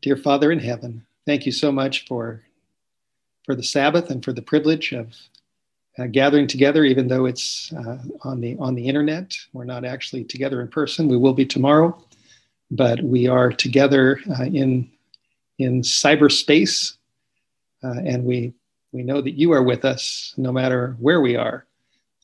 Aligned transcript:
Dear 0.00 0.16
Father 0.16 0.52
in 0.52 0.60
heaven, 0.60 1.04
thank 1.26 1.44
you 1.44 1.50
so 1.50 1.72
much 1.72 2.06
for, 2.06 2.40
for 3.44 3.56
the 3.56 3.64
Sabbath 3.64 4.10
and 4.10 4.24
for 4.24 4.32
the 4.32 4.40
privilege 4.40 4.92
of 4.92 5.12
uh, 5.98 6.06
gathering 6.06 6.46
together, 6.46 6.84
even 6.84 7.08
though 7.08 7.26
it's 7.26 7.72
uh, 7.72 7.98
on, 8.22 8.40
the, 8.40 8.56
on 8.58 8.76
the 8.76 8.86
internet. 8.86 9.36
We're 9.52 9.64
not 9.64 9.84
actually 9.84 10.22
together 10.22 10.60
in 10.60 10.68
person. 10.68 11.08
We 11.08 11.16
will 11.16 11.32
be 11.32 11.44
tomorrow, 11.44 12.00
but 12.70 13.02
we 13.02 13.26
are 13.26 13.50
together 13.50 14.20
uh, 14.38 14.44
in, 14.44 14.88
in 15.58 15.82
cyberspace, 15.82 16.96
uh, 17.82 18.02
and 18.06 18.24
we, 18.24 18.54
we 18.92 19.02
know 19.02 19.20
that 19.20 19.32
you 19.32 19.52
are 19.52 19.64
with 19.64 19.84
us 19.84 20.32
no 20.36 20.52
matter 20.52 20.96
where 21.00 21.20
we 21.20 21.34
are. 21.34 21.66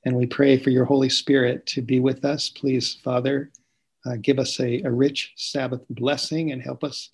And 0.04 0.14
we 0.14 0.26
pray 0.26 0.58
for 0.58 0.70
your 0.70 0.84
Holy 0.84 1.08
Spirit 1.08 1.66
to 1.66 1.82
be 1.82 1.98
with 1.98 2.24
us. 2.24 2.50
Please, 2.50 2.94
Father, 2.94 3.50
uh, 4.06 4.14
give 4.22 4.38
us 4.38 4.60
a, 4.60 4.80
a 4.82 4.90
rich 4.92 5.32
Sabbath 5.34 5.82
blessing 5.90 6.52
and 6.52 6.62
help 6.62 6.84
us 6.84 7.10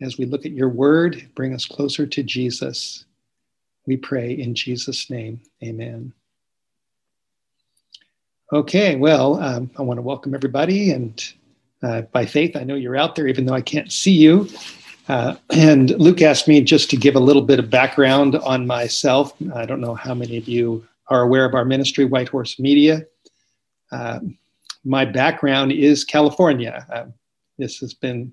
as 0.00 0.18
we 0.18 0.26
look 0.26 0.44
at 0.44 0.52
your 0.52 0.68
word, 0.68 1.30
bring 1.34 1.54
us 1.54 1.64
closer 1.64 2.06
to 2.06 2.22
Jesus. 2.22 3.04
We 3.86 3.96
pray 3.96 4.32
in 4.32 4.54
Jesus' 4.54 5.08
name. 5.10 5.40
Amen. 5.62 6.12
Okay, 8.52 8.96
well, 8.96 9.42
um, 9.42 9.70
I 9.76 9.82
want 9.82 9.98
to 9.98 10.02
welcome 10.02 10.34
everybody. 10.34 10.90
And 10.92 11.32
uh, 11.82 12.02
by 12.02 12.26
faith, 12.26 12.56
I 12.56 12.62
know 12.64 12.74
you're 12.74 12.96
out 12.96 13.16
there, 13.16 13.26
even 13.26 13.46
though 13.46 13.54
I 13.54 13.60
can't 13.60 13.90
see 13.90 14.12
you. 14.12 14.48
Uh, 15.08 15.36
and 15.50 15.90
Luke 15.98 16.22
asked 16.22 16.46
me 16.46 16.60
just 16.60 16.90
to 16.90 16.96
give 16.96 17.16
a 17.16 17.20
little 17.20 17.42
bit 17.42 17.58
of 17.58 17.70
background 17.70 18.36
on 18.36 18.66
myself. 18.66 19.34
I 19.54 19.66
don't 19.66 19.80
know 19.80 19.94
how 19.94 20.14
many 20.14 20.36
of 20.36 20.48
you 20.48 20.86
are 21.08 21.22
aware 21.22 21.44
of 21.44 21.54
our 21.54 21.64
ministry, 21.64 22.04
White 22.04 22.28
Horse 22.28 22.58
Media. 22.58 23.06
Uh, 23.90 24.20
my 24.84 25.04
background 25.04 25.72
is 25.72 26.04
California. 26.04 26.86
Uh, 26.92 27.06
this 27.58 27.78
has 27.78 27.94
been, 27.94 28.32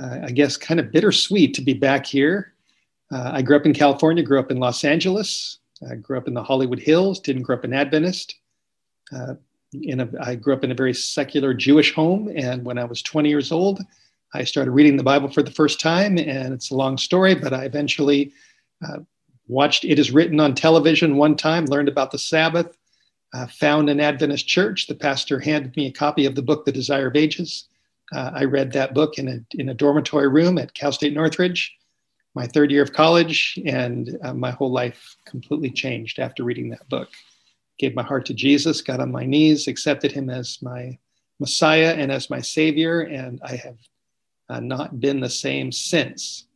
uh, 0.00 0.20
I 0.24 0.30
guess, 0.30 0.56
kind 0.56 0.80
of 0.80 0.92
bittersweet 0.92 1.54
to 1.54 1.62
be 1.62 1.74
back 1.74 2.06
here 2.06 2.52
uh, 3.10 3.30
I 3.34 3.42
grew 3.42 3.56
up 3.56 3.66
in 3.66 3.74
California, 3.74 4.22
grew 4.22 4.40
up 4.40 4.50
in 4.50 4.58
Los 4.58 4.84
Angeles, 4.84 5.58
I 5.88 5.94
grew 5.94 6.18
up 6.18 6.28
in 6.28 6.34
the 6.34 6.42
Hollywood 6.42 6.80
Hills, 6.80 7.20
didn't 7.20 7.42
grow 7.42 7.56
up 7.56 7.64
an 7.64 7.72
Adventist. 7.72 8.36
Uh, 9.14 9.34
in 9.72 10.00
a, 10.00 10.08
I 10.20 10.34
grew 10.34 10.54
up 10.54 10.64
in 10.64 10.70
a 10.70 10.74
very 10.76 10.94
secular 10.94 11.54
Jewish 11.54 11.94
home, 11.94 12.30
and 12.34 12.64
when 12.64 12.78
I 12.78 12.84
was 12.84 13.02
20 13.02 13.28
years 13.28 13.52
old, 13.52 13.80
I 14.34 14.44
started 14.44 14.72
reading 14.72 14.96
the 14.96 15.04
Bible 15.04 15.28
for 15.28 15.42
the 15.42 15.50
first 15.50 15.80
time, 15.80 16.18
and 16.18 16.52
it's 16.52 16.70
a 16.70 16.76
long 16.76 16.98
story, 16.98 17.34
but 17.34 17.52
I 17.52 17.64
eventually 17.64 18.32
uh, 18.86 18.98
watched 19.46 19.84
It 19.84 19.98
Is 19.98 20.10
Written 20.10 20.40
on 20.40 20.54
television 20.54 21.16
one 21.16 21.36
time, 21.36 21.66
learned 21.66 21.88
about 21.88 22.10
the 22.10 22.18
Sabbath, 22.18 22.76
uh, 23.34 23.46
found 23.46 23.88
an 23.88 24.00
Adventist 24.00 24.48
church. 24.48 24.86
The 24.86 24.94
pastor 24.94 25.38
handed 25.38 25.76
me 25.76 25.86
a 25.86 25.92
copy 25.92 26.26
of 26.26 26.34
the 26.34 26.42
book, 26.42 26.64
The 26.64 26.72
Desire 26.72 27.08
of 27.08 27.16
Ages. 27.16 27.68
Uh, 28.14 28.30
I 28.34 28.44
read 28.44 28.72
that 28.72 28.94
book 28.94 29.18
in 29.18 29.28
a, 29.28 29.38
in 29.60 29.68
a 29.68 29.74
dormitory 29.74 30.28
room 30.28 30.58
at 30.58 30.74
Cal 30.74 30.92
State 30.92 31.12
Northridge 31.12 31.76
my 32.36 32.46
third 32.46 32.70
year 32.70 32.82
of 32.82 32.92
college, 32.92 33.58
and 33.64 34.18
uh, 34.22 34.34
my 34.34 34.50
whole 34.50 34.70
life 34.70 35.16
completely 35.24 35.70
changed 35.70 36.18
after 36.18 36.44
reading 36.44 36.68
that 36.68 36.86
book. 36.90 37.08
Gave 37.78 37.96
my 37.96 38.02
heart 38.02 38.26
to 38.26 38.34
Jesus, 38.34 38.82
got 38.82 39.00
on 39.00 39.10
my 39.10 39.24
knees, 39.24 39.66
accepted 39.68 40.12
him 40.12 40.28
as 40.28 40.58
my 40.60 40.98
Messiah 41.40 41.94
and 41.96 42.12
as 42.12 42.28
my 42.28 42.42
Savior, 42.42 43.00
and 43.00 43.40
I 43.42 43.56
have 43.56 43.78
uh, 44.50 44.60
not 44.60 45.00
been 45.00 45.18
the 45.18 45.30
same 45.30 45.72
since. 45.72 46.46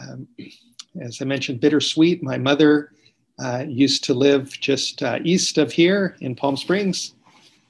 Um, 0.00 0.26
as 1.00 1.22
I 1.22 1.26
mentioned, 1.26 1.60
bittersweet. 1.60 2.20
My 2.20 2.36
mother 2.36 2.90
uh, 3.38 3.64
used 3.68 4.02
to 4.04 4.14
live 4.14 4.50
just 4.60 5.00
uh, 5.00 5.20
east 5.22 5.58
of 5.58 5.70
here 5.70 6.16
in 6.22 6.34
Palm 6.34 6.56
Springs. 6.56 7.14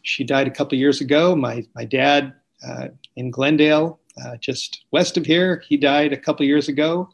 She 0.00 0.24
died 0.24 0.46
a 0.46 0.50
couple 0.50 0.78
years 0.78 1.02
ago. 1.02 1.36
My, 1.36 1.66
my 1.74 1.84
dad 1.84 2.32
uh, 2.66 2.88
in 3.16 3.30
Glendale, 3.30 4.00
uh, 4.24 4.36
just 4.36 4.84
west 4.90 5.16
of 5.16 5.26
here, 5.26 5.62
he 5.66 5.76
died 5.76 6.12
a 6.12 6.16
couple 6.16 6.46
years 6.46 6.68
ago 6.68 7.08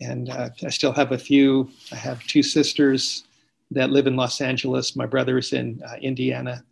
and 0.00 0.30
uh, 0.30 0.50
I 0.64 0.70
still 0.70 0.92
have 0.92 1.12
a 1.12 1.18
few. 1.18 1.70
I 1.92 1.96
have 1.96 2.22
two 2.24 2.42
sisters 2.42 3.24
that 3.70 3.90
live 3.90 4.06
in 4.06 4.16
Los 4.16 4.40
Angeles. 4.40 4.96
My 4.96 5.06
brother's 5.06 5.52
in 5.52 5.82
uh, 5.86 5.96
Indiana. 6.00 6.64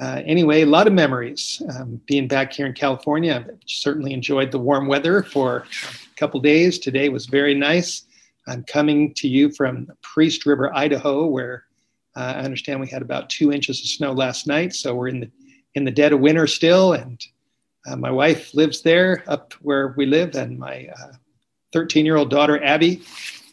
Uh, 0.00 0.22
anyway, 0.24 0.62
a 0.62 0.66
lot 0.66 0.86
of 0.86 0.92
memories. 0.92 1.62
Um, 1.76 2.00
being 2.06 2.26
back 2.26 2.52
here 2.52 2.66
in 2.66 2.72
California, 2.72 3.34
I've 3.34 3.58
certainly 3.66 4.12
enjoyed 4.12 4.50
the 4.50 4.58
warm 4.58 4.88
weather 4.88 5.22
for 5.22 5.58
a 5.58 6.14
couple 6.16 6.40
days. 6.40 6.78
Today 6.78 7.08
was 7.08 7.26
very 7.26 7.54
nice. 7.54 8.06
I'm 8.48 8.64
coming 8.64 9.14
to 9.14 9.28
you 9.28 9.50
from 9.52 9.88
Priest 10.02 10.46
River, 10.46 10.74
Idaho, 10.74 11.26
where 11.26 11.64
uh, 12.16 12.34
I 12.36 12.40
understand 12.40 12.80
we 12.80 12.88
had 12.88 13.02
about 13.02 13.30
two 13.30 13.52
inches 13.52 13.80
of 13.80 13.86
snow 13.86 14.12
last 14.12 14.46
night. 14.46 14.74
So 14.74 14.94
we're 14.94 15.08
in 15.08 15.20
the 15.20 15.30
in 15.76 15.84
the 15.84 15.90
dead 15.90 16.12
of 16.12 16.20
winter 16.20 16.46
still, 16.46 16.92
and 16.92 17.20
uh, 17.86 17.96
my 17.96 18.10
wife 18.10 18.54
lives 18.54 18.82
there 18.82 19.22
up 19.26 19.52
where 19.60 19.94
we 19.96 20.06
live, 20.06 20.34
and 20.34 20.58
my 20.58 20.88
uh, 20.98 21.12
13 21.72 22.06
year 22.06 22.16
old 22.16 22.30
daughter, 22.30 22.62
Abby, 22.62 23.02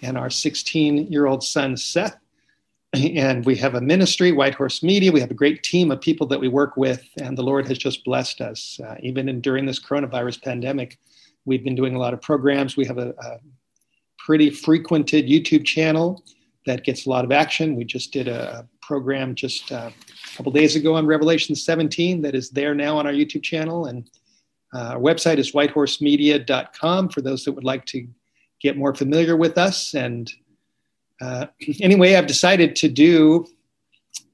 and 0.01 0.17
our 0.17 0.29
16 0.29 1.11
year 1.11 1.25
old 1.25 1.43
son, 1.43 1.77
Seth. 1.77 2.17
And 2.93 3.45
we 3.45 3.55
have 3.55 3.75
a 3.75 3.81
ministry, 3.81 4.33
White 4.33 4.55
Horse 4.55 4.83
Media. 4.83 5.13
We 5.13 5.21
have 5.21 5.31
a 5.31 5.33
great 5.33 5.63
team 5.63 5.91
of 5.91 6.01
people 6.01 6.27
that 6.27 6.41
we 6.41 6.49
work 6.49 6.75
with, 6.75 7.07
and 7.21 7.37
the 7.37 7.41
Lord 7.41 7.65
has 7.69 7.77
just 7.77 8.03
blessed 8.03 8.41
us. 8.41 8.81
Uh, 8.85 8.95
even 8.99 9.29
in, 9.29 9.39
during 9.39 9.65
this 9.65 9.79
coronavirus 9.79 10.43
pandemic, 10.43 10.97
we've 11.45 11.63
been 11.63 11.75
doing 11.75 11.95
a 11.95 11.99
lot 11.99 12.13
of 12.13 12.21
programs. 12.21 12.75
We 12.75 12.85
have 12.85 12.97
a, 12.97 13.11
a 13.11 13.39
pretty 14.17 14.49
frequented 14.49 15.27
YouTube 15.27 15.65
channel 15.65 16.21
that 16.65 16.83
gets 16.83 17.05
a 17.05 17.09
lot 17.09 17.23
of 17.23 17.31
action. 17.31 17.75
We 17.75 17.85
just 17.85 18.11
did 18.11 18.27
a 18.27 18.67
program 18.81 19.35
just 19.35 19.71
uh, 19.71 19.89
a 19.89 20.35
couple 20.35 20.51
days 20.51 20.75
ago 20.75 20.95
on 20.95 21.05
Revelation 21.05 21.55
17 21.55 22.21
that 22.21 22.35
is 22.35 22.49
there 22.49 22.75
now 22.75 22.97
on 22.97 23.07
our 23.07 23.13
YouTube 23.13 23.43
channel. 23.43 23.85
And 23.85 24.09
our 24.73 24.99
website 24.99 25.37
is 25.37 25.51
whitehorsemedia.com 25.51 27.09
for 27.09 27.21
those 27.21 27.43
that 27.45 27.51
would 27.51 27.63
like 27.63 27.85
to 27.85 28.07
get 28.61 28.77
more 28.77 28.93
familiar 28.93 29.35
with 29.35 29.57
us. 29.57 29.93
And 29.93 30.31
uh, 31.19 31.47
anyway, 31.81 32.15
I've 32.15 32.27
decided 32.27 32.75
to 32.77 32.87
do 32.87 33.45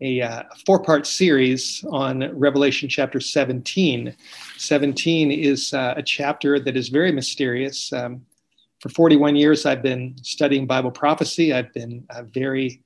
a 0.02 0.22
uh, 0.22 0.44
four 0.66 0.82
part 0.82 1.08
series 1.08 1.84
on 1.90 2.38
Revelation 2.38 2.90
chapter 2.90 3.20
17. 3.20 4.16
17 4.58 5.32
is 5.32 5.74
uh, 5.74 5.94
a 5.98 6.04
chapter 6.04 6.60
that 6.60 6.76
is 6.76 6.90
very 6.90 7.12
mysterious. 7.12 7.92
Um, 7.94 8.26
for 8.80 8.90
41 8.90 9.36
years, 9.36 9.66
I've 9.66 9.82
been 9.82 10.16
studying 10.22 10.68
Bible 10.68 10.92
prophecy. 10.92 11.52
I've 11.52 11.74
been 11.74 12.06
uh, 12.12 12.24
very 12.24 12.84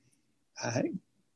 uh, 0.62 0.82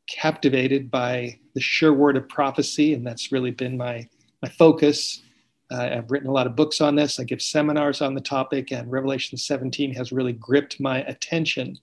captivated 0.09 0.91
by 0.91 1.38
the 1.54 1.60
sure 1.60 1.93
word 1.93 2.16
of 2.16 2.28
prophecy, 2.28 2.94
and 2.94 3.06
that's 3.06 3.33
really 3.33 3.50
been 3.50 3.77
my, 3.77 4.09
my 4.43 4.48
focus. 4.48 5.22
I've 5.71 6.10
written 6.10 6.28
a 6.28 6.32
lot 6.32 6.47
of 6.47 6.54
books 6.54 6.81
on 6.81 6.94
this. 6.94 7.19
I 7.19 7.25
give 7.25 7.43
seminars 7.43 8.00
on 8.00 8.15
the 8.15 8.21
topic, 8.21 8.71
and 8.71 8.91
Revelation 8.91 9.37
17 9.37 9.93
has 9.94 10.12
really 10.12 10.32
gripped 10.32 10.81
my 10.81 10.99
attention. 11.03 11.77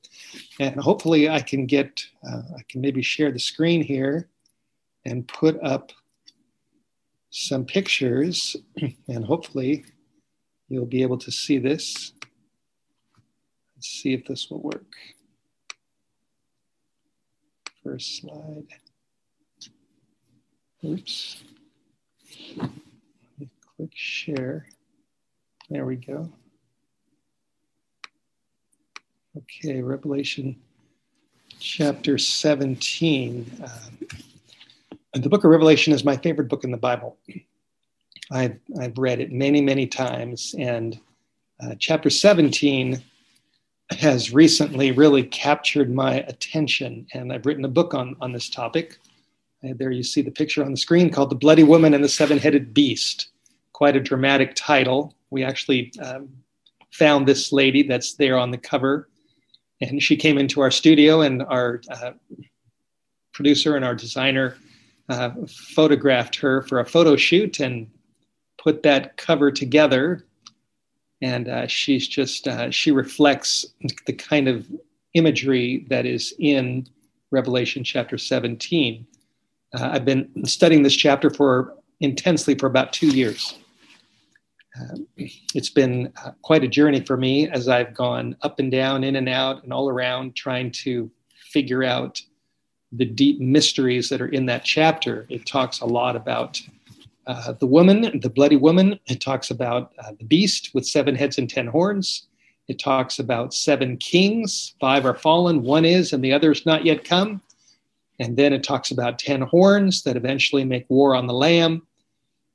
And 0.59 0.79
hopefully, 0.79 1.29
I 1.29 1.41
can 1.41 1.65
get, 1.65 2.01
uh, 2.27 2.41
I 2.57 2.61
can 2.69 2.79
maybe 2.81 3.01
share 3.01 3.31
the 3.31 3.39
screen 3.39 3.81
here 3.81 4.29
and 5.05 5.27
put 5.27 5.61
up 5.61 5.91
some 7.29 7.65
pictures, 7.65 8.55
and 9.07 9.25
hopefully, 9.25 9.83
you'll 10.69 10.85
be 10.85 11.01
able 11.01 11.17
to 11.17 11.31
see 11.31 11.57
this. 11.57 12.13
Let's 13.75 13.89
see 13.89 14.13
if 14.13 14.25
this 14.25 14.49
will 14.49 14.61
work. 14.61 14.93
First 17.83 18.21
slide. 18.21 18.67
Oops 20.85 21.43
click 23.77 23.91
share. 23.93 24.67
There 25.69 25.85
we 25.85 25.95
go. 25.95 26.31
Okay, 29.35 29.81
Revelation 29.81 30.57
chapter 31.59 32.17
17. 32.19 33.51
Um, 33.63 35.21
the 35.21 35.29
book 35.29 35.43
of 35.43 35.49
Revelation 35.49 35.91
is 35.93 36.03
my 36.03 36.17
favorite 36.17 36.49
book 36.49 36.63
in 36.63 36.71
the 36.71 36.77
Bible. 36.77 37.17
I've, 38.31 38.59
I've 38.79 38.97
read 38.97 39.19
it 39.19 39.31
many, 39.31 39.61
many 39.61 39.87
times, 39.87 40.53
and 40.59 40.99
uh, 41.59 41.75
chapter 41.79 42.09
17 42.09 43.01
has 43.91 44.33
recently 44.33 44.91
really 44.91 45.23
captured 45.23 45.93
my 45.93 46.15
attention, 46.15 47.07
and 47.13 47.33
I've 47.33 47.45
written 47.45 47.65
a 47.65 47.69
book 47.69 47.93
on, 47.93 48.15
on 48.21 48.33
this 48.33 48.49
topic. 48.49 48.99
Uh, 49.63 49.73
there 49.75 49.91
you 49.91 50.03
see 50.03 50.21
the 50.21 50.31
picture 50.31 50.63
on 50.63 50.71
the 50.71 50.77
screen 50.77 51.09
called 51.09 51.31
The 51.31 51.35
Bloody 51.35 51.63
Woman 51.63 51.93
and 51.93 52.03
the 52.03 52.09
Seven 52.09 52.37
Headed 52.37 52.73
Beast 52.73 53.29
quite 53.83 53.97
a 53.97 53.99
dramatic 53.99 54.55
title. 54.55 55.13
We 55.29 55.43
actually 55.43 55.91
um, 56.01 56.29
found 56.93 57.27
this 57.27 57.51
lady 57.51 57.83
that's 57.83 58.13
there 58.13 58.37
on 58.37 58.49
the 58.49 58.57
cover, 58.57 59.09
and 59.81 60.01
she 60.01 60.15
came 60.15 60.37
into 60.37 60.61
our 60.61 60.71
studio, 60.71 61.19
and 61.19 61.43
our 61.43 61.81
uh, 61.91 62.11
producer 63.33 63.75
and 63.75 63.83
our 63.83 63.93
designer 63.93 64.55
uh, 65.09 65.31
photographed 65.49 66.37
her 66.37 66.61
for 66.61 66.79
a 66.79 66.85
photo 66.85 67.17
shoot 67.17 67.59
and 67.59 67.91
put 68.57 68.83
that 68.83 69.17
cover 69.17 69.51
together. 69.51 70.25
And 71.21 71.49
uh, 71.49 71.67
she's 71.67 72.07
just, 72.07 72.47
uh, 72.47 72.71
she 72.71 72.91
reflects 72.91 73.65
the 74.05 74.13
kind 74.13 74.47
of 74.47 74.65
imagery 75.13 75.85
that 75.89 76.05
is 76.05 76.33
in 76.39 76.87
Revelation 77.31 77.83
chapter 77.83 78.17
17. 78.17 79.05
Uh, 79.77 79.89
I've 79.91 80.05
been 80.05 80.45
studying 80.45 80.83
this 80.83 80.95
chapter 80.95 81.29
for 81.29 81.75
intensely 81.99 82.55
for 82.55 82.67
about 82.67 82.93
two 82.93 83.07
years. 83.07 83.57
Uh, 84.79 84.95
it's 85.53 85.69
been 85.69 86.11
uh, 86.23 86.31
quite 86.41 86.63
a 86.63 86.67
journey 86.67 86.99
for 87.01 87.17
me 87.17 87.47
as 87.49 87.67
I've 87.67 87.93
gone 87.93 88.35
up 88.41 88.59
and 88.59 88.71
down, 88.71 89.03
in 89.03 89.15
and 89.15 89.29
out, 89.29 89.63
and 89.63 89.71
all 89.71 89.89
around 89.89 90.35
trying 90.35 90.71
to 90.83 91.11
figure 91.51 91.83
out 91.83 92.21
the 92.91 93.05
deep 93.05 93.39
mysteries 93.39 94.09
that 94.09 94.21
are 94.21 94.27
in 94.27 94.45
that 94.47 94.63
chapter. 94.63 95.25
It 95.29 95.45
talks 95.45 95.81
a 95.81 95.85
lot 95.85 96.15
about 96.15 96.61
uh, 97.27 97.53
the 97.53 97.67
woman, 97.67 98.19
the 98.19 98.29
bloody 98.29 98.55
woman. 98.55 98.99
It 99.07 99.21
talks 99.21 99.51
about 99.51 99.93
uh, 99.99 100.11
the 100.17 100.25
beast 100.25 100.71
with 100.73 100.87
seven 100.87 101.15
heads 101.15 101.37
and 101.37 101.49
ten 101.49 101.67
horns. 101.67 102.27
It 102.67 102.79
talks 102.79 103.19
about 103.19 103.53
seven 103.53 103.97
kings. 103.97 104.73
Five 104.79 105.05
are 105.05 105.15
fallen, 105.15 105.63
one 105.63 105.85
is, 105.85 106.13
and 106.13 106.23
the 106.23 106.33
other 106.33 106.51
is 106.51 106.65
not 106.65 106.85
yet 106.85 107.03
come. 107.03 107.41
And 108.19 108.37
then 108.37 108.53
it 108.53 108.63
talks 108.63 108.91
about 108.91 109.19
ten 109.19 109.41
horns 109.41 110.03
that 110.03 110.17
eventually 110.17 110.63
make 110.63 110.85
war 110.89 111.15
on 111.15 111.27
the 111.27 111.33
Lamb. 111.33 111.85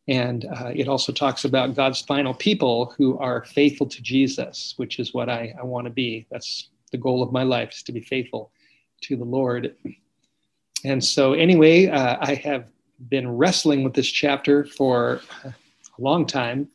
And 0.09 0.47
uh, 0.47 0.73
it 0.75 0.89
also 0.89 1.13
talks 1.13 1.45
about 1.45 1.75
God's 1.75 2.01
final 2.01 2.33
people 2.33 2.95
who 2.97 3.19
are 3.19 3.45
faithful 3.45 3.87
to 3.87 4.03
Jesus, 4.03 4.73
which 4.79 4.99
is 4.99 5.13
what 5.13 5.29
I, 5.29 5.55
I 5.59 5.65
want 5.65 5.85
to 5.85 5.93
be. 5.93 6.27
That's 6.31 6.71
the 6.91 6.99
goal 6.99 7.23
of 7.23 7.31
my 7.31 7.43
life, 7.43 7.73
is 7.73 7.83
to 7.85 7.93
be 7.93 8.01
faithful 8.01 8.51
to 9.03 9.17
the 9.17 9.25
Lord. 9.25 9.75
And 10.85 11.05
so, 11.05 11.35
anyway, 11.35 11.89
uh, 11.89 12.17
I 12.21 12.35
have 12.37 12.71
been 13.11 13.37
wrestling 13.37 13.85
with 13.85 13.93
this 13.93 14.09
chapter 14.09 14.65
for 14.65 15.21
a 15.45 15.55
long 15.99 16.27
time. 16.27 16.69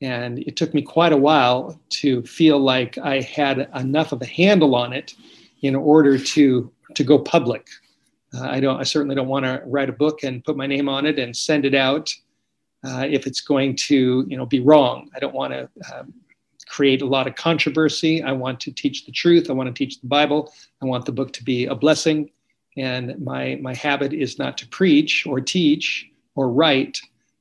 And 0.00 0.40
it 0.40 0.56
took 0.56 0.74
me 0.74 0.82
quite 0.82 1.12
a 1.12 1.16
while 1.16 1.80
to 2.00 2.22
feel 2.24 2.58
like 2.58 2.98
I 2.98 3.20
had 3.20 3.70
enough 3.74 4.10
of 4.12 4.20
a 4.20 4.26
handle 4.26 4.74
on 4.74 4.92
it 4.92 5.14
in 5.62 5.76
order 5.76 6.18
to, 6.18 6.72
to 6.94 7.04
go 7.04 7.18
public. 7.20 7.68
Uh, 8.34 8.48
I 8.48 8.58
don't. 8.58 8.80
I 8.80 8.82
certainly 8.82 9.14
don't 9.14 9.28
want 9.28 9.44
to 9.44 9.62
write 9.64 9.88
a 9.88 9.92
book 9.92 10.24
and 10.24 10.44
put 10.44 10.56
my 10.56 10.66
name 10.66 10.88
on 10.88 11.06
it 11.06 11.20
and 11.20 11.34
send 11.36 11.64
it 11.64 11.74
out 11.74 12.12
uh, 12.84 13.06
if 13.08 13.26
it's 13.26 13.40
going 13.40 13.76
to, 13.76 14.24
you 14.28 14.36
know, 14.36 14.46
be 14.46 14.60
wrong. 14.60 15.10
I 15.14 15.18
don't 15.18 15.34
want 15.34 15.52
to 15.52 15.68
um, 15.92 16.12
create 16.66 17.02
a 17.02 17.06
lot 17.06 17.26
of 17.26 17.34
controversy. 17.34 18.22
I 18.22 18.32
want 18.32 18.60
to 18.60 18.72
teach 18.72 19.06
the 19.06 19.12
truth. 19.12 19.48
I 19.48 19.52
want 19.52 19.68
to 19.68 19.72
teach 19.72 20.00
the 20.00 20.06
Bible. 20.06 20.52
I 20.82 20.86
want 20.86 21.06
the 21.06 21.12
book 21.12 21.32
to 21.34 21.44
be 21.44 21.66
a 21.66 21.74
blessing. 21.74 22.30
And 22.76 23.18
my, 23.22 23.58
my 23.62 23.74
habit 23.74 24.12
is 24.12 24.38
not 24.38 24.58
to 24.58 24.68
preach 24.68 25.26
or 25.26 25.40
teach 25.40 26.10
or 26.34 26.50
write 26.50 26.98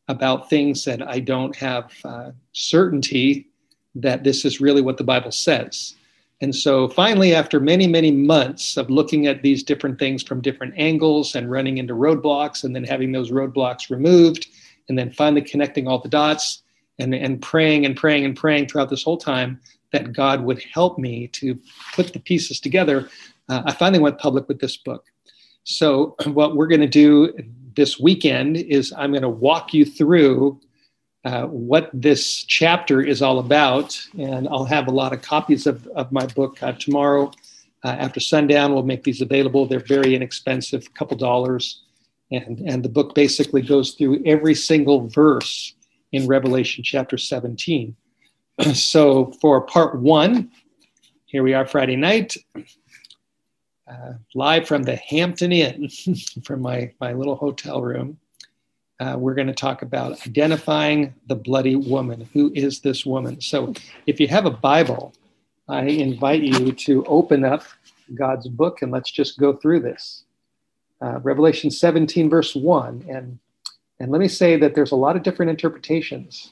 about 0.08 0.50
things 0.50 0.86
that 0.86 1.02
I 1.08 1.20
don't 1.20 1.56
have 1.56 1.92
uh, 2.04 2.32
certainty 2.52 3.48
that 3.96 4.24
this 4.24 4.46
is 4.46 4.62
really 4.62 4.82
what 4.82 4.98
the 4.98 5.04
Bible 5.04 5.32
says. 5.32 5.96
And 6.42 6.54
so 6.54 6.90
finally, 6.90 7.34
after 7.34 7.60
many, 7.60 7.88
many 7.88 8.12
months 8.12 8.76
of 8.76 8.90
looking 8.90 9.28
at 9.28 9.44
these 9.44 9.64
different 9.64 9.98
things 9.98 10.22
from 10.22 10.42
different 10.42 10.74
angles 10.76 11.36
and 11.36 11.50
running 11.50 11.78
into 11.78 11.94
roadblocks 11.94 12.64
and 12.64 12.76
then 12.76 12.84
having 12.84 13.14
those 13.14 13.32
roadblocks 13.32 13.90
removed, 13.90 14.48
and 14.90 14.98
then 14.98 15.12
finally 15.12 15.42
connecting 15.42 15.88
all 15.88 16.00
the 16.00 16.10
dots 16.10 16.64
and, 17.00 17.14
and 17.14 17.42
praying 17.42 17.86
and 17.86 17.96
praying 17.96 18.26
and 18.26 18.36
praying 18.36 18.68
throughout 18.68 18.90
this 18.90 19.04
whole 19.04 19.18
time 19.18 19.60
that 19.92 20.14
God 20.14 20.44
would 20.44 20.62
help 20.74 20.98
me 20.98 21.28
to 21.30 21.60
put 21.94 22.14
the 22.14 22.20
pieces 22.20 22.60
together, 22.60 23.10
uh, 23.50 23.64
I 23.66 23.74
finally 23.74 24.00
went 24.00 24.18
public 24.18 24.48
with 24.48 24.60
this 24.60 24.78
book. 24.78 25.06
So, 25.64 26.16
what 26.26 26.56
we're 26.56 26.68
going 26.68 26.82
to 26.82 26.88
do 26.88 27.34
this 27.76 28.00
weekend 28.00 28.58
is 28.58 28.94
I'm 28.96 29.12
going 29.12 29.24
to 29.24 29.30
walk 29.30 29.74
you 29.74 29.86
through 29.86 30.60
uh, 31.26 31.46
what 31.46 31.90
this 31.94 32.44
chapter 32.44 33.02
is 33.02 33.22
all 33.22 33.40
about. 33.40 34.00
And 34.18 34.48
I'll 34.50 34.66
have 34.66 34.88
a 34.88 34.92
lot 34.92 35.14
of 35.14 35.22
copies 35.22 35.66
of, 35.66 35.88
of 35.88 36.12
my 36.12 36.26
book 36.26 36.62
uh, 36.62 36.74
tomorrow 36.74 37.32
uh, 37.84 37.90
after 37.90 38.20
sundown. 38.20 38.74
We'll 38.74 38.84
make 38.84 39.04
these 39.04 39.22
available. 39.22 39.66
They're 39.66 39.80
very 39.80 40.16
inexpensive, 40.16 40.86
a 40.86 40.98
couple 40.98 41.18
dollars. 41.18 41.84
And, 42.32 42.60
and 42.60 42.84
the 42.84 42.90
book 42.90 43.14
basically 43.14 43.62
goes 43.62 43.92
through 43.92 44.24
every 44.26 44.56
single 44.56 45.08
verse 45.08 45.74
in 46.12 46.28
Revelation 46.28 46.84
chapter 46.84 47.18
17. 47.18 47.96
so, 48.74 49.32
for 49.42 49.62
part 49.62 50.00
one, 50.00 50.52
here 51.26 51.44
we 51.44 51.54
are 51.54 51.66
Friday 51.66 51.96
night 51.96 52.36
uh, 53.88 54.14
live 54.34 54.68
from 54.68 54.84
the 54.84 54.96
Hampton 54.96 55.52
Inn, 55.52 55.90
from 56.44 56.62
my, 56.62 56.92
my 57.00 57.14
little 57.14 57.36
hotel 57.36 57.82
room. 57.82 58.18
Uh, 59.00 59.16
we're 59.18 59.34
going 59.34 59.48
to 59.48 59.54
talk 59.54 59.82
about 59.82 60.26
identifying 60.26 61.14
the 61.28 61.36
bloody 61.36 61.76
woman. 61.76 62.30
Who 62.34 62.52
is 62.56 62.80
this 62.80 63.06
woman? 63.06 63.42
So, 63.42 63.74
if 64.08 64.20
you 64.20 64.28
have 64.28 64.46
a 64.46 64.52
Bible, 64.52 65.14
I 65.68 65.84
invite 65.84 66.44
you 66.44 66.72
to 66.72 67.04
open 67.06 67.44
up 67.44 67.64
God's 68.14 68.48
book 68.48 68.82
and 68.82 68.92
let's 68.92 69.12
just 69.12 69.40
go 69.40 69.54
through 69.54 69.82
this. 69.82 70.23
Uh, 71.04 71.20
Revelation 71.20 71.70
17, 71.70 72.30
verse 72.30 72.56
1. 72.56 73.06
And, 73.10 73.38
and 74.00 74.12
let 74.12 74.22
me 74.22 74.30
say 74.30 74.56
that 74.58 74.74
there's 74.74 74.92
a 74.92 74.96
lot 74.96 75.18
of 75.18 75.24
different 75.24 75.50
interpretations 75.50 76.52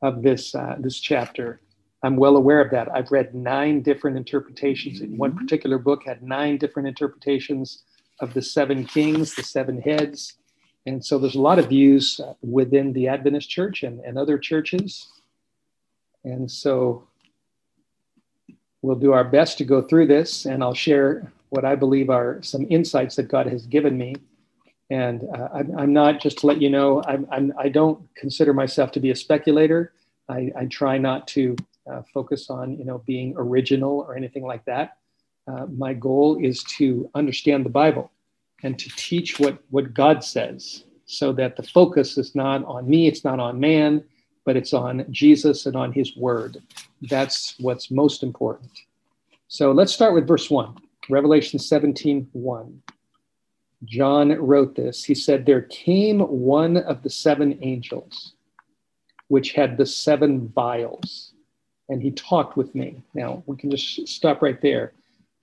of 0.00 0.22
this, 0.22 0.54
uh, 0.54 0.76
this 0.78 0.98
chapter. 0.98 1.60
I'm 2.02 2.16
well 2.16 2.36
aware 2.36 2.62
of 2.62 2.70
that. 2.70 2.88
I've 2.94 3.10
read 3.10 3.34
nine 3.34 3.82
different 3.82 4.16
interpretations. 4.16 5.02
In 5.02 5.18
one 5.18 5.32
mm-hmm. 5.32 5.40
particular 5.40 5.78
book 5.78 6.04
had 6.04 6.22
nine 6.22 6.56
different 6.56 6.88
interpretations 6.88 7.82
of 8.20 8.32
the 8.32 8.40
seven 8.40 8.86
kings, 8.86 9.34
the 9.34 9.42
seven 9.42 9.82
heads. 9.82 10.34
And 10.86 11.04
so 11.04 11.18
there's 11.18 11.34
a 11.34 11.40
lot 11.40 11.58
of 11.58 11.68
views 11.68 12.20
uh, 12.24 12.32
within 12.40 12.94
the 12.94 13.08
Adventist 13.08 13.50
church 13.50 13.82
and, 13.82 14.00
and 14.00 14.16
other 14.16 14.38
churches. 14.38 15.08
And 16.24 16.50
so 16.50 17.06
we'll 18.80 18.96
do 18.96 19.12
our 19.12 19.24
best 19.24 19.58
to 19.58 19.64
go 19.64 19.82
through 19.82 20.06
this, 20.06 20.46
and 20.46 20.62
I'll 20.62 20.74
share 20.74 21.30
what 21.50 21.64
I 21.64 21.74
believe 21.74 22.10
are 22.10 22.42
some 22.42 22.66
insights 22.70 23.16
that 23.16 23.28
God 23.28 23.46
has 23.46 23.66
given 23.66 23.96
me. 23.96 24.16
And 24.90 25.22
uh, 25.34 25.48
I'm, 25.54 25.78
I'm, 25.78 25.92
not, 25.92 26.20
just 26.20 26.38
to 26.38 26.46
let 26.46 26.60
you 26.60 26.70
know, 26.70 27.02
I'm, 27.06 27.26
I'm, 27.30 27.52
I 27.58 27.68
do 27.68 27.80
not 27.80 28.00
consider 28.16 28.52
myself 28.52 28.90
to 28.92 29.00
be 29.00 29.10
a 29.10 29.16
speculator. 29.16 29.92
I, 30.28 30.50
I 30.56 30.64
try 30.66 30.98
not 30.98 31.28
to 31.28 31.56
uh, 31.90 32.02
focus 32.14 32.50
on 32.50 32.76
you 32.78 32.84
know 32.84 32.98
being 33.06 33.34
original 33.36 34.00
or 34.00 34.16
anything 34.16 34.44
like 34.44 34.64
that. 34.64 34.98
Uh, 35.46 35.66
my 35.66 35.92
goal 35.92 36.38
is 36.42 36.62
to 36.78 37.10
understand 37.14 37.64
the 37.64 37.70
Bible 37.70 38.10
and 38.62 38.78
to 38.78 38.88
teach 38.96 39.40
what 39.40 39.58
what 39.70 39.94
God 39.94 40.22
says, 40.22 40.84
so 41.06 41.32
that 41.32 41.56
the 41.56 41.62
focus 41.62 42.18
is 42.18 42.34
not 42.34 42.64
on 42.64 42.88
me, 42.88 43.08
it's 43.08 43.24
not 43.24 43.40
on 43.40 43.58
man, 43.58 44.04
but 44.44 44.56
it's 44.56 44.72
on 44.72 45.04
Jesus 45.10 45.66
and 45.66 45.76
on 45.76 45.92
His 45.92 46.16
Word. 46.16 46.62
That's 47.02 47.54
what's 47.58 47.90
most 47.90 48.22
important. 48.22 48.70
So 49.48 49.72
let's 49.72 49.92
start 49.92 50.14
with 50.14 50.28
verse 50.28 50.48
one, 50.50 50.76
Revelation 51.08 51.58
17, 51.58 52.28
1. 52.32 52.82
John 53.84 54.32
wrote 54.32 54.74
this. 54.74 55.04
He 55.04 55.14
said, 55.14 55.46
There 55.46 55.62
came 55.62 56.20
one 56.20 56.76
of 56.76 57.02
the 57.02 57.10
seven 57.10 57.58
angels, 57.62 58.34
which 59.28 59.52
had 59.52 59.76
the 59.76 59.86
seven 59.86 60.48
vials 60.48 61.32
and 61.90 62.00
he 62.00 62.12
talked 62.12 62.56
with 62.56 62.74
me. 62.74 63.02
Now, 63.14 63.42
we 63.46 63.56
can 63.56 63.70
just 63.70 64.08
stop 64.08 64.40
right 64.40 64.60
there. 64.62 64.92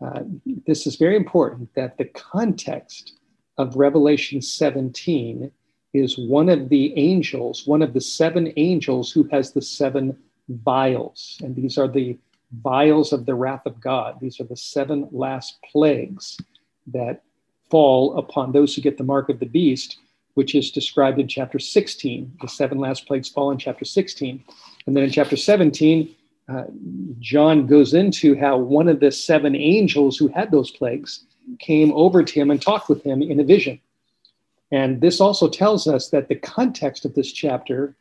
Uh, 0.03 0.21
this 0.65 0.87
is 0.87 0.95
very 0.95 1.15
important 1.15 1.69
that 1.75 1.97
the 1.97 2.05
context 2.05 3.19
of 3.57 3.75
Revelation 3.75 4.41
17 4.41 5.51
is 5.93 6.17
one 6.17 6.49
of 6.49 6.69
the 6.69 6.97
angels, 6.97 7.67
one 7.67 7.81
of 7.81 7.93
the 7.93 8.01
seven 8.01 8.53
angels 8.55 9.11
who 9.11 9.23
has 9.25 9.51
the 9.51 9.61
seven 9.61 10.17
vials. 10.47 11.37
And 11.43 11.55
these 11.55 11.77
are 11.77 11.87
the 11.87 12.17
vials 12.51 13.13
of 13.13 13.25
the 13.25 13.35
wrath 13.35 13.65
of 13.65 13.79
God. 13.79 14.17
These 14.19 14.39
are 14.39 14.45
the 14.45 14.57
seven 14.57 15.07
last 15.11 15.57
plagues 15.71 16.37
that 16.87 17.23
fall 17.69 18.17
upon 18.17 18.51
those 18.51 18.75
who 18.75 18.81
get 18.81 18.97
the 18.97 19.03
mark 19.03 19.29
of 19.29 19.39
the 19.39 19.45
beast, 19.45 19.97
which 20.35 20.55
is 20.55 20.71
described 20.71 21.19
in 21.19 21.27
chapter 21.27 21.59
16. 21.59 22.37
The 22.41 22.47
seven 22.47 22.77
last 22.77 23.05
plagues 23.05 23.29
fall 23.29 23.51
in 23.51 23.57
chapter 23.57 23.85
16. 23.85 24.43
And 24.85 24.95
then 24.95 25.03
in 25.03 25.11
chapter 25.11 25.35
17, 25.35 26.15
uh, 26.49 26.63
John 27.19 27.67
goes 27.67 27.93
into 27.93 28.37
how 28.37 28.57
one 28.57 28.87
of 28.87 28.99
the 28.99 29.11
seven 29.11 29.55
angels 29.55 30.17
who 30.17 30.29
had 30.29 30.51
those 30.51 30.71
plagues 30.71 31.25
came 31.59 31.91
over 31.93 32.23
to 32.23 32.39
him 32.39 32.51
and 32.51 32.61
talked 32.61 32.87
with 32.87 33.03
him 33.03 33.21
in 33.21 33.39
a 33.39 33.43
vision. 33.43 33.79
And 34.71 35.01
this 35.01 35.21
also 35.21 35.49
tells 35.49 35.87
us 35.87 36.09
that 36.09 36.27
the 36.27 36.35
context 36.35 37.05
of 37.05 37.15
this 37.15 37.31
chapter 37.31 37.95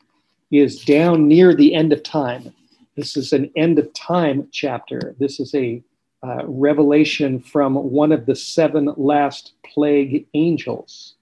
is 0.51 0.85
down 0.85 1.29
near 1.29 1.55
the 1.55 1.75
end 1.75 1.93
of 1.93 2.03
time. 2.03 2.53
This 2.97 3.17
is 3.17 3.35
an 3.35 3.51
end 3.57 3.79
of 3.79 3.93
time 3.93 4.49
chapter. 4.51 5.15
This 5.19 5.39
is 5.39 5.55
a 5.55 5.83
uh, 6.27 6.47
revelation 6.47 7.39
from 7.41 7.75
one 7.75 8.11
of 8.11 8.25
the 8.25 8.35
seven 8.35 8.91
last 8.97 9.53
plague 9.65 10.27
angels. 10.33 11.15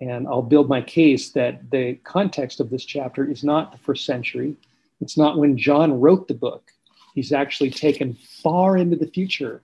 And 0.00 0.26
I'll 0.26 0.42
build 0.42 0.68
my 0.68 0.82
case 0.82 1.30
that 1.30 1.70
the 1.70 1.94
context 2.02 2.58
of 2.58 2.68
this 2.68 2.84
chapter 2.84 3.30
is 3.30 3.44
not 3.44 3.70
the 3.70 3.78
first 3.78 4.04
century, 4.04 4.56
it's 5.00 5.16
not 5.16 5.38
when 5.38 5.56
John 5.56 6.00
wrote 6.00 6.26
the 6.26 6.34
book. 6.34 6.72
He's 7.14 7.32
actually 7.32 7.70
taken 7.70 8.14
far 8.14 8.76
into 8.76 8.96
the 8.96 9.06
future 9.06 9.62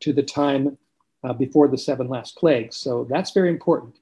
to 0.00 0.12
the 0.12 0.22
time 0.22 0.76
uh, 1.22 1.32
before 1.32 1.68
the 1.68 1.78
seven 1.78 2.08
last 2.08 2.36
plagues. 2.36 2.76
So 2.76 3.06
that's 3.08 3.30
very 3.30 3.50
important. 3.50 3.96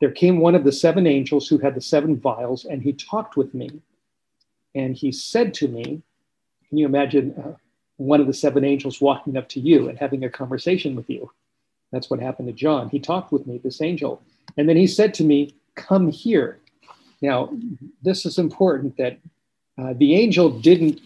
There 0.00 0.10
came 0.10 0.38
one 0.38 0.54
of 0.54 0.64
the 0.64 0.72
seven 0.72 1.06
angels 1.06 1.48
who 1.48 1.58
had 1.58 1.74
the 1.74 1.80
seven 1.80 2.18
vials, 2.18 2.64
and 2.64 2.82
he 2.82 2.92
talked 2.92 3.36
with 3.36 3.52
me. 3.52 3.68
And 4.74 4.96
he 4.96 5.12
said 5.12 5.54
to 5.54 5.68
me, 5.68 6.02
Can 6.72 6.78
you 6.78 6.86
imagine 6.86 7.34
uh, 7.36 7.52
one 7.98 8.22
of 8.22 8.26
the 8.26 8.32
seven 8.32 8.64
angels 8.64 8.98
walking 8.98 9.36
up 9.36 9.46
to 9.50 9.60
you 9.60 9.90
and 9.90 9.98
having 9.98 10.24
a 10.24 10.30
conversation 10.30 10.96
with 10.96 11.10
you? 11.10 11.30
That's 11.90 12.08
what 12.08 12.18
happened 12.18 12.48
to 12.48 12.54
John. 12.54 12.88
He 12.88 12.98
talked 12.98 13.30
with 13.30 13.46
me, 13.46 13.58
this 13.58 13.82
angel. 13.82 14.22
And 14.56 14.66
then 14.66 14.78
he 14.78 14.86
said 14.86 15.12
to 15.14 15.24
me, 15.24 15.54
Come 15.74 16.10
here. 16.10 16.60
Now, 17.20 17.52
this 18.02 18.24
is 18.24 18.38
important 18.38 18.96
that 18.96 19.18
Uh, 19.78 19.94
the 19.98 20.14
angel 20.14 20.48
didn't 20.50 21.00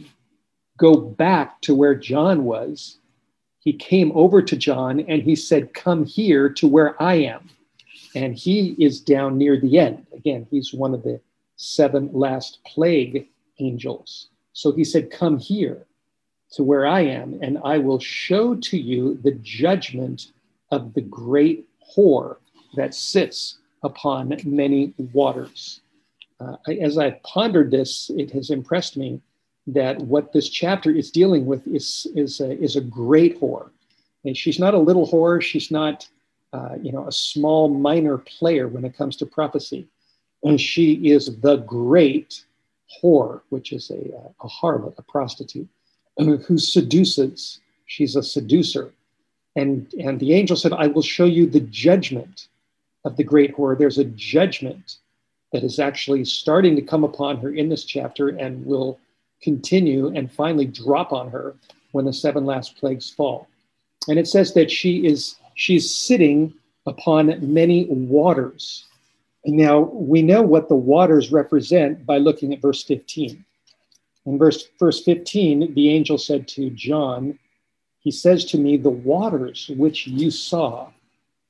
go 0.77 0.95
back 0.97 1.61
to 1.63 1.75
where 1.75 1.95
John 1.95 2.45
was. 2.45 2.99
He 3.59 3.73
came 3.73 4.13
over 4.15 4.43
to 4.43 4.57
John 4.57 5.01
and 5.01 5.23
he 5.23 5.35
said, 5.37 5.73
Come 5.73 6.05
here 6.05 6.49
to 6.49 6.69
where 6.69 7.01
I 7.03 7.15
am. 7.15 7.49
And 8.15 8.37
he 8.37 8.77
is 8.79 9.01
down 9.01 9.39
near 9.39 9.57
the 9.61 9.79
end. 9.79 10.07
Again, 10.13 10.47
he's 10.51 10.73
one 10.73 10.95
of 10.95 11.03
the 11.03 11.21
seven 11.57 12.11
last 12.13 12.59
plague 12.65 13.29
angels. 13.59 14.31
So 14.57 14.73
he 14.73 14.85
said, 14.85 15.11
Come 15.11 15.39
here 15.39 15.85
to 16.53 16.65
where 16.65 16.87
I 16.87 17.01
am, 17.03 17.39
and 17.43 17.59
I 17.63 17.77
will 17.77 17.99
show 17.99 18.55
to 18.55 18.79
you 18.79 19.21
the 19.23 19.33
judgment 19.43 20.33
of 20.73 20.95
the 20.95 21.03
great 21.03 21.69
whore 21.95 22.37
that 22.75 22.95
sits 22.95 23.59
upon 23.83 24.35
many 24.47 24.95
waters. 25.13 25.83
Uh, 26.41 26.57
as 26.81 26.97
I 26.97 27.21
pondered 27.23 27.71
this, 27.71 28.11
it 28.17 28.31
has 28.31 28.49
impressed 28.49 28.97
me 28.97 29.21
that 29.67 29.99
what 29.99 30.33
this 30.33 30.49
chapter 30.49 30.91
is 30.91 31.11
dealing 31.11 31.45
with 31.45 31.67
is, 31.67 32.07
is, 32.15 32.41
a, 32.41 32.59
is 32.59 32.77
a 32.77 32.81
great 32.81 33.39
whore. 33.39 33.69
And 34.25 34.35
she's 34.35 34.59
not 34.59 34.73
a 34.73 34.79
little 34.79 35.07
whore, 35.07 35.43
she's 35.43 35.71
not 35.71 36.09
uh, 36.55 36.77
you 36.81 36.93
know, 36.93 37.07
a 37.07 37.13
small 37.13 37.69
minor 37.69 38.17
player 38.17 38.69
when 38.69 38.87
it 38.87 38.97
comes 38.97 39.17
to 39.17 39.27
prophecy. 39.27 39.87
And 40.43 40.59
she 40.59 41.11
is 41.11 41.41
the 41.41 41.57
great 41.57 42.46
whore, 43.03 43.41
which 43.51 43.73
is 43.73 43.91
a, 43.91 44.13
a 44.45 44.49
harlot, 44.49 44.95
a 44.99 45.03
prostitute, 45.03 45.69
who 46.19 46.59
seduces. 46.59 47.61
She's 47.87 48.17
a 48.17 48.23
seducer. 48.23 48.93
And, 49.55 49.93
and 49.95 50.21
the 50.21 50.35
angel 50.35 50.57
said, 50.57 50.73
I 50.73 50.87
will 50.87 51.03
show 51.03 51.25
you 51.25 51.47
the 51.47 51.61
judgment 51.61 52.49
of 53.05 53.17
the 53.17 53.25
great 53.25 53.57
whore. 53.57 53.79
There's 53.79 53.99
a 53.99 54.05
judgment 54.05 54.97
that 55.53 55.65
is 55.65 55.79
actually 55.79 56.25
starting 56.25 56.77
to 56.77 56.83
come 56.83 57.05
upon 57.05 57.39
her 57.39 57.51
in 57.51 57.69
this 57.69 57.85
chapter 57.85 58.29
and 58.29 58.65
will 58.67 58.99
continue 59.43 60.09
and 60.09 60.31
finally 60.31 60.67
drop 60.67 61.13
on 61.13 61.31
her 61.31 61.55
when 61.93 62.05
the 62.05 62.13
seven 62.13 62.45
last 62.45 62.77
plagues 62.77 63.11
fall. 63.11 63.49
And 64.09 64.19
it 64.19 64.29
says 64.29 64.55
that 64.55 64.71
she 64.71 65.07
is 65.07 65.37
she's 65.55 65.95
sitting 65.95 66.55
upon 66.87 67.53
many 67.53 67.87
waters. 67.87 68.85
Now 69.47 69.79
we 69.79 70.23
know 70.23 70.43
what 70.43 70.69
the 70.69 70.75
waters 70.75 71.31
represent 71.31 72.05
by 72.05 72.19
looking 72.19 72.53
at 72.53 72.61
verse 72.61 72.83
15. 72.83 73.45
In 74.27 74.39
verse, 74.39 74.69
verse 74.79 75.05
15, 75.05 75.73
the 75.75 75.91
angel 75.91 76.19
said 76.19 76.49
to 76.49 76.71
John, 76.71 77.39
He 78.01 78.11
says 78.11 78.45
to 78.47 78.59
me, 78.59 78.77
The 78.77 78.91
waters 78.91 79.71
which 79.77 80.09
you 80.09 80.33
saw, 80.33 80.89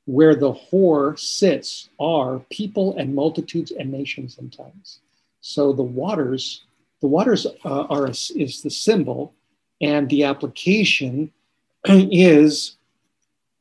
where 0.05 0.35
the 0.35 0.53
whore 0.53 1.19
sits, 1.19 1.89
are 1.99 2.41
people 2.51 2.95
and 2.99 3.15
multitudes 3.15 3.71
and 3.71 3.91
nations 3.91 4.37
and 4.39 4.53
tongues. 4.53 5.01
So 5.41 5.73
the 5.73 5.83
waters, 5.83 6.65
the 7.01 7.07
waters 7.07 7.47
uh, 7.65 7.85
are 7.85 8.09
is 8.09 8.61
the 8.63 8.71
symbol, 8.71 9.33
and 9.81 10.07
the 10.11 10.25
application 10.25 11.33
is 11.87 12.77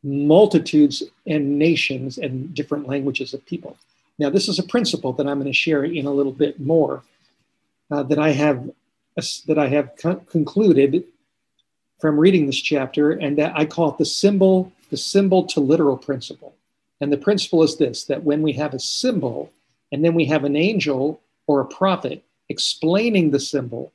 multitudes 0.03 1.03
and 1.25 1.57
nations 1.57 2.17
and 2.17 2.53
different 2.53 2.87
languages 2.87 3.33
of 3.33 3.45
people. 3.45 3.77
Now, 4.17 4.29
this 4.29 4.48
is 4.48 4.60
a 4.60 4.63
principle 4.63 5.13
that 5.13 5.27
I'm 5.27 5.39
going 5.39 5.51
to 5.51 5.53
share 5.53 5.84
in 5.84 6.05
a 6.05 6.12
little 6.12 6.31
bit 6.31 6.60
more 6.60 7.03
uh, 7.91 8.03
that 8.03 8.19
I 8.19 8.31
have 8.31 8.69
that 9.48 9.57
I 9.57 9.67
have 9.67 9.95
con- 9.95 10.25
concluded 10.29 11.05
from 12.00 12.19
reading 12.19 12.45
this 12.45 12.62
chapter, 12.62 13.12
and 13.12 13.38
that 13.38 13.53
I 13.55 13.65
call 13.65 13.91
it 13.91 13.98
the 13.98 14.05
symbol 14.05 14.72
the 14.89 14.98
symbol 14.98 15.45
to 15.48 15.60
literal 15.60 15.98
principle. 15.98 16.53
And 17.01 17.12
the 17.12 17.17
principle 17.17 17.63
is 17.63 17.77
this: 17.77 18.05
that 18.05 18.24
when 18.24 18.41
we 18.41 18.53
have 18.53 18.74
a 18.74 18.79
symbol, 18.79 19.51
and 19.91 20.03
then 20.03 20.13
we 20.13 20.25
have 20.25 20.43
an 20.43 20.55
angel 20.55 21.22
or 21.48 21.62
a 21.62 21.65
prophet 21.65 22.24
explaining 22.50 23.31
the 23.31 23.39
symbol, 23.39 23.91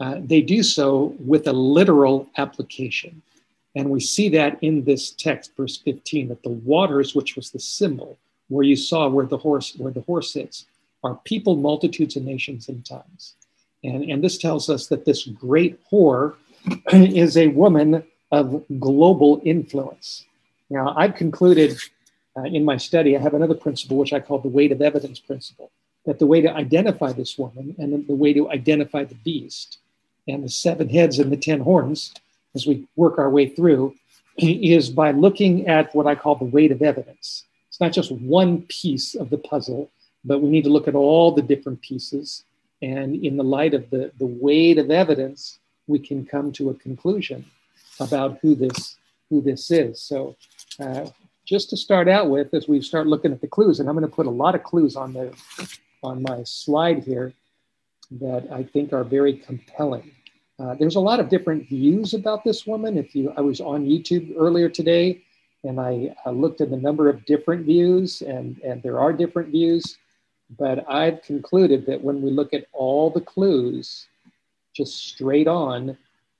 uh, 0.00 0.16
they 0.20 0.40
do 0.40 0.62
so 0.62 1.14
with 1.18 1.46
a 1.46 1.52
literal 1.52 2.28
application. 2.36 3.22
And 3.74 3.90
we 3.90 4.00
see 4.00 4.28
that 4.30 4.58
in 4.62 4.84
this 4.84 5.12
text, 5.12 5.52
verse 5.56 5.76
15, 5.76 6.28
that 6.28 6.42
the 6.42 6.50
waters, 6.50 7.14
which 7.14 7.36
was 7.36 7.50
the 7.50 7.60
symbol, 7.60 8.18
where 8.50 8.64
you 8.64 8.76
saw 8.76 9.08
where 9.08 9.26
the 9.26 9.38
horse, 9.38 9.74
where 9.76 9.92
the 9.92 10.02
horse 10.02 10.32
sits, 10.32 10.66
are 11.02 11.18
people, 11.24 11.56
multitudes, 11.56 12.16
and 12.16 12.26
nations 12.26 12.68
and 12.68 12.84
tongues. 12.84 13.34
And, 13.82 14.04
and 14.04 14.22
this 14.22 14.36
tells 14.36 14.68
us 14.68 14.88
that 14.88 15.04
this 15.04 15.24
great 15.26 15.80
whore 15.90 16.34
is 16.92 17.36
a 17.36 17.48
woman 17.48 18.04
of 18.30 18.62
global 18.78 19.40
influence. 19.44 20.26
Now, 20.68 20.94
I've 20.96 21.14
concluded 21.14 21.78
uh, 22.36 22.42
in 22.42 22.64
my 22.64 22.76
study, 22.76 23.16
I 23.16 23.20
have 23.20 23.34
another 23.34 23.54
principle, 23.54 23.96
which 23.96 24.12
I 24.12 24.20
call 24.20 24.38
the 24.38 24.48
weight 24.48 24.72
of 24.72 24.82
evidence 24.82 25.18
principle, 25.18 25.70
that 26.06 26.18
the 26.18 26.26
way 26.26 26.40
to 26.40 26.52
identify 26.52 27.12
this 27.12 27.38
woman 27.38 27.74
and 27.78 28.06
the 28.06 28.14
way 28.14 28.32
to 28.32 28.50
identify 28.50 29.04
the 29.04 29.16
beast 29.16 29.78
and 30.28 30.44
the 30.44 30.48
seven 30.48 30.88
heads 30.88 31.18
and 31.18 31.32
the 31.32 31.36
ten 31.36 31.60
horns 31.60 32.12
as 32.54 32.66
we 32.66 32.86
work 32.96 33.18
our 33.18 33.30
way 33.30 33.48
through 33.48 33.94
is 34.38 34.90
by 34.90 35.10
looking 35.10 35.66
at 35.66 35.94
what 35.94 36.06
I 36.06 36.14
call 36.14 36.36
the 36.36 36.44
weight 36.44 36.72
of 36.72 36.82
evidence. 36.82 37.44
Not 37.80 37.92
just 37.92 38.12
one 38.12 38.62
piece 38.62 39.14
of 39.14 39.30
the 39.30 39.38
puzzle, 39.38 39.90
but 40.24 40.40
we 40.40 40.50
need 40.50 40.64
to 40.64 40.70
look 40.70 40.88
at 40.88 40.94
all 40.94 41.32
the 41.32 41.42
different 41.42 41.80
pieces. 41.80 42.44
And 42.82 43.24
in 43.24 43.36
the 43.36 43.44
light 43.44 43.74
of 43.74 43.88
the, 43.90 44.12
the 44.18 44.26
weight 44.26 44.78
of 44.78 44.90
evidence, 44.90 45.58
we 45.86 45.98
can 45.98 46.24
come 46.24 46.52
to 46.52 46.70
a 46.70 46.74
conclusion 46.74 47.44
about 47.98 48.38
who 48.40 48.54
this 48.54 48.96
who 49.28 49.40
this 49.40 49.70
is. 49.70 50.02
So, 50.02 50.36
uh, 50.80 51.06
just 51.46 51.70
to 51.70 51.76
start 51.76 52.08
out 52.08 52.28
with, 52.28 52.52
as 52.52 52.68
we 52.68 52.80
start 52.82 53.06
looking 53.06 53.32
at 53.32 53.40
the 53.40 53.46
clues, 53.46 53.80
and 53.80 53.88
I'm 53.88 53.96
going 53.96 54.08
to 54.08 54.14
put 54.14 54.26
a 54.26 54.30
lot 54.30 54.54
of 54.54 54.62
clues 54.62 54.96
on 54.96 55.12
the 55.12 55.34
on 56.02 56.22
my 56.22 56.42
slide 56.44 57.04
here 57.04 57.32
that 58.12 58.48
I 58.52 58.64
think 58.64 58.92
are 58.92 59.04
very 59.04 59.34
compelling. 59.34 60.10
Uh, 60.58 60.74
there's 60.74 60.96
a 60.96 61.00
lot 61.00 61.20
of 61.20 61.28
different 61.28 61.68
views 61.68 62.12
about 62.12 62.44
this 62.44 62.66
woman. 62.66 62.98
If 62.98 63.14
you, 63.14 63.32
I 63.36 63.40
was 63.40 63.60
on 63.60 63.86
YouTube 63.86 64.34
earlier 64.36 64.68
today, 64.68 65.22
and 65.64 65.80
I 65.80 66.14
looked 66.30 66.60
at 66.60 66.70
the 66.70 66.76
number 66.76 67.08
of 67.08 67.24
different 67.24 67.64
views, 67.64 68.22
and 68.22 68.58
and 68.62 68.82
there 68.82 68.98
are 68.98 69.12
different 69.12 69.50
views. 69.50 69.98
But 70.58 70.90
I've 70.90 71.22
concluded 71.22 71.86
that 71.86 72.02
when 72.02 72.22
we 72.22 72.30
look 72.30 72.52
at 72.52 72.66
all 72.72 73.10
the 73.10 73.20
clues, 73.20 74.06
just 74.74 75.06
straight 75.06 75.46
on, 75.46 75.96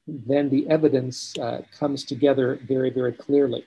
then 0.08 0.48
the 0.48 0.68
evidence 0.68 1.38
uh, 1.38 1.62
comes 1.78 2.04
together 2.04 2.58
very, 2.66 2.90
very 2.90 3.12
clearly. 3.12 3.64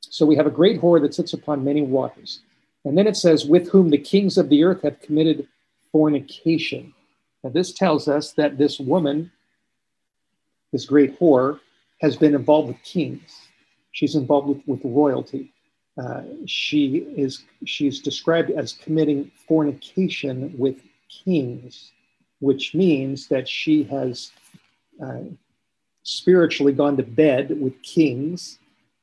So 0.00 0.26
we 0.26 0.34
have 0.34 0.48
a 0.48 0.50
great 0.50 0.80
whore 0.80 1.00
that 1.02 1.14
sits 1.14 1.32
upon 1.32 1.62
many 1.62 1.82
waters. 1.82 2.40
And 2.84 2.98
then 2.98 3.06
it 3.06 3.16
says, 3.16 3.46
with 3.46 3.68
whom 3.68 3.90
the 3.90 3.98
kings 3.98 4.36
of 4.36 4.48
the 4.48 4.64
earth 4.64 4.82
have 4.82 5.00
committed 5.00 5.46
fornication. 5.92 6.92
Now, 7.44 7.50
this 7.50 7.72
tells 7.72 8.08
us 8.08 8.32
that 8.32 8.58
this 8.58 8.80
woman 8.80 9.30
this 10.72 10.84
great 10.84 11.18
whore, 11.18 11.60
has 12.00 12.16
been 12.16 12.34
involved 12.34 12.68
with 12.68 12.82
kings. 12.82 13.47
She's 13.98 14.14
involved 14.14 14.46
with, 14.46 14.62
with 14.68 14.80
royalty. 14.84 15.52
Uh, 16.00 16.22
she 16.46 16.98
is 17.16 17.42
she's 17.64 17.98
described 17.98 18.48
as 18.52 18.74
committing 18.74 19.28
fornication 19.48 20.54
with 20.56 20.76
kings, 21.08 21.90
which 22.38 22.76
means 22.76 23.26
that 23.26 23.48
she 23.48 23.82
has 23.82 24.30
uh, 25.04 25.24
spiritually 26.04 26.72
gone 26.72 26.96
to 26.96 27.02
bed 27.02 27.60
with 27.60 27.82
kings 27.82 28.60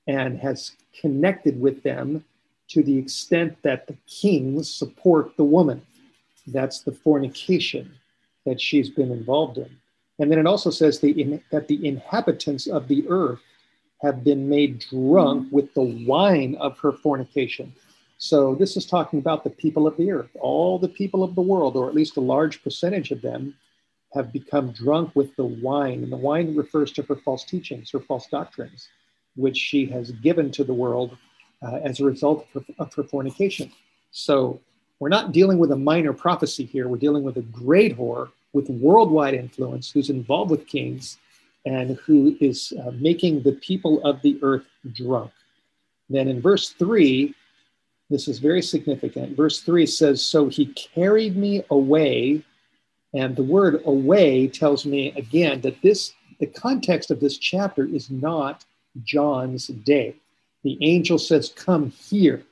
and 0.07 0.39
has 0.39 0.71
connected 1.01 1.59
with 1.59 1.83
them 1.83 2.23
to 2.69 2.81
the 2.81 2.97
extent 2.97 3.57
that 3.63 3.87
the 3.87 3.97
kings 4.07 4.71
support 4.71 5.35
the 5.35 5.43
woman. 5.43 5.85
That's 6.47 6.83
the 6.83 6.93
fornication 6.93 7.91
that 8.45 8.61
she's 8.61 8.89
been 8.89 9.11
involved 9.11 9.57
in. 9.57 9.71
And 10.19 10.31
then 10.31 10.39
it 10.39 10.47
also 10.47 10.69
says 10.69 11.01
the, 11.01 11.11
in, 11.21 11.43
that 11.51 11.67
the 11.67 11.85
inhabitants 11.85 12.67
of 12.67 12.87
the 12.87 13.05
earth 13.09 13.41
have 14.01 14.23
been 14.23 14.49
made 14.49 14.79
drunk 14.79 15.47
with 15.51 15.73
the 15.73 16.05
wine 16.07 16.55
of 16.59 16.77
her 16.79 16.91
fornication. 16.91 17.73
So 18.17 18.55
this 18.55 18.77
is 18.77 18.85
talking 18.85 19.19
about 19.19 19.43
the 19.43 19.49
people 19.49 19.87
of 19.87 19.97
the 19.97 20.11
earth. 20.11 20.29
All 20.39 20.79
the 20.79 20.89
people 20.89 21.23
of 21.23 21.35
the 21.35 21.41
world, 21.41 21.75
or 21.75 21.87
at 21.87 21.95
least 21.95 22.17
a 22.17 22.21
large 22.21 22.63
percentage 22.63 23.11
of 23.11 23.21
them, 23.21 23.55
have 24.13 24.31
become 24.31 24.71
drunk 24.71 25.11
with 25.15 25.35
the 25.35 25.45
wine. 25.45 26.03
And 26.03 26.11
the 26.11 26.17
wine 26.17 26.55
refers 26.55 26.91
to 26.93 27.03
her 27.03 27.15
false 27.15 27.43
teachings, 27.43 27.91
her 27.91 27.99
false 27.99 28.27
doctrines, 28.27 28.87
which 29.35 29.57
she 29.57 29.85
has 29.87 30.11
given 30.11 30.51
to 30.51 30.63
the 30.63 30.73
world 30.73 31.17
uh, 31.61 31.75
as 31.83 31.99
a 31.99 32.05
result 32.05 32.47
of 32.55 32.65
her, 32.65 32.73
of 32.79 32.93
her 32.93 33.03
fornication. 33.03 33.71
So 34.11 34.61
we're 34.99 35.09
not 35.09 35.33
dealing 35.33 35.57
with 35.57 35.71
a 35.71 35.75
minor 35.75 36.13
prophecy 36.13 36.65
here. 36.65 36.87
We're 36.87 36.97
dealing 36.97 37.23
with 37.23 37.37
a 37.37 37.41
great 37.41 37.97
whore 37.97 38.29
with 38.53 38.69
worldwide 38.69 39.33
influence, 39.33 39.91
who's 39.91 40.09
involved 40.09 40.49
with 40.49 40.67
kings, 40.67 41.17
and 41.65 41.97
who 42.05 42.37
is 42.39 42.73
uh, 42.79 42.91
making 42.91 43.41
the 43.41 43.53
people 43.53 44.03
of 44.03 44.21
the 44.21 44.37
earth 44.41 44.65
drunk. 44.93 45.31
Then 46.09 46.27
in 46.27 46.41
verse 46.41 46.69
3, 46.69 47.33
this 48.09 48.27
is 48.27 48.39
very 48.39 48.61
significant. 48.61 49.35
Verse 49.35 49.61
3 49.61 49.85
says, 49.85 50.23
So 50.23 50.47
he 50.47 50.67
carried 50.67 51.35
me 51.35 51.63
away. 51.71 52.43
And 53.13 53.35
the 53.35 53.43
word 53.43 53.81
away 53.85 54.47
tells 54.47 54.85
me 54.85 55.13
again 55.13 55.61
that 55.61 55.81
this, 55.81 56.13
the 56.39 56.47
context 56.47 57.09
of 57.11 57.19
this 57.19 57.37
chapter 57.37 57.85
is 57.85 58.11
not 58.11 58.65
John's 59.03 59.67
day. 59.67 60.15
The 60.63 60.77
angel 60.81 61.17
says, 61.17 61.53
Come 61.55 61.89
here, 61.91 62.43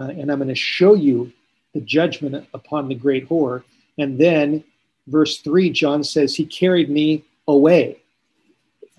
uh, 0.00 0.04
and 0.04 0.30
I'm 0.30 0.38
going 0.38 0.48
to 0.48 0.54
show 0.54 0.94
you 0.94 1.32
the 1.74 1.80
judgment 1.80 2.46
upon 2.54 2.88
the 2.88 2.94
great 2.94 3.28
whore. 3.28 3.64
And 3.98 4.18
then 4.18 4.64
verse 5.08 5.38
3, 5.38 5.70
John 5.70 6.04
says, 6.04 6.34
He 6.34 6.46
carried 6.46 6.88
me 6.88 7.24
away. 7.48 8.00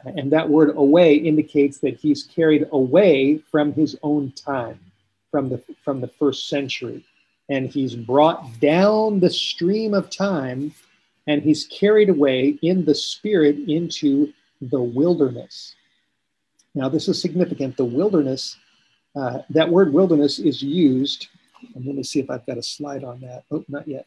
And 0.05 0.31
that 0.31 0.49
word 0.49 0.75
away 0.75 1.15
indicates 1.15 1.79
that 1.79 1.97
he's 1.97 2.23
carried 2.23 2.67
away 2.71 3.39
from 3.51 3.73
his 3.73 3.97
own 4.03 4.31
time, 4.33 4.79
from 5.31 5.49
the, 5.49 5.61
from 5.83 6.01
the 6.01 6.07
first 6.07 6.47
century. 6.47 7.03
And 7.49 7.69
he's 7.69 7.95
brought 7.95 8.59
down 8.59 9.19
the 9.19 9.29
stream 9.29 9.93
of 9.93 10.09
time 10.09 10.73
and 11.27 11.41
he's 11.41 11.65
carried 11.65 12.09
away 12.09 12.59
in 12.61 12.85
the 12.85 12.93
spirit 12.93 13.57
into 13.67 14.31
the 14.61 14.81
wilderness. 14.81 15.75
Now, 16.75 16.89
this 16.89 17.07
is 17.07 17.19
significant. 17.19 17.77
The 17.77 17.85
wilderness, 17.85 18.57
uh, 19.15 19.39
that 19.49 19.69
word 19.69 19.91
wilderness 19.91 20.39
is 20.39 20.61
used. 20.61 21.27
And 21.73 21.85
let 21.85 21.95
me 21.95 22.03
see 22.03 22.19
if 22.19 22.29
I've 22.29 22.45
got 22.45 22.57
a 22.57 22.63
slide 22.63 23.03
on 23.03 23.21
that. 23.21 23.43
Oh, 23.49 23.63
not 23.67 23.87
yet. 23.87 24.05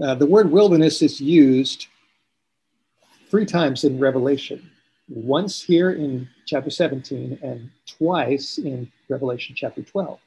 Uh, 0.00 0.14
the 0.14 0.26
word 0.26 0.50
wilderness 0.52 1.02
is 1.02 1.20
used 1.20 1.88
three 3.30 3.46
times 3.46 3.84
in 3.84 3.98
Revelation 3.98 4.68
once 5.08 5.62
here 5.62 5.92
in 5.92 6.28
chapter 6.46 6.70
17 6.70 7.38
and 7.42 7.70
twice 7.86 8.58
in 8.58 8.90
Revelation 9.08 9.54
chapter 9.56 9.82
12. 9.82 10.18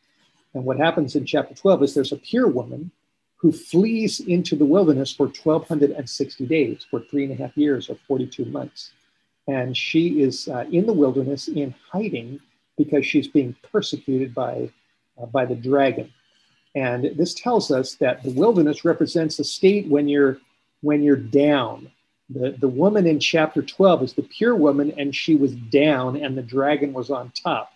And 0.53 0.63
what 0.63 0.77
happens 0.77 1.15
in 1.15 1.25
chapter 1.25 1.53
12 1.53 1.83
is 1.83 1.93
there's 1.93 2.11
a 2.13 2.17
pure 2.17 2.47
woman 2.47 2.91
who 3.35 3.51
flees 3.51 4.21
into 4.21 4.55
the 4.55 4.65
wilderness 4.65 5.11
for 5.11 5.27
1,260 5.27 6.45
days, 6.45 6.85
for 6.89 7.01
three 7.01 7.25
and 7.25 7.33
a 7.33 7.35
half 7.35 7.57
years 7.57 7.89
or 7.89 7.97
42 8.07 8.45
months. 8.45 8.91
And 9.47 9.75
she 9.75 10.21
is 10.21 10.47
uh, 10.47 10.65
in 10.71 10.85
the 10.85 10.93
wilderness 10.93 11.49
in 11.49 11.75
hiding 11.91 12.39
because 12.77 13.05
she's 13.05 13.27
being 13.27 13.53
persecuted 13.69 14.33
by, 14.33 14.69
uh, 15.21 15.25
by 15.25 15.45
the 15.45 15.55
dragon. 15.55 16.11
And 16.73 17.11
this 17.17 17.33
tells 17.33 17.69
us 17.69 17.95
that 17.95 18.23
the 18.23 18.31
wilderness 18.31 18.85
represents 18.85 19.39
a 19.39 19.43
state 19.43 19.89
when 19.89 20.07
you're, 20.07 20.37
when 20.81 21.03
you're 21.03 21.17
down, 21.17 21.91
the, 22.33 22.55
the 22.59 22.67
woman 22.67 23.05
in 23.05 23.19
chapter 23.19 23.61
12 23.61 24.03
is 24.03 24.13
the 24.13 24.23
pure 24.23 24.55
woman, 24.55 24.93
and 24.97 25.15
she 25.15 25.35
was 25.35 25.53
down, 25.53 26.15
and 26.15 26.37
the 26.37 26.41
dragon 26.41 26.91
was 26.93 27.09
on 27.09 27.31
top. 27.31 27.71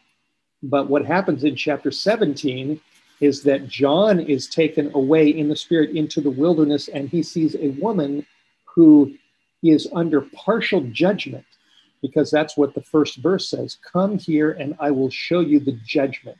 But 0.63 0.89
what 0.89 1.05
happens 1.05 1.43
in 1.43 1.55
chapter 1.55 1.91
17 1.91 2.79
is 3.19 3.43
that 3.43 3.67
John 3.67 4.19
is 4.19 4.47
taken 4.47 4.91
away 4.93 5.29
in 5.29 5.49
the 5.49 5.55
spirit 5.55 5.91
into 5.91 6.21
the 6.21 6.31
wilderness, 6.31 6.87
and 6.87 7.09
he 7.09 7.21
sees 7.21 7.55
a 7.55 7.69
woman 7.79 8.25
who 8.65 9.15
is 9.63 9.87
under 9.93 10.21
partial 10.21 10.81
judgment, 10.81 11.45
because 12.01 12.31
that's 12.31 12.57
what 12.57 12.73
the 12.73 12.81
first 12.81 13.17
verse 13.17 13.49
says 13.49 13.77
Come 13.83 14.17
here, 14.17 14.51
and 14.51 14.75
I 14.79 14.91
will 14.91 15.09
show 15.09 15.39
you 15.39 15.59
the 15.59 15.79
judgment. 15.85 16.37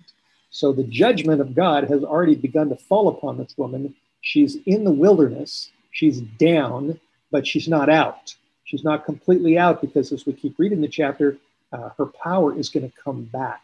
So 0.49 0.71
the 0.71 0.83
judgment 0.83 1.41
of 1.41 1.53
God 1.53 1.83
has 1.85 2.03
already 2.03 2.35
begun 2.35 2.69
to 2.69 2.75
fall 2.75 3.09
upon 3.09 3.37
this 3.37 3.55
woman. 3.57 3.93
She's 4.21 4.57
in 4.65 4.83
the 4.83 4.91
wilderness, 4.91 5.71
she's 5.91 6.21
down 6.21 6.99
but 7.31 7.45
she's 7.45 7.67
not 7.67 7.89
out. 7.89 8.35
She's 8.63 8.83
not 8.83 9.05
completely 9.05 9.57
out 9.57 9.81
because 9.81 10.11
as 10.11 10.25
we 10.25 10.33
keep 10.33 10.59
reading 10.59 10.81
the 10.81 10.87
chapter, 10.87 11.37
uh, 11.71 11.89
her 11.97 12.05
power 12.05 12.57
is 12.57 12.69
going 12.69 12.89
to 12.89 12.97
come 12.97 13.23
back 13.25 13.61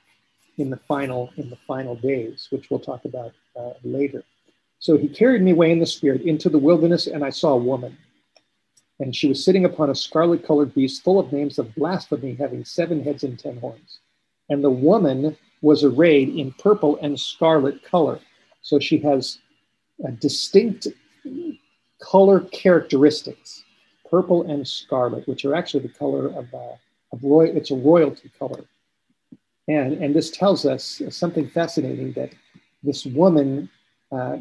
in 0.58 0.70
the 0.70 0.78
final 0.78 1.32
in 1.38 1.50
the 1.50 1.58
final 1.68 1.96
days, 1.96 2.48
which 2.52 2.70
we'll 2.70 2.80
talk 2.80 3.06
about 3.06 3.34
uh, 3.56 3.74
later. 3.84 4.24
So 4.80 4.98
he 4.98 5.08
carried 5.08 5.42
me 5.42 5.52
away 5.52 5.72
in 5.72 5.80
the 5.80 5.86
spirit 5.86 6.22
into 6.22 6.50
the 6.50 6.60
wilderness, 6.60 7.08
and 7.08 7.24
I 7.24 7.30
saw 7.30 7.54
a 7.54 7.58
woman. 7.58 7.98
And 9.00 9.16
she 9.16 9.28
was 9.28 9.44
sitting 9.44 9.66
upon 9.66 9.90
a 9.90 9.96
scarlet 9.96 10.46
colored 10.46 10.74
beast 10.74 11.04
full 11.04 11.20
of 11.20 11.34
names 11.34 11.58
of 11.58 11.74
blasphemy, 11.76 12.36
having 12.36 12.64
seven 12.64 13.04
heads 13.04 13.24
and 13.24 13.40
ten 13.40 13.58
horns. 13.58 14.00
And 14.50 14.64
the 14.64 14.70
woman 14.70 15.36
was 15.62 15.84
arrayed 15.84 16.30
in 16.30 16.52
purple 16.54 17.00
and 17.02 17.20
scarlet 17.20 17.84
color. 17.84 18.20
So 18.62 18.80
she 18.80 18.98
has 19.00 19.40
a 20.06 20.12
distinct 20.12 20.88
color 22.12 22.42
characteristics, 22.64 23.64
purple 24.12 24.44
and 24.52 24.68
scarlet, 24.68 25.28
which 25.28 25.46
are 25.46 25.56
actually 25.56 25.84
the 25.88 25.94
color 26.04 26.28
of, 26.40 26.54
uh, 26.54 26.76
of 27.14 27.24
roy- 27.24 27.56
it's 27.60 27.72
a 27.72 27.76
royalty 27.76 28.30
color. 28.38 28.64
And, 29.70 29.94
and 30.04 30.14
this 30.14 30.30
tells 30.30 30.66
us 30.66 31.02
something 31.10 31.48
fascinating 31.50 32.12
that 32.14 32.32
this 32.84 33.06
woman, 33.06 33.70
uh, 34.12 34.38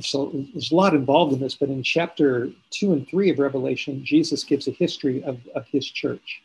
so 0.00 0.30
there's 0.52 0.70
a 0.70 0.76
lot 0.76 0.94
involved 0.94 1.32
in 1.32 1.40
this, 1.40 1.56
but 1.56 1.68
in 1.68 1.82
chapter 1.82 2.48
two 2.70 2.92
and 2.92 3.08
three 3.08 3.28
of 3.30 3.38
Revelation, 3.40 4.04
Jesus 4.04 4.44
gives 4.44 4.68
a 4.68 4.70
history 4.70 5.24
of, 5.24 5.40
of 5.56 5.66
his 5.66 5.86
church. 6.00 6.42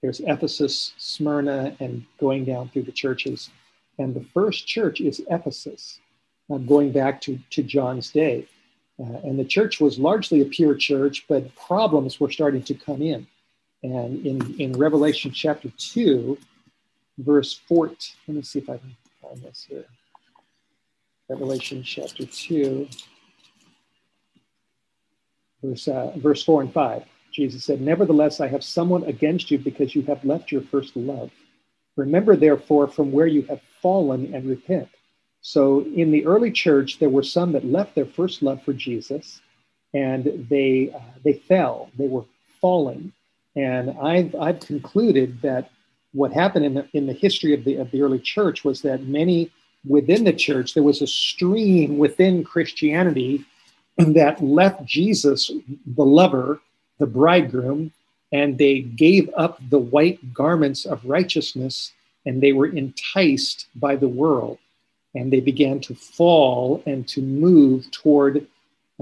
There's 0.00 0.20
Ephesus, 0.20 0.94
Smyrna, 0.96 1.76
and 1.80 2.04
going 2.18 2.44
down 2.44 2.70
through 2.70 2.84
the 2.84 2.92
churches. 3.04 3.50
And 3.98 4.14
the 4.14 4.24
first 4.32 4.66
church 4.66 5.00
is 5.00 5.20
Ephesus, 5.30 6.00
uh, 6.50 6.58
going 6.58 6.92
back 6.92 7.20
to, 7.22 7.38
to 7.50 7.62
John's 7.62 8.10
day. 8.10 8.48
Uh, 9.00 9.18
and 9.24 9.38
the 9.38 9.44
church 9.44 9.80
was 9.80 9.98
largely 9.98 10.40
a 10.42 10.44
pure 10.44 10.74
church, 10.74 11.24
but 11.28 11.54
problems 11.56 12.20
were 12.20 12.30
starting 12.30 12.62
to 12.62 12.74
come 12.74 13.02
in. 13.02 13.26
And 13.82 14.24
in, 14.24 14.60
in 14.60 14.72
Revelation 14.74 15.32
chapter 15.32 15.70
2, 15.76 16.38
verse 17.18 17.60
14, 17.68 17.96
let 18.28 18.36
me 18.36 18.42
see 18.42 18.60
if 18.60 18.70
I 18.70 18.76
can 18.76 18.96
find 19.20 19.42
this 19.42 19.66
here. 19.68 19.86
Revelation 21.28 21.82
chapter 21.82 22.26
2, 22.26 22.88
verse, 25.62 25.88
uh, 25.88 26.12
verse 26.16 26.44
4 26.44 26.62
and 26.62 26.72
5. 26.72 27.04
Jesus 27.32 27.64
said, 27.64 27.80
Nevertheless, 27.80 28.40
I 28.40 28.48
have 28.48 28.62
someone 28.62 29.04
against 29.04 29.50
you 29.50 29.58
because 29.58 29.94
you 29.94 30.02
have 30.02 30.24
left 30.24 30.52
your 30.52 30.62
first 30.62 30.94
love. 30.94 31.30
Remember, 31.96 32.36
therefore, 32.36 32.88
from 32.88 33.10
where 33.10 33.26
you 33.26 33.42
have 33.42 33.60
fallen 33.80 34.34
and 34.34 34.48
repent. 34.48 34.88
So 35.42 35.80
in 35.96 36.12
the 36.12 36.24
early 36.24 36.52
church, 36.52 37.00
there 37.00 37.08
were 37.08 37.24
some 37.24 37.52
that 37.52 37.64
left 37.64 37.96
their 37.96 38.06
first 38.06 38.42
love 38.42 38.62
for 38.62 38.72
Jesus, 38.72 39.40
and 39.92 40.46
they 40.48 40.92
uh, 40.94 41.00
they 41.24 41.34
fell. 41.34 41.90
They 41.98 42.06
were 42.06 42.24
falling, 42.60 43.12
and 43.56 43.90
I've 44.00 44.34
I've 44.36 44.60
concluded 44.60 45.42
that 45.42 45.70
what 46.12 46.32
happened 46.32 46.64
in 46.64 46.74
the, 46.74 46.88
in 46.92 47.06
the 47.06 47.12
history 47.12 47.54
of 47.54 47.64
the 47.64 47.76
of 47.76 47.90
the 47.90 48.02
early 48.02 48.20
church 48.20 48.64
was 48.64 48.82
that 48.82 49.02
many 49.02 49.50
within 49.84 50.22
the 50.22 50.32
church 50.32 50.74
there 50.74 50.82
was 50.84 51.02
a 51.02 51.08
stream 51.08 51.98
within 51.98 52.44
Christianity 52.44 53.44
that 53.98 54.42
left 54.42 54.84
Jesus, 54.84 55.50
the 55.86 56.04
lover, 56.04 56.60
the 56.98 57.06
bridegroom, 57.06 57.92
and 58.30 58.58
they 58.58 58.80
gave 58.80 59.28
up 59.36 59.58
the 59.70 59.78
white 59.78 60.32
garments 60.32 60.86
of 60.86 61.04
righteousness, 61.04 61.92
and 62.24 62.40
they 62.40 62.52
were 62.52 62.68
enticed 62.68 63.66
by 63.74 63.96
the 63.96 64.08
world 64.08 64.58
and 65.14 65.32
they 65.32 65.40
began 65.40 65.80
to 65.80 65.94
fall 65.94 66.82
and 66.86 67.06
to 67.08 67.20
move 67.20 67.90
toward 67.90 68.46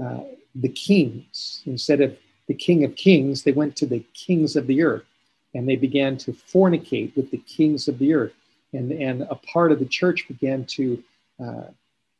uh, 0.01 0.19
the 0.55 0.69
kings. 0.69 1.61
Instead 1.65 2.01
of 2.01 2.17
the 2.47 2.53
king 2.53 2.83
of 2.83 2.95
kings, 2.95 3.43
they 3.43 3.51
went 3.51 3.75
to 3.77 3.85
the 3.85 4.03
kings 4.13 4.55
of 4.55 4.67
the 4.67 4.83
earth 4.83 5.05
and 5.53 5.67
they 5.67 5.75
began 5.75 6.17
to 6.17 6.31
fornicate 6.31 7.15
with 7.15 7.31
the 7.31 7.37
kings 7.37 7.87
of 7.87 7.97
the 7.99 8.13
earth. 8.13 8.33
And, 8.73 8.91
and 8.91 9.23
a 9.23 9.35
part 9.35 9.71
of 9.71 9.79
the 9.79 9.85
church 9.85 10.27
began 10.27 10.65
to, 10.65 11.03
uh, 11.43 11.63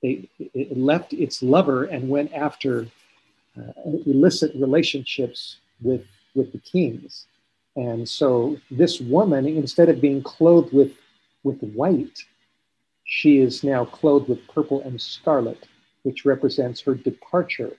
they, 0.01 0.27
it 0.39 0.77
left 0.77 1.13
its 1.13 1.41
lover 1.41 1.85
and 1.85 2.09
went 2.09 2.33
after 2.33 2.87
uh, 3.57 3.71
illicit 4.05 4.51
relationships 4.55 5.57
with, 5.81 6.05
with 6.35 6.51
the 6.51 6.59
kings. 6.59 7.25
And 7.75 8.07
so 8.07 8.57
this 8.69 8.99
woman, 8.99 9.47
instead 9.47 9.87
of 9.89 10.01
being 10.01 10.21
clothed 10.21 10.73
with, 10.73 10.93
with 11.43 11.61
white, 11.61 12.25
she 13.11 13.39
is 13.39 13.61
now 13.61 13.83
clothed 13.83 14.29
with 14.29 14.47
purple 14.47 14.79
and 14.83 14.99
scarlet, 14.99 15.67
which 16.03 16.23
represents 16.23 16.79
her 16.79 16.95
departure 16.95 17.75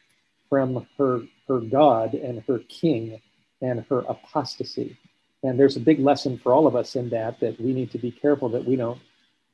from 0.51 0.87
her, 0.99 1.23
her 1.49 1.59
God 1.59 2.13
and 2.13 2.45
her 2.47 2.59
king 2.69 3.19
and 3.63 3.83
her 3.89 4.01
apostasy. 4.01 4.95
And 5.43 5.59
there's 5.59 5.79
a 5.79 5.81
big 5.81 6.01
lesson 6.01 6.37
for 6.37 6.53
all 6.53 6.67
of 6.67 6.77
us 6.77 6.97
in 6.97 7.09
that, 7.09 7.41
that 7.41 7.59
we 7.59 7.73
need 7.73 7.91
to 7.93 7.99
be 7.99 8.11
careful 8.11 8.51
that 8.51 8.67
we 8.67 8.77
don't 8.77 9.01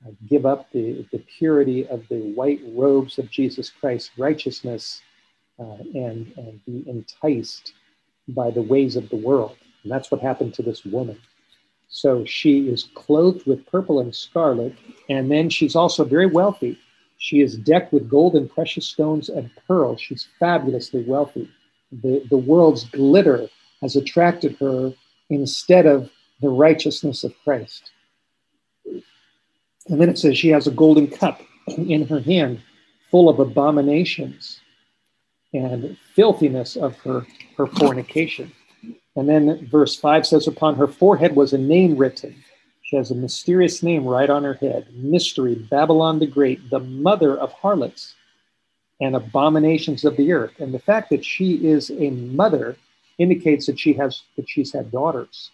uh, 0.04 0.10
give 0.28 0.46
up 0.46 0.68
the, 0.72 1.06
the 1.12 1.22
purity 1.38 1.86
of 1.86 2.02
the 2.08 2.32
white 2.34 2.60
robes 2.74 3.20
of 3.20 3.30
Jesus 3.30 3.70
Christ's 3.70 4.10
righteousness 4.18 5.00
uh, 5.60 5.76
and, 5.94 6.32
and 6.36 6.60
be 6.66 6.82
enticed 6.88 7.74
by 8.26 8.50
the 8.50 8.62
ways 8.62 8.96
of 8.96 9.08
the 9.10 9.16
world. 9.16 9.56
And 9.84 9.92
that's 9.92 10.10
what 10.10 10.20
happened 10.20 10.54
to 10.54 10.62
this 10.62 10.84
woman. 10.84 11.20
So 11.88 12.24
she 12.24 12.68
is 12.68 12.90
clothed 12.94 13.46
with 13.46 13.66
purple 13.66 14.00
and 14.00 14.14
scarlet, 14.14 14.74
and 15.08 15.30
then 15.30 15.48
she's 15.48 15.74
also 15.74 16.04
very 16.04 16.26
wealthy. 16.26 16.78
She 17.16 17.40
is 17.40 17.56
decked 17.56 17.92
with 17.92 18.08
gold 18.08 18.34
and 18.34 18.50
precious 18.50 18.86
stones 18.86 19.28
and 19.28 19.50
pearls. 19.66 20.00
She's 20.00 20.28
fabulously 20.38 21.02
wealthy. 21.04 21.50
The, 21.90 22.24
the 22.28 22.36
world's 22.36 22.84
glitter 22.84 23.48
has 23.80 23.96
attracted 23.96 24.56
her 24.60 24.92
instead 25.30 25.86
of 25.86 26.10
the 26.40 26.48
righteousness 26.48 27.24
of 27.24 27.34
Christ. 27.42 27.90
And 28.84 30.00
then 30.00 30.08
it 30.10 30.18
says 30.18 30.36
she 30.36 30.48
has 30.50 30.66
a 30.66 30.72
golden 30.72 31.08
cup 31.08 31.40
in 31.76 32.06
her 32.06 32.20
hand 32.20 32.60
full 33.10 33.28
of 33.28 33.40
abominations 33.40 34.60
and 35.54 35.96
filthiness 36.14 36.76
of 36.76 36.96
her, 36.98 37.26
her 37.56 37.66
fornication. 37.66 38.52
And 39.18 39.28
then 39.28 39.66
verse 39.66 39.96
5 39.96 40.24
says, 40.24 40.46
Upon 40.46 40.76
her 40.76 40.86
forehead 40.86 41.34
was 41.34 41.52
a 41.52 41.58
name 41.58 41.96
written. 41.96 42.36
She 42.82 42.94
has 42.94 43.10
a 43.10 43.16
mysterious 43.16 43.82
name 43.82 44.04
right 44.04 44.30
on 44.30 44.44
her 44.44 44.54
head 44.54 44.86
Mystery, 44.94 45.56
Babylon 45.56 46.20
the 46.20 46.26
Great, 46.26 46.70
the 46.70 46.78
mother 46.78 47.36
of 47.36 47.52
harlots 47.52 48.14
and 49.00 49.16
abominations 49.16 50.04
of 50.04 50.16
the 50.16 50.32
earth. 50.32 50.52
And 50.60 50.72
the 50.72 50.78
fact 50.78 51.10
that 51.10 51.24
she 51.24 51.66
is 51.66 51.90
a 51.90 52.10
mother 52.10 52.76
indicates 53.18 53.66
that 53.66 53.80
she 53.80 53.92
has 53.94 54.22
that 54.36 54.48
she's 54.48 54.72
had 54.72 54.92
daughters, 54.92 55.50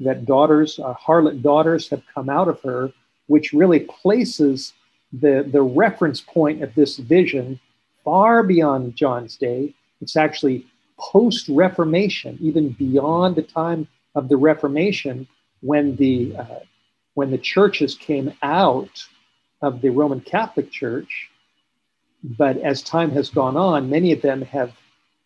that 0.00 0.26
daughters, 0.26 0.78
uh, 0.78 0.92
harlot 0.94 1.40
daughters, 1.40 1.88
have 1.88 2.02
come 2.14 2.28
out 2.28 2.48
of 2.48 2.60
her, 2.60 2.92
which 3.28 3.54
really 3.54 3.80
places 3.80 4.74
the 5.14 5.48
the 5.50 5.62
reference 5.62 6.20
point 6.20 6.62
of 6.62 6.74
this 6.74 6.98
vision 6.98 7.58
far 8.04 8.42
beyond 8.42 8.94
John's 8.94 9.38
day. 9.38 9.74
It's 10.02 10.18
actually 10.18 10.66
post 10.98 11.48
Reformation, 11.48 12.38
even 12.40 12.70
beyond 12.70 13.36
the 13.36 13.42
time 13.42 13.86
of 14.14 14.28
the 14.28 14.36
Reformation, 14.36 15.26
when 15.60 15.96
the 15.96 16.36
uh, 16.36 16.60
when 17.14 17.30
the 17.30 17.38
churches 17.38 17.94
came 17.94 18.32
out 18.42 19.04
of 19.62 19.80
the 19.80 19.90
Roman 19.90 20.20
Catholic 20.20 20.70
Church 20.70 21.30
but 22.38 22.56
as 22.58 22.82
time 22.82 23.10
has 23.10 23.28
gone 23.28 23.56
on, 23.56 23.88
many 23.88 24.12
of 24.12 24.22
them 24.22 24.42
have 24.42 24.72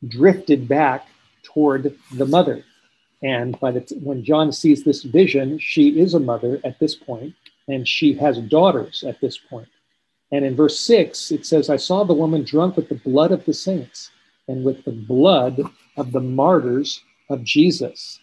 drifted 0.06 0.68
back 0.68 1.06
toward 1.42 1.96
the 2.12 2.26
mother. 2.26 2.64
And 3.22 3.58
by 3.60 3.70
the 3.70 3.80
t- 3.80 3.98
when 3.98 4.24
John 4.24 4.52
sees 4.52 4.84
this 4.84 5.02
vision, 5.02 5.58
she 5.58 6.00
is 6.00 6.14
a 6.14 6.20
mother 6.20 6.60
at 6.64 6.78
this 6.78 6.94
point, 6.94 7.34
and 7.68 7.86
she 7.86 8.14
has 8.14 8.38
daughters 8.38 9.04
at 9.04 9.20
this 9.20 9.38
point. 9.38 9.68
And 10.32 10.44
in 10.44 10.56
verse 10.56 10.78
six, 10.78 11.30
it 11.30 11.46
says, 11.46 11.70
I 11.70 11.76
saw 11.76 12.04
the 12.04 12.14
woman 12.14 12.44
drunk 12.44 12.76
with 12.76 12.88
the 12.88 12.94
blood 12.94 13.32
of 13.32 13.44
the 13.44 13.54
saints 13.54 14.10
and 14.50 14.64
with 14.64 14.84
the 14.84 14.92
blood 14.92 15.60
of 15.96 16.12
the 16.12 16.20
martyrs 16.20 17.02
of 17.28 17.44
Jesus. 17.44 18.18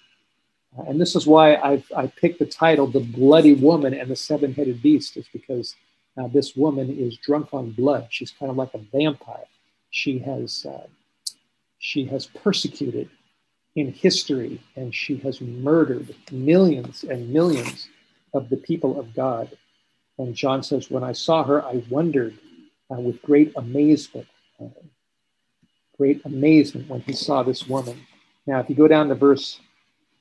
And 0.88 1.00
this 1.02 1.16
is 1.16 1.26
why 1.26 1.56
I've, 1.56 1.90
I 1.96 2.08
picked 2.08 2.40
the 2.40 2.46
title, 2.46 2.86
The 2.86 3.00
Bloody 3.00 3.56
Woman 3.56 3.94
and 3.94 4.12
the 4.12 4.16
Seven 4.16 4.54
Headed 4.54 4.82
Beast, 4.82 5.18
is 5.18 5.28
because 5.32 5.76
uh, 6.18 6.28
this 6.28 6.56
woman 6.56 6.96
is 6.98 7.18
drunk 7.18 7.54
on 7.54 7.72
blood. 7.72 8.08
She's 8.10 8.32
kind 8.32 8.52
of 8.52 8.58
like 8.58 8.74
a 8.74 8.80
vampire. 8.80 9.46
She 9.90 10.20
has 10.20 10.66
uh, 10.66 10.88
she 11.80 12.06
has 12.06 12.26
persecuted 12.26 13.10
in 13.76 13.94
history, 13.94 14.60
and 14.76 14.94
she 14.94 15.18
has 15.18 15.40
murdered 15.40 16.14
millions 16.32 17.04
and 17.04 17.30
millions 17.30 17.88
of 18.34 18.50
the 18.50 18.58
people 18.58 19.00
of 19.00 19.16
God. 19.16 19.56
And 20.18 20.36
John 20.36 20.64
says, 20.64 20.90
when 20.90 21.04
I 21.04 21.12
saw 21.12 21.44
her, 21.44 21.64
I 21.64 21.84
wondered 21.90 22.38
uh, 22.92 23.00
with 23.00 23.22
great 23.22 23.54
amazement, 23.56 24.28
uh, 24.60 24.66
great 25.98 26.26
amazement 26.26 26.90
when 26.90 27.02
he 27.02 27.14
saw 27.14 27.44
this 27.44 27.68
woman. 27.68 28.00
Now, 28.46 28.60
if 28.60 28.70
you 28.70 28.76
go 28.76 28.88
down 28.88 29.10
to 29.10 29.16
verse 29.16 29.60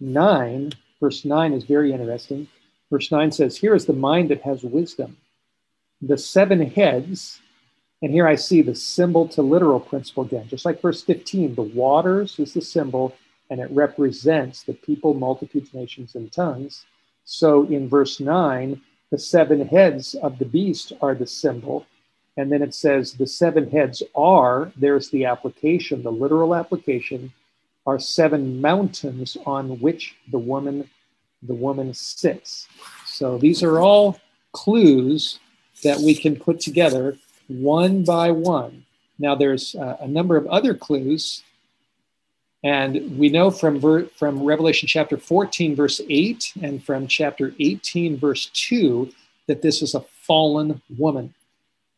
nine, 0.01 0.73
verse 1.01 1.25
nine 1.25 1.53
is 1.53 1.65
very 1.65 1.93
interesting. 1.93 2.49
Verse 2.91 3.11
nine 3.11 3.33
says, 3.33 3.57
"Here 3.57 3.75
is 3.75 3.87
the 3.87 3.93
mind 3.93 4.31
that 4.31 4.43
has 4.43 4.63
wisdom." 4.63 5.17
the 6.03 6.19
seven 6.19 6.61
heads, 6.61 7.41
and 8.03 8.13
here 8.13 8.27
I 8.27 8.35
see 8.35 8.63
the 8.63 8.75
symbol 8.75 9.27
to 9.29 9.43
literal 9.43 9.81
principle 9.81 10.25
again, 10.25 10.47
just 10.49 10.65
like 10.65 10.83
verse 10.83 11.03
15, 11.03 11.55
the 11.55 11.63
waters 11.63 12.39
is 12.39 12.53
the 12.53 12.61
symbol 12.61 13.15
and 13.49 13.61
it 13.61 13.71
represents 13.71 14.65
the 14.65 14.75
people, 14.75 15.15
multitudes, 15.15 15.73
nations, 15.73 16.15
and 16.17 16.33
tongues. 16.33 16.85
So 17.25 17.65
in 17.67 17.89
verse 17.89 18.19
9, 18.19 18.81
the 19.11 19.19
seven 19.19 19.67
heads 19.67 20.15
of 20.17 20.39
the 20.39 20.45
beast 20.45 20.93
are 21.01 21.15
the 21.15 21.27
symbol. 21.27 21.87
And 22.37 22.53
then 22.53 22.63
it 22.63 22.75
says 22.75 23.15
the 23.15 23.27
seven 23.27 23.71
heads 23.71 24.03
are, 24.15 24.73
there's 24.77 25.11
the 25.11 25.25
application, 25.25 26.03
the 26.03 26.13
literal 26.13 26.55
application, 26.55 27.33
are 27.87 27.99
seven 27.99 28.61
mountains 28.61 29.37
on 29.47 29.81
which 29.81 30.17
the 30.31 30.39
woman, 30.39 30.91
the 31.43 31.55
woman 31.55 31.95
sits. 31.95 32.69
So 33.07 33.39
these 33.39 33.63
are 33.63 33.79
all 33.81 34.21
clues 34.53 35.39
that 35.83 35.99
we 36.01 36.15
can 36.15 36.37
put 36.37 36.61
together 36.61 37.17
one 37.49 38.05
by 38.05 38.31
one. 38.33 38.85
Now, 39.19 39.35
there's 39.35 39.75
uh, 39.75 39.97
a 40.01 40.09
number 40.09 40.37
of 40.37 40.47
other 40.47 40.75
clues, 40.75 41.43
and 42.63 43.19
we 43.19 43.29
know 43.29 43.51
from, 43.51 43.81
ver- 43.81 44.07
from 44.07 44.43
Revelation 44.43 44.89
chapter 44.89 45.17
14, 45.17 45.77
verse 45.77 46.01
8, 46.09 46.53
and 46.63 46.83
from 46.83 47.07
chapter 47.07 47.55
18, 47.59 48.19
verse 48.19 48.51
2, 48.53 49.11
that 49.47 49.63
this 49.63 49.81
is 49.81 49.95
a 49.95 50.01
fallen 50.01 50.83
woman. 50.99 51.33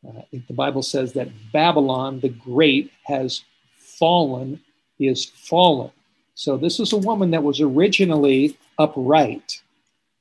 Uh, 0.09 0.23
the 0.33 0.55
Bible 0.55 0.83
says 0.83 1.13
that 1.13 1.29
Babylon 1.53 2.21
the 2.21 2.31
Great 2.31 2.91
has 3.05 3.45
fallen, 3.77 4.61
is 4.99 5.25
fallen. 5.25 5.91
So 6.35 6.57
this 6.57 6.81
is 6.81 6.93
a 6.93 6.97
woman 6.97 7.31
that 7.33 7.43
was 7.43 7.61
originally 7.61 8.57
upright, 8.79 9.61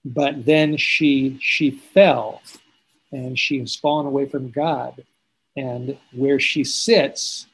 but 0.03 0.45
then 0.45 0.77
she 0.77 1.37
she 1.39 1.71
fell 1.71 2.41
and 3.11 3.37
she 3.37 3.59
has 3.59 3.75
fallen 3.75 4.05
away 4.05 4.25
from 4.27 4.49
God. 4.49 5.03
And 5.55 5.97
where 6.11 6.39
she 6.39 6.63
sits, 6.63 7.47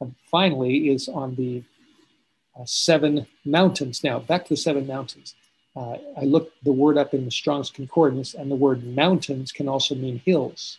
um, 0.00 0.14
finally, 0.30 0.88
is 0.90 1.08
on 1.08 1.34
the 1.34 1.62
uh, 2.58 2.64
seven 2.64 3.26
mountains. 3.44 4.02
Now, 4.02 4.20
back 4.20 4.44
to 4.44 4.50
the 4.50 4.56
seven 4.56 4.86
mountains. 4.86 5.34
Uh, 5.74 5.96
I 6.16 6.24
looked 6.24 6.64
the 6.64 6.72
word 6.72 6.98
up 6.98 7.14
in 7.14 7.24
the 7.24 7.30
Strong's 7.30 7.70
Concordance, 7.70 8.34
and 8.34 8.50
the 8.50 8.56
word 8.56 8.84
mountains 8.84 9.52
can 9.52 9.68
also 9.68 9.94
mean 9.94 10.20
hills. 10.24 10.78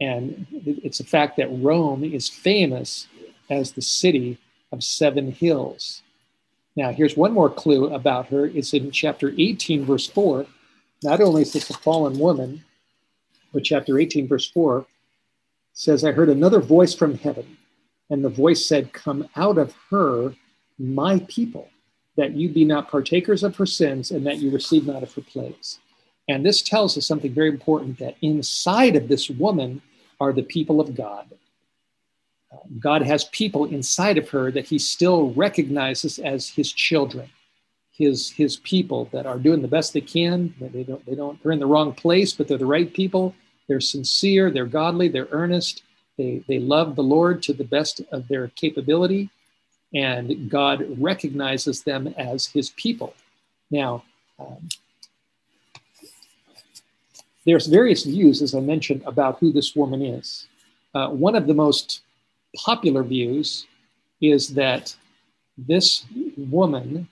And 0.00 0.46
it's 0.50 1.00
a 1.00 1.04
fact 1.04 1.36
that 1.36 1.48
Rome 1.50 2.04
is 2.04 2.28
famous 2.28 3.06
as 3.50 3.72
the 3.72 3.82
city 3.82 4.38
of 4.72 4.82
seven 4.82 5.32
hills. 5.32 6.02
Now, 6.76 6.92
here's 6.92 7.16
one 7.16 7.32
more 7.32 7.50
clue 7.50 7.92
about 7.92 8.28
her. 8.28 8.46
It's 8.46 8.72
in 8.72 8.90
chapter 8.90 9.34
18, 9.36 9.84
verse 9.84 10.06
4. 10.06 10.46
Not 11.02 11.20
only 11.20 11.42
is 11.42 11.52
this 11.52 11.68
a 11.70 11.74
fallen 11.74 12.18
woman, 12.18 12.64
but 13.52 13.64
chapter 13.64 13.98
18, 13.98 14.28
verse 14.28 14.48
4 14.50 14.86
says, 15.72 16.04
I 16.04 16.12
heard 16.12 16.28
another 16.28 16.60
voice 16.60 16.94
from 16.94 17.16
heaven, 17.18 17.56
and 18.08 18.24
the 18.24 18.28
voice 18.28 18.66
said, 18.66 18.92
Come 18.92 19.28
out 19.36 19.58
of 19.58 19.74
her, 19.90 20.34
my 20.78 21.20
people, 21.28 21.68
that 22.16 22.32
you 22.32 22.48
be 22.48 22.64
not 22.64 22.90
partakers 22.90 23.42
of 23.42 23.56
her 23.56 23.66
sins, 23.66 24.10
and 24.10 24.26
that 24.26 24.38
you 24.38 24.50
receive 24.50 24.86
not 24.86 25.02
of 25.02 25.12
her 25.14 25.22
plagues. 25.22 25.78
And 26.28 26.44
this 26.44 26.62
tells 26.62 26.96
us 26.96 27.06
something 27.06 27.32
very 27.32 27.48
important 27.48 27.98
that 27.98 28.16
inside 28.22 28.96
of 28.96 29.08
this 29.08 29.28
woman 29.28 29.82
are 30.20 30.32
the 30.32 30.42
people 30.42 30.80
of 30.80 30.94
God. 30.94 31.26
God 32.78 33.02
has 33.02 33.24
people 33.24 33.64
inside 33.64 34.18
of 34.18 34.28
her 34.30 34.50
that 34.50 34.66
he 34.66 34.78
still 34.78 35.32
recognizes 35.32 36.18
as 36.18 36.48
his 36.48 36.72
children 36.72 37.30
his 38.00 38.30
his 38.30 38.56
people 38.56 39.10
that 39.12 39.26
are 39.26 39.38
doing 39.38 39.60
the 39.60 39.68
best 39.68 39.92
they 39.92 40.00
can. 40.00 40.54
They 40.58 40.84
don't 40.84 41.04
they 41.04 41.14
don't 41.14 41.40
they're 41.42 41.52
in 41.52 41.58
the 41.58 41.66
wrong 41.66 41.92
place, 41.92 42.32
but 42.32 42.48
they're 42.48 42.56
the 42.56 42.64
right 42.64 42.92
people. 42.92 43.34
They're 43.68 43.80
sincere, 43.80 44.50
they're 44.50 44.64
godly, 44.64 45.08
they're 45.08 45.28
earnest. 45.30 45.82
They 46.16 46.42
they 46.48 46.58
love 46.58 46.96
the 46.96 47.02
Lord 47.02 47.42
to 47.44 47.52
the 47.52 47.64
best 47.76 48.00
of 48.10 48.26
their 48.26 48.48
capability, 48.48 49.28
and 49.92 50.50
God 50.50 50.86
recognizes 50.98 51.82
them 51.82 52.08
as 52.16 52.46
His 52.46 52.70
people. 52.70 53.14
Now. 53.70 54.02
Um, 54.38 54.70
there's 57.46 57.66
various 57.66 58.04
views, 58.04 58.42
as 58.42 58.54
I 58.54 58.60
mentioned, 58.60 59.02
about 59.06 59.38
who 59.38 59.52
this 59.52 59.74
woman 59.74 60.02
is. 60.02 60.46
Uh, 60.94 61.08
one 61.08 61.34
of 61.34 61.46
the 61.46 61.54
most 61.54 62.02
popular 62.56 63.02
views 63.02 63.66
is 64.20 64.48
that 64.54 64.94
this 65.56 66.04
woman 66.36 67.08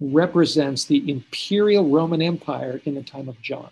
represents 0.00 0.84
the 0.84 1.10
imperial 1.10 1.88
Roman 1.88 2.20
Empire 2.20 2.80
in 2.84 2.94
the 2.94 3.02
time 3.02 3.28
of 3.28 3.40
John, 3.40 3.70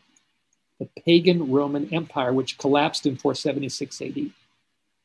the 0.80 0.88
pagan 1.04 1.50
Roman 1.50 1.92
Empire, 1.92 2.32
which 2.32 2.58
collapsed 2.58 3.06
in 3.06 3.16
476 3.16 4.02
AD. 4.02 4.18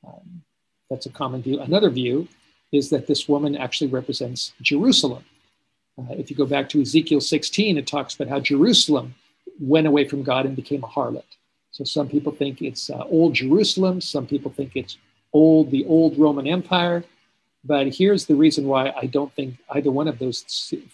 Um, 0.08 0.43
that's 0.89 1.06
a 1.06 1.12
common 1.12 1.41
view. 1.41 1.60
Another 1.60 1.89
view 1.89 2.28
is 2.71 2.89
that 2.89 3.08
this 3.08 3.28
woman 3.28 3.58
actually 3.58 3.89
represents 3.89 4.54
Jerusalem. 4.62 5.25
Uh, 5.97 6.13
if 6.13 6.30
you 6.30 6.36
go 6.36 6.45
back 6.45 6.69
to 6.69 6.82
Ezekiel 6.82 7.19
16, 7.19 7.78
it 7.78 7.86
talks 7.86 8.15
about 8.15 8.30
how 8.30 8.39
Jerusalem 8.39 9.15
went 9.59 9.87
away 9.87 10.07
from 10.07 10.23
God 10.23 10.45
and 10.45 10.55
became 10.55 10.83
a 10.83 10.87
harlot. 10.87 11.23
So 11.71 11.83
some 11.83 12.07
people 12.07 12.31
think 12.31 12.61
it's 12.61 12.89
uh, 12.89 13.03
old 13.05 13.33
Jerusalem, 13.35 14.01
some 14.01 14.25
people 14.25 14.51
think 14.51 14.71
it's 14.75 14.97
old, 15.33 15.71
the 15.71 15.85
old 15.85 16.17
Roman 16.17 16.47
Empire. 16.47 17.03
But 17.63 17.93
here's 17.93 18.25
the 18.25 18.35
reason 18.35 18.67
why 18.67 18.93
I 19.01 19.05
don't 19.05 19.33
think 19.33 19.57
either 19.71 19.91
one 19.91 20.07
of 20.07 20.17
those 20.17 20.41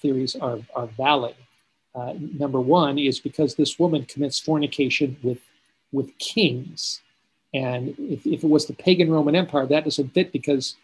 theories 0.01 0.35
are, 0.35 0.59
are 0.75 0.87
valid. 0.87 1.35
Uh, 1.93 2.13
number 2.17 2.59
one 2.59 2.97
is 2.97 3.19
because 3.19 3.55
this 3.55 3.79
woman 3.79 4.05
commits 4.05 4.39
fornication 4.39 5.15
with, 5.23 5.39
with 5.91 6.17
kings. 6.17 7.01
And 7.53 7.95
if, 7.99 8.25
if 8.25 8.43
it 8.43 8.49
was 8.49 8.65
the 8.65 8.73
pagan 8.73 9.09
Roman 9.09 9.35
Empire, 9.35 9.65
that 9.67 9.85
doesn't 9.85 10.13
fit 10.13 10.33
because 10.33 10.75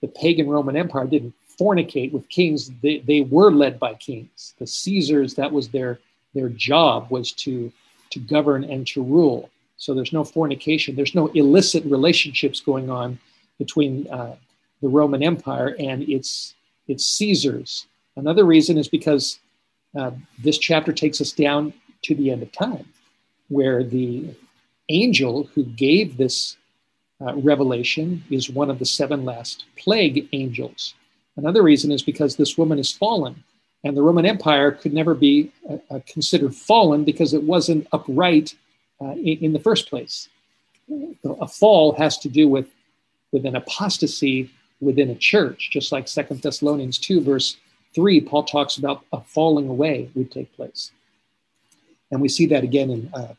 the 0.00 0.08
pagan 0.08 0.48
Roman 0.48 0.76
Empire 0.76 1.06
didn't 1.06 1.34
fornicate 1.60 2.12
with 2.12 2.28
kings. 2.28 2.70
They, 2.82 2.98
they 2.98 3.22
were 3.22 3.50
led 3.50 3.78
by 3.78 3.94
kings. 3.94 4.54
The 4.58 4.66
Caesars, 4.66 5.34
that 5.34 5.52
was 5.52 5.68
their, 5.68 5.98
their 6.36 6.50
job 6.50 7.10
was 7.10 7.32
to, 7.32 7.72
to 8.10 8.18
govern 8.20 8.62
and 8.64 8.86
to 8.88 9.02
rule. 9.02 9.50
So 9.78 9.94
there's 9.94 10.12
no 10.12 10.24
fornication. 10.24 10.94
There's 10.94 11.14
no 11.14 11.26
illicit 11.28 11.84
relationships 11.84 12.60
going 12.60 12.88
on 12.90 13.18
between 13.58 14.06
uh, 14.08 14.36
the 14.82 14.88
Roman 14.88 15.22
Empire 15.22 15.74
and 15.78 16.02
its 16.08 16.54
its 16.88 17.04
Caesars. 17.04 17.86
Another 18.16 18.44
reason 18.44 18.78
is 18.78 18.88
because 18.88 19.40
uh, 19.98 20.12
this 20.38 20.58
chapter 20.58 20.92
takes 20.92 21.20
us 21.20 21.32
down 21.32 21.72
to 22.02 22.14
the 22.14 22.30
end 22.30 22.42
of 22.42 22.52
time, 22.52 22.86
where 23.48 23.82
the 23.82 24.34
angel 24.88 25.44
who 25.54 25.64
gave 25.64 26.16
this 26.16 26.56
uh, 27.20 27.34
Revelation 27.34 28.22
is 28.30 28.50
one 28.50 28.70
of 28.70 28.78
the 28.78 28.84
seven 28.84 29.24
last 29.24 29.64
plague 29.76 30.28
angels. 30.32 30.94
Another 31.36 31.62
reason 31.62 31.90
is 31.90 32.02
because 32.02 32.36
this 32.36 32.56
woman 32.56 32.78
is 32.78 32.92
fallen, 32.92 33.42
and 33.86 33.96
the 33.96 34.02
Roman 34.02 34.26
Empire 34.26 34.72
could 34.72 34.92
never 34.92 35.14
be 35.14 35.52
uh, 35.70 35.76
uh 35.90 36.00
considered 36.06 36.54
fallen 36.54 37.04
because 37.04 37.32
it 37.32 37.42
wasn't 37.42 37.86
upright 37.92 38.54
uh, 39.00 39.12
in, 39.12 39.38
in, 39.44 39.52
the 39.52 39.60
first 39.60 39.88
place. 39.88 40.28
A 41.40 41.46
fall 41.46 41.92
has 41.92 42.18
to 42.18 42.28
do 42.28 42.48
with, 42.48 42.68
with 43.32 43.46
an 43.46 43.54
apostasy 43.54 44.50
within 44.80 45.10
a 45.10 45.14
church, 45.14 45.70
just 45.70 45.92
like 45.92 46.08
Second 46.08 46.42
Thessalonians 46.42 46.98
2, 46.98 47.20
verse 47.20 47.56
3, 47.94 48.20
Paul 48.22 48.44
talks 48.44 48.76
about 48.76 49.04
a 49.12 49.20
falling 49.20 49.68
away 49.68 50.10
would 50.14 50.30
take 50.32 50.54
place. 50.56 50.92
And 52.10 52.20
we 52.20 52.28
see 52.28 52.46
that 52.46 52.64
again 52.64 52.90
in 52.90 53.10
uh, 53.14 53.34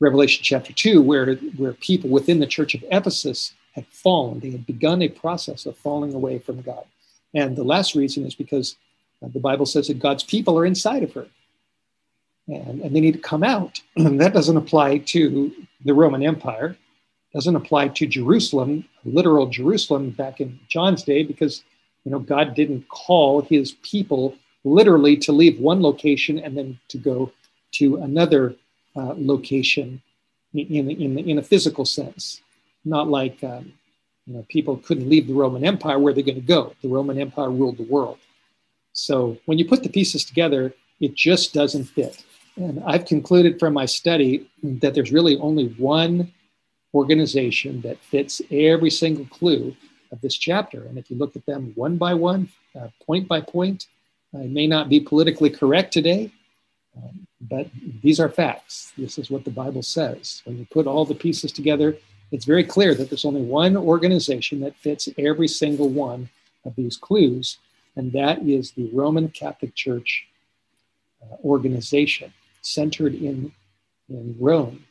Revelation 0.00 0.42
chapter 0.42 0.72
2, 0.72 1.02
where, 1.02 1.34
where 1.56 1.72
people 1.74 2.10
within 2.10 2.40
the 2.40 2.46
church 2.46 2.74
of 2.74 2.84
Ephesus 2.90 3.54
had 3.72 3.86
fallen. 3.86 4.40
They 4.40 4.50
had 4.50 4.66
begun 4.66 5.02
a 5.02 5.08
process 5.08 5.66
of 5.66 5.76
falling 5.76 6.14
away 6.14 6.38
from 6.38 6.62
God. 6.62 6.84
And 7.34 7.56
the 7.56 7.64
last 7.64 7.94
reason 7.94 8.26
is 8.26 8.34
because 8.34 8.76
the 9.22 9.40
Bible 9.40 9.66
says 9.66 9.88
that 9.88 9.98
God's 9.98 10.24
people 10.24 10.58
are 10.58 10.66
inside 10.66 11.02
of 11.02 11.12
her. 11.12 11.26
And, 12.46 12.80
and 12.80 12.96
they 12.96 13.00
need 13.00 13.12
to 13.12 13.18
come 13.18 13.44
out. 13.44 13.80
And 13.96 14.20
that 14.20 14.32
doesn't 14.32 14.56
apply 14.56 14.98
to 14.98 15.52
the 15.84 15.94
Roman 15.94 16.22
Empire, 16.22 16.76
doesn't 17.34 17.56
apply 17.56 17.88
to 17.88 18.06
Jerusalem, 18.06 18.84
literal 19.04 19.46
Jerusalem 19.46 20.10
back 20.10 20.40
in 20.40 20.58
John's 20.68 21.02
day, 21.02 21.22
because 21.22 21.62
you 22.04 22.12
know 22.12 22.18
God 22.18 22.54
didn't 22.54 22.88
call 22.88 23.42
his 23.42 23.72
people 23.82 24.36
literally 24.64 25.16
to 25.16 25.32
leave 25.32 25.60
one 25.60 25.82
location 25.82 26.38
and 26.38 26.56
then 26.56 26.78
to 26.88 26.98
go 26.98 27.32
to 27.72 27.96
another 27.96 28.54
uh, 28.96 29.14
location 29.16 30.00
in, 30.54 30.90
in, 30.90 31.18
in 31.18 31.38
a 31.38 31.42
physical 31.42 31.84
sense, 31.84 32.40
not 32.84 33.08
like 33.08 33.42
um, 33.44 33.72
you 34.28 34.34
know, 34.34 34.44
people 34.48 34.76
couldn't 34.76 35.08
leave 35.08 35.26
the 35.26 35.34
Roman 35.34 35.64
Empire 35.64 35.98
where 35.98 36.12
they're 36.12 36.22
going 36.22 36.34
to 36.34 36.40
go. 36.40 36.74
The 36.82 36.88
Roman 36.88 37.18
Empire 37.18 37.50
ruled 37.50 37.78
the 37.78 37.84
world. 37.84 38.18
So 38.98 39.38
when 39.46 39.58
you 39.58 39.64
put 39.64 39.84
the 39.84 39.88
pieces 39.88 40.24
together, 40.24 40.74
it 41.00 41.14
just 41.14 41.54
doesn't 41.54 41.84
fit. 41.84 42.24
And 42.56 42.82
I've 42.84 43.04
concluded 43.04 43.60
from 43.60 43.72
my 43.72 43.86
study 43.86 44.48
that 44.62 44.94
there's 44.94 45.12
really 45.12 45.38
only 45.38 45.68
one 45.78 46.32
organization 46.92 47.80
that 47.82 47.98
fits 48.00 48.42
every 48.50 48.90
single 48.90 49.26
clue 49.26 49.76
of 50.10 50.20
this 50.20 50.36
chapter. 50.36 50.82
And 50.82 50.98
if 50.98 51.10
you 51.10 51.16
look 51.16 51.36
at 51.36 51.46
them 51.46 51.72
one 51.76 51.96
by 51.96 52.14
one, 52.14 52.48
uh, 52.74 52.88
point 53.06 53.28
by 53.28 53.40
point, 53.40 53.86
uh, 54.34 54.40
it 54.40 54.50
may 54.50 54.66
not 54.66 54.88
be 54.88 54.98
politically 54.98 55.50
correct 55.50 55.92
today, 55.92 56.32
um, 56.96 57.26
but 57.40 57.68
these 58.02 58.18
are 58.18 58.28
facts. 58.28 58.92
This 58.98 59.16
is 59.16 59.30
what 59.30 59.44
the 59.44 59.52
Bible 59.52 59.82
says. 59.82 60.42
When 60.44 60.58
you 60.58 60.66
put 60.72 60.88
all 60.88 61.04
the 61.04 61.14
pieces 61.14 61.52
together, 61.52 61.96
it's 62.32 62.44
very 62.44 62.64
clear 62.64 62.96
that 62.96 63.10
there's 63.10 63.24
only 63.24 63.42
one 63.42 63.76
organization 63.76 64.58
that 64.60 64.74
fits 64.74 65.08
every 65.16 65.46
single 65.46 65.88
one 65.88 66.30
of 66.64 66.74
these 66.74 66.96
clues, 66.96 67.58
and 67.98 68.12
that 68.12 68.46
is 68.46 68.70
the 68.70 68.88
Roman 68.92 69.28
Catholic 69.28 69.74
Church 69.74 70.28
uh, 71.20 71.34
organization 71.44 72.32
centered 72.62 73.12
in, 73.12 73.50
in 74.08 74.36
Rome 74.38 74.84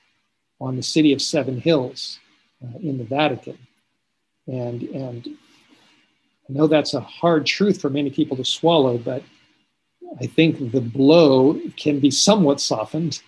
on 0.59 0.75
the 0.75 0.83
city 0.83 1.13
of 1.13 1.21
Seven 1.21 1.59
Hills 1.59 2.19
uh, 2.61 2.77
in 2.79 2.97
the 2.97 3.05
Vatican. 3.05 3.57
And, 4.45 4.83
and 4.83 5.25
I 6.49 6.53
know 6.53 6.67
that's 6.67 6.95
a 6.95 6.99
hard 6.99 7.45
truth 7.45 7.79
for 7.79 7.89
many 7.89 8.09
people 8.09 8.35
to 8.35 8.43
swallow, 8.45 8.97
but 8.97 9.23
I 10.21 10.25
think 10.25 10.73
the 10.73 10.81
blow 10.81 11.61
can 11.77 12.01
be 12.01 12.11
somewhat 12.11 12.59
softened 12.59 13.21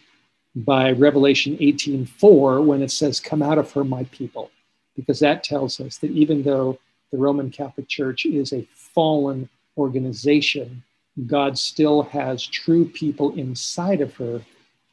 by 0.56 0.92
Revelation 0.92 1.58
18:4 1.62 2.66
when 2.66 2.82
it 2.82 2.92
says, 2.92 3.20
"Come 3.20 3.42
out 3.42 3.58
of 3.58 3.72
her, 3.74 3.84
my 3.84 4.06
people," 4.06 4.50
because 4.96 5.20
that 5.20 5.44
tells 5.44 5.80
us 5.80 5.98
that 6.00 6.12
even 6.12 6.44
though 6.44 6.80
the 7.12 7.18
Roman 7.18 7.52
Catholic 7.52 7.88
Church 7.88 8.26
is 8.26 8.52
a 8.52 8.68
fallen 8.74 9.48
organization, 9.80 10.84
God 11.26 11.58
still 11.58 12.04
has 12.04 12.46
true 12.46 12.86
people 12.86 13.34
inside 13.36 14.02
of 14.02 14.14
her 14.16 14.42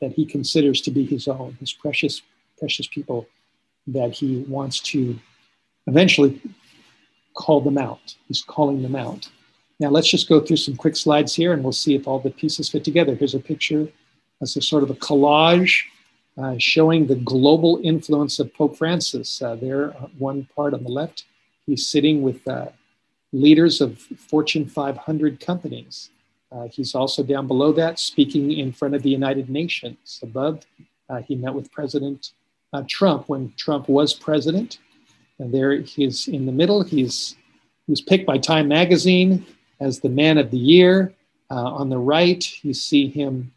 that 0.00 0.12
He 0.12 0.24
considers 0.24 0.80
to 0.82 0.90
be 0.90 1.04
His 1.04 1.28
own, 1.28 1.56
His 1.60 1.72
precious, 1.72 2.22
precious 2.58 2.86
people 2.86 3.26
that 3.88 4.12
He 4.12 4.44
wants 4.48 4.80
to 4.80 5.18
eventually 5.86 6.40
call 7.34 7.60
them 7.60 7.78
out. 7.78 8.16
He's 8.28 8.42
calling 8.42 8.82
them 8.82 8.96
out. 8.96 9.28
Now 9.78 9.90
let's 9.90 10.08
just 10.08 10.28
go 10.28 10.40
through 10.40 10.56
some 10.56 10.76
quick 10.76 10.96
slides 10.96 11.34
here 11.34 11.52
and 11.52 11.62
we'll 11.62 11.72
see 11.72 11.94
if 11.94 12.08
all 12.08 12.18
the 12.18 12.30
pieces 12.30 12.68
fit 12.68 12.82
together. 12.82 13.14
Here's 13.14 13.34
a 13.34 13.40
picture 13.40 13.88
as 14.40 14.56
a 14.56 14.62
sort 14.62 14.82
of 14.82 14.90
a 14.90 14.94
collage 14.94 15.82
uh, 16.38 16.54
showing 16.58 17.06
the 17.06 17.16
global 17.16 17.80
influence 17.82 18.38
of 18.38 18.52
Pope 18.54 18.76
Francis. 18.76 19.40
Uh, 19.40 19.54
there, 19.54 19.90
uh, 19.96 20.08
one 20.18 20.48
part 20.54 20.74
on 20.74 20.82
the 20.82 20.90
left, 20.90 21.24
he's 21.66 21.88
sitting 21.88 22.22
with 22.22 22.46
uh, 22.48 22.66
leaders 23.32 23.80
of 23.80 23.98
Fortune 23.98 24.66
500 24.66 25.40
companies. 25.40 26.10
Uh, 26.52 26.68
he's 26.68 26.94
also 26.94 27.22
down 27.22 27.46
below 27.46 27.72
that 27.72 27.98
speaking 27.98 28.52
in 28.52 28.72
front 28.72 28.94
of 28.94 29.02
the 29.02 29.10
United 29.10 29.50
Nations. 29.50 30.20
Above, 30.22 30.64
uh, 31.10 31.20
he 31.22 31.34
met 31.34 31.54
with 31.54 31.70
President 31.72 32.30
Trump 32.86 33.28
when 33.28 33.52
Trump 33.56 33.88
was 33.88 34.12
president. 34.12 34.78
And 35.38 35.52
there 35.52 35.80
he's 35.80 36.28
in 36.28 36.46
the 36.46 36.52
middle. 36.52 36.82
He's 36.82 37.36
he 37.86 37.92
was 37.92 38.00
picked 38.00 38.26
by 38.26 38.38
Time 38.38 38.68
Magazine 38.68 39.46
as 39.80 40.00
the 40.00 40.08
Man 40.08 40.38
of 40.38 40.50
the 40.50 40.58
Year. 40.58 41.14
Uh, 41.50 41.54
on 41.54 41.88
the 41.88 41.98
right, 41.98 42.44
you 42.64 42.74
see 42.74 43.08
him 43.08 43.52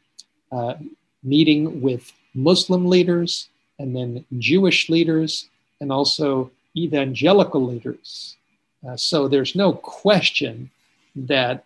uh, 0.51 0.75
meeting 1.23 1.81
with 1.81 2.11
Muslim 2.35 2.85
leaders 2.85 3.49
and 3.79 3.95
then 3.95 4.25
Jewish 4.37 4.89
leaders 4.89 5.49
and 5.81 5.91
also 5.91 6.51
evangelical 6.77 7.65
leaders. 7.65 8.35
Uh, 8.87 8.95
so 8.95 9.27
there's 9.27 9.55
no 9.55 9.73
question 9.73 10.69
that 11.15 11.65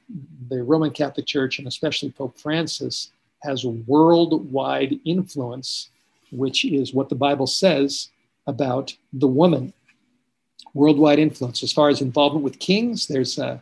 the 0.50 0.64
Roman 0.64 0.92
Catholic 0.92 1.26
Church 1.26 1.60
and 1.60 1.68
especially 1.68 2.12
Pope 2.12 2.38
Francis 2.38 3.12
has 3.44 3.66
worldwide 3.66 5.00
influence, 5.06 5.90
which 6.32 6.66
is 6.66 6.94
what 6.94 7.10
the 7.10 7.16
Bible 7.16 7.48
says 7.48 8.10
about 8.48 8.96
the 9.12 9.28
woman. 9.28 9.74
Worldwide 10.74 11.20
influence. 11.20 11.62
As 11.62 11.74
far 11.74 11.90
as 11.90 12.02
involvement 12.02 12.44
with 12.44 12.58
kings, 12.60 13.08
there's 13.08 13.38
a 13.38 13.62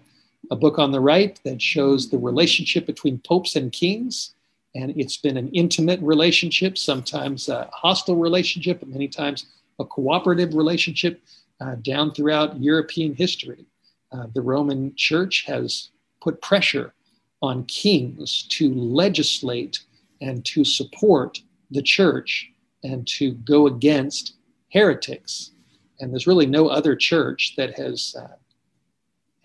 a 0.49 0.55
book 0.55 0.79
on 0.79 0.91
the 0.91 0.99
right 0.99 1.39
that 1.43 1.61
shows 1.61 2.09
the 2.09 2.17
relationship 2.17 2.85
between 2.85 3.19
popes 3.19 3.55
and 3.55 3.71
kings. 3.71 4.33
And 4.73 4.91
it's 4.97 5.17
been 5.17 5.37
an 5.37 5.49
intimate 5.49 5.99
relationship, 6.01 6.77
sometimes 6.77 7.49
a 7.49 7.69
hostile 7.73 8.15
relationship, 8.15 8.79
but 8.79 8.89
many 8.89 9.07
times 9.07 9.45
a 9.79 9.85
cooperative 9.85 10.55
relationship 10.55 11.21
uh, 11.61 11.75
down 11.75 12.13
throughout 12.13 12.61
European 12.61 13.13
history. 13.13 13.65
Uh, 14.11 14.27
the 14.33 14.41
Roman 14.41 14.93
Church 14.95 15.45
has 15.47 15.91
put 16.21 16.41
pressure 16.41 16.93
on 17.41 17.63
kings 17.65 18.43
to 18.49 18.73
legislate 18.73 19.79
and 20.21 20.43
to 20.45 20.63
support 20.65 21.41
the 21.71 21.81
church 21.81 22.51
and 22.83 23.07
to 23.07 23.33
go 23.33 23.67
against 23.67 24.35
heretics. 24.69 25.51
And 25.99 26.11
there's 26.11 26.27
really 26.27 26.45
no 26.45 26.67
other 26.67 26.95
church 26.95 27.53
that 27.57 27.77
has 27.77 28.15
uh, 28.19 28.35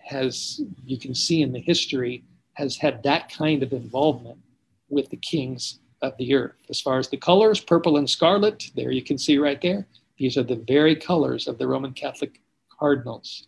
has, 0.07 0.61
you 0.85 0.97
can 0.97 1.13
see 1.13 1.41
in 1.41 1.51
the 1.51 1.59
history, 1.59 2.23
has 2.53 2.77
had 2.77 3.03
that 3.03 3.29
kind 3.29 3.61
of 3.61 3.73
involvement 3.73 4.39
with 4.89 5.09
the 5.09 5.17
kings 5.17 5.79
of 6.01 6.15
the 6.17 6.33
earth. 6.33 6.55
As 6.69 6.79
far 6.79 6.97
as 6.97 7.09
the 7.09 7.17
colors, 7.17 7.59
purple 7.59 7.97
and 7.97 8.09
scarlet, 8.09 8.71
there 8.75 8.91
you 8.91 9.01
can 9.01 9.17
see 9.17 9.37
right 9.37 9.61
there. 9.61 9.85
These 10.17 10.37
are 10.37 10.43
the 10.43 10.63
very 10.67 10.95
colors 10.95 11.47
of 11.47 11.57
the 11.57 11.67
Roman 11.67 11.93
Catholic 11.93 12.41
cardinals. 12.79 13.47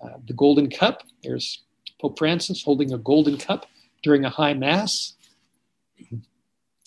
Uh, 0.00 0.18
the 0.26 0.32
golden 0.34 0.70
cup, 0.70 1.02
there's 1.22 1.62
Pope 2.00 2.18
Francis 2.18 2.62
holding 2.62 2.92
a 2.92 2.98
golden 2.98 3.36
cup 3.36 3.66
during 4.02 4.24
a 4.24 4.30
high 4.30 4.54
mass. 4.54 5.14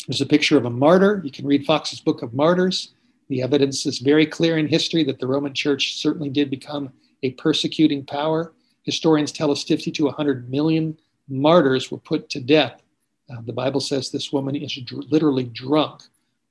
There's 0.08 0.22
a 0.22 0.26
picture 0.26 0.58
of 0.58 0.66
a 0.66 0.70
martyr. 0.70 1.22
You 1.24 1.32
can 1.32 1.46
read 1.46 1.66
Foxe's 1.66 2.00
Book 2.00 2.22
of 2.22 2.34
Martyrs. 2.34 2.94
The 3.30 3.42
evidence 3.42 3.86
is 3.86 4.00
very 4.00 4.26
clear 4.26 4.58
in 4.58 4.68
history 4.68 5.04
that 5.06 5.20
the 5.20 5.28
Roman 5.28 5.54
Church 5.54 5.96
certainly 5.96 6.30
did 6.30 6.50
become 6.50 6.92
a 7.24 7.32
persecuting 7.32 8.06
power 8.06 8.54
historians 8.88 9.34
tell 9.34 9.52
us 9.52 9.64
50 9.66 9.92
to 9.92 10.06
100 10.06 10.50
million 10.50 10.98
martyrs 11.28 11.92
were 11.92 11.98
put 11.98 12.30
to 12.30 12.40
death. 12.40 12.82
Uh, 13.30 13.42
the 13.46 13.52
Bible 13.54 13.82
says 13.82 14.10
this 14.10 14.32
woman 14.32 14.56
is 14.56 14.74
dr- 14.74 15.04
literally 15.12 15.44
drunk 15.44 16.04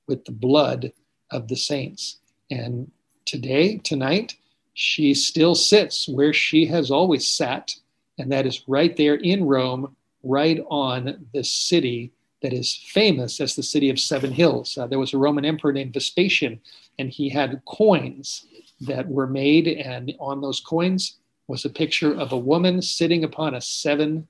with 0.07 0.23
the 0.27 0.33
blood 0.33 0.93
of 1.31 1.49
the 1.49 1.57
saints. 1.57 2.19
And 2.51 2.91
today, 3.25 3.79
tonight, 3.79 4.37
she 4.75 5.15
still 5.15 5.55
sits 5.55 6.09
where 6.09 6.33
she 6.33 6.67
has 6.67 6.91
always 6.91 7.27
sat, 7.27 7.75
and 8.19 8.31
that 8.33 8.47
is 8.47 8.69
right 8.69 8.97
there 8.97 9.15
in 9.15 9.45
Rome, 9.45 9.97
right 10.23 10.61
on 10.69 11.27
the 11.33 11.45
city 11.45 12.13
that 12.43 12.53
is 12.53 12.75
famous 12.75 13.41
as 13.41 13.57
the 13.57 13.63
city 13.63 13.91
of 13.91 13.99
Seven 13.99 14.33
Hills. 14.33 14.77
Uh, 14.77 14.87
there 14.87 14.99
was 14.99 15.15
a 15.15 15.19
Roman 15.19 15.45
emperor 15.45 15.73
named 15.73 15.95
Vespasian, 15.95 16.61
and 16.99 17.11
he 17.11 17.29
had 17.29 17.63
coins 17.65 18.47
that 18.83 19.09
were 19.09 19.27
made, 19.27 19.67
and 19.67 20.15
on 20.21 20.41
those 20.41 20.61
coins, 20.61 21.17
was 21.49 21.65
a 21.65 21.71
picture 21.71 22.15
of 22.15 22.33
a 22.33 22.39
woman 22.39 22.83
sitting 22.83 23.25
upon 23.25 23.55
a 23.55 23.61
seven 23.61 24.29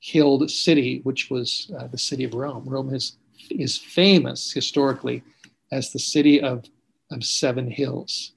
hilled 0.00 0.50
city, 0.50 1.00
which 1.04 1.30
was 1.30 1.70
uh, 1.78 1.86
the 1.86 1.98
city 1.98 2.24
of 2.24 2.34
Rome. 2.34 2.64
Rome 2.66 2.92
is, 2.92 3.16
is 3.50 3.78
famous 3.78 4.52
historically 4.52 5.22
as 5.72 5.92
the 5.92 5.98
city 5.98 6.40
of, 6.40 6.64
of 7.10 7.24
seven 7.24 7.70
hills. 7.70 8.32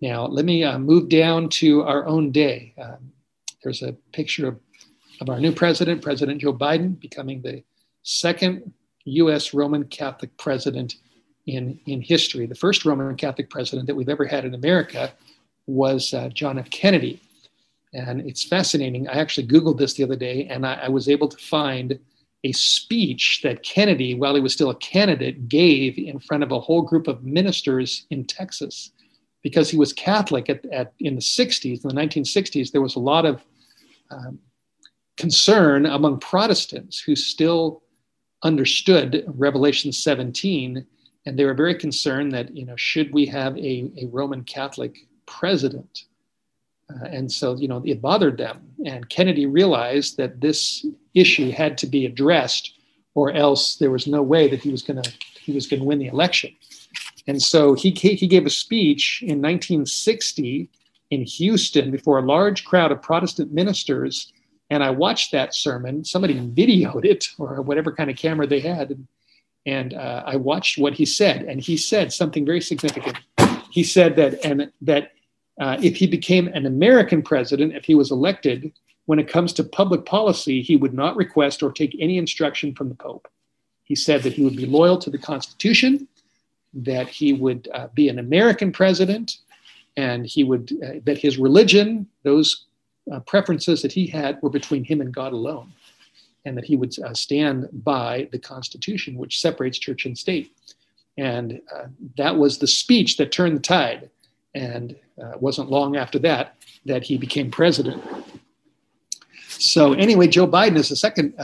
Now, 0.00 0.26
let 0.26 0.44
me 0.44 0.64
uh, 0.64 0.78
move 0.78 1.08
down 1.08 1.48
to 1.50 1.82
our 1.82 2.06
own 2.06 2.32
day. 2.32 2.74
Um, 2.80 3.12
there's 3.62 3.82
a 3.82 3.92
picture 4.12 4.48
of, 4.48 4.58
of 5.20 5.28
our 5.28 5.38
new 5.38 5.52
president, 5.52 6.02
President 6.02 6.40
Joe 6.40 6.52
Biden, 6.52 6.98
becoming 6.98 7.40
the 7.40 7.62
second 8.02 8.72
US 9.04 9.54
Roman 9.54 9.84
Catholic 9.84 10.36
president 10.38 10.96
in, 11.46 11.78
in 11.86 12.00
history. 12.00 12.46
The 12.46 12.54
first 12.54 12.84
Roman 12.84 13.14
Catholic 13.16 13.50
president 13.50 13.86
that 13.86 13.94
we've 13.94 14.08
ever 14.08 14.24
had 14.24 14.44
in 14.44 14.54
America 14.54 15.12
was 15.66 16.12
uh, 16.12 16.28
John 16.30 16.58
F. 16.58 16.70
Kennedy. 16.70 17.20
And 17.94 18.20
it's 18.22 18.44
fascinating. 18.44 19.08
I 19.08 19.14
actually 19.14 19.46
Googled 19.46 19.78
this 19.78 19.94
the 19.94 20.04
other 20.04 20.16
day 20.16 20.46
and 20.46 20.66
I, 20.66 20.74
I 20.74 20.88
was 20.88 21.08
able 21.08 21.28
to 21.28 21.36
find 21.36 21.98
a 22.44 22.52
speech 22.52 23.40
that 23.42 23.62
Kennedy, 23.62 24.14
while 24.14 24.34
he 24.34 24.40
was 24.40 24.52
still 24.52 24.70
a 24.70 24.76
candidate, 24.76 25.48
gave 25.48 25.96
in 25.96 26.18
front 26.18 26.42
of 26.42 26.50
a 26.50 26.60
whole 26.60 26.82
group 26.82 27.06
of 27.06 27.22
ministers 27.24 28.06
in 28.10 28.24
Texas 28.24 28.90
because 29.42 29.70
he 29.70 29.76
was 29.76 29.92
Catholic 29.92 30.48
at, 30.48 30.64
at, 30.66 30.92
in 31.00 31.14
the 31.14 31.20
60s, 31.20 31.82
in 31.82 31.88
the 31.88 31.94
1960s, 31.94 32.70
there 32.70 32.80
was 32.80 32.96
a 32.96 33.00
lot 33.00 33.24
of 33.24 33.44
um, 34.10 34.38
concern 35.16 35.86
among 35.86 36.20
Protestants 36.20 37.00
who 37.00 37.16
still 37.16 37.82
understood 38.42 39.24
Revelation 39.26 39.92
17, 39.92 40.84
and 41.26 41.38
they 41.38 41.44
were 41.44 41.54
very 41.54 41.74
concerned 41.74 42.32
that, 42.32 42.56
you 42.56 42.64
know, 42.64 42.76
should 42.76 43.12
we 43.12 43.26
have 43.26 43.56
a, 43.56 43.90
a 44.00 44.06
Roman 44.10 44.42
Catholic 44.44 44.96
president? 45.26 46.04
Uh, 46.90 47.04
and 47.06 47.30
so, 47.30 47.56
you 47.56 47.68
know, 47.68 47.82
it 47.84 48.02
bothered 48.02 48.38
them. 48.38 48.62
And 48.84 49.08
Kennedy 49.08 49.46
realized 49.46 50.16
that 50.16 50.40
this 50.40 50.84
issue 51.14 51.50
had 51.50 51.78
to 51.78 51.86
be 51.86 52.06
addressed, 52.06 52.74
or 53.14 53.32
else 53.32 53.76
there 53.76 53.90
was 53.90 54.06
no 54.06 54.22
way 54.22 54.48
that 54.48 54.60
he 54.60 54.70
was 54.70 54.82
going 54.82 55.02
to 55.02 55.12
he 55.40 55.52
was 55.52 55.66
going 55.66 55.80
to 55.80 55.86
win 55.86 55.98
the 55.98 56.06
election. 56.06 56.54
And 57.26 57.40
so 57.40 57.74
he, 57.74 57.90
he 57.90 58.26
gave 58.26 58.46
a 58.46 58.50
speech 58.50 59.22
in 59.22 59.40
1960 59.40 60.68
in 61.10 61.22
Houston 61.22 61.90
before 61.90 62.18
a 62.18 62.22
large 62.26 62.64
crowd 62.64 62.90
of 62.90 63.02
Protestant 63.02 63.52
ministers. 63.52 64.32
And 64.70 64.82
I 64.82 64.90
watched 64.90 65.32
that 65.32 65.54
sermon. 65.54 66.04
Somebody 66.04 66.34
videoed 66.34 67.04
it 67.04 67.28
or 67.38 67.62
whatever 67.62 67.92
kind 67.92 68.10
of 68.10 68.16
camera 68.16 68.46
they 68.46 68.60
had. 68.60 68.90
And, 68.90 69.06
and 69.66 69.94
uh, 69.94 70.24
I 70.26 70.36
watched 70.36 70.78
what 70.78 70.94
he 70.94 71.04
said. 71.04 71.42
And 71.42 71.60
he 71.60 71.76
said 71.76 72.12
something 72.12 72.44
very 72.44 72.60
significant. 72.60 73.18
He 73.70 73.84
said 73.84 74.16
that, 74.16 74.44
and 74.44 74.72
that 74.80 75.12
uh, 75.60 75.76
if 75.82 75.96
he 75.96 76.06
became 76.06 76.48
an 76.48 76.66
American 76.66 77.22
president, 77.22 77.74
if 77.74 77.84
he 77.84 77.94
was 77.94 78.10
elected, 78.10 78.72
when 79.12 79.18
it 79.18 79.28
comes 79.28 79.52
to 79.52 79.62
public 79.62 80.06
policy, 80.06 80.62
he 80.62 80.74
would 80.74 80.94
not 80.94 81.16
request 81.16 81.62
or 81.62 81.70
take 81.70 81.94
any 82.00 82.16
instruction 82.16 82.74
from 82.74 82.88
the 82.88 82.94
Pope. 82.94 83.28
He 83.84 83.94
said 83.94 84.22
that 84.22 84.32
he 84.32 84.42
would 84.42 84.56
be 84.56 84.64
loyal 84.64 84.96
to 84.96 85.10
the 85.10 85.18
Constitution 85.18 86.08
that 86.72 87.08
he 87.08 87.34
would 87.34 87.68
uh, 87.74 87.88
be 87.88 88.08
an 88.08 88.18
American 88.18 88.72
president 88.72 89.36
and 89.98 90.24
he 90.24 90.44
would, 90.44 90.72
uh, 90.82 91.00
that 91.04 91.18
his 91.18 91.36
religion, 91.36 92.06
those 92.22 92.64
uh, 93.12 93.20
preferences 93.20 93.82
that 93.82 93.92
he 93.92 94.06
had 94.06 94.40
were 94.40 94.48
between 94.48 94.82
him 94.82 95.02
and 95.02 95.12
God 95.12 95.34
alone, 95.34 95.70
and 96.46 96.56
that 96.56 96.64
he 96.64 96.76
would 96.76 96.98
uh, 97.00 97.12
stand 97.12 97.68
by 97.84 98.30
the 98.32 98.38
Constitution, 98.38 99.18
which 99.18 99.42
separates 99.42 99.78
church 99.78 100.06
and 100.06 100.16
state. 100.16 100.56
And 101.18 101.60
uh, 101.70 101.88
that 102.16 102.38
was 102.38 102.56
the 102.56 102.66
speech 102.66 103.18
that 103.18 103.30
turned 103.30 103.58
the 103.58 103.60
tide. 103.60 104.08
And 104.54 104.96
uh, 105.22 105.32
it 105.32 105.42
wasn't 105.42 105.70
long 105.70 105.96
after 105.96 106.18
that 106.20 106.56
that 106.86 107.02
he 107.02 107.18
became 107.18 107.50
president. 107.50 108.02
So, 109.62 109.92
anyway, 109.92 110.26
Joe 110.26 110.48
Biden 110.48 110.76
is 110.76 110.88
the 110.88 110.96
second 110.96 111.34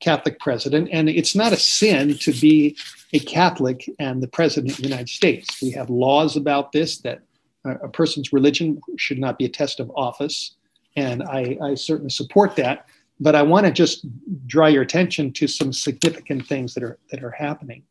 Catholic 0.00 0.38
president, 0.40 0.88
and 0.92 1.08
it's 1.08 1.34
not 1.34 1.52
a 1.52 1.56
sin 1.56 2.16
to 2.18 2.32
be 2.32 2.76
a 3.12 3.18
Catholic 3.18 3.88
and 3.98 4.22
the 4.22 4.28
president 4.28 4.72
of 4.72 4.78
the 4.78 4.88
United 4.88 5.10
States. 5.10 5.60
We 5.60 5.70
have 5.72 5.90
laws 5.90 6.36
about 6.36 6.72
this 6.72 6.98
that 6.98 7.20
a 7.64 7.88
person's 7.88 8.32
religion 8.32 8.80
should 8.96 9.18
not 9.18 9.38
be 9.38 9.44
a 9.44 9.48
test 9.48 9.78
of 9.78 9.90
office, 9.94 10.56
and 10.96 11.22
I, 11.22 11.58
I 11.62 11.74
certainly 11.74 12.10
support 12.10 12.56
that. 12.56 12.86
But 13.20 13.36
I 13.36 13.42
want 13.42 13.66
to 13.66 13.72
just 13.72 14.06
draw 14.46 14.66
your 14.66 14.82
attention 14.82 15.32
to 15.34 15.46
some 15.46 15.72
significant 15.72 16.46
things 16.46 16.74
that 16.74 16.82
are 16.82 16.98
that 17.10 17.22
are 17.22 17.30
happening. 17.30 17.82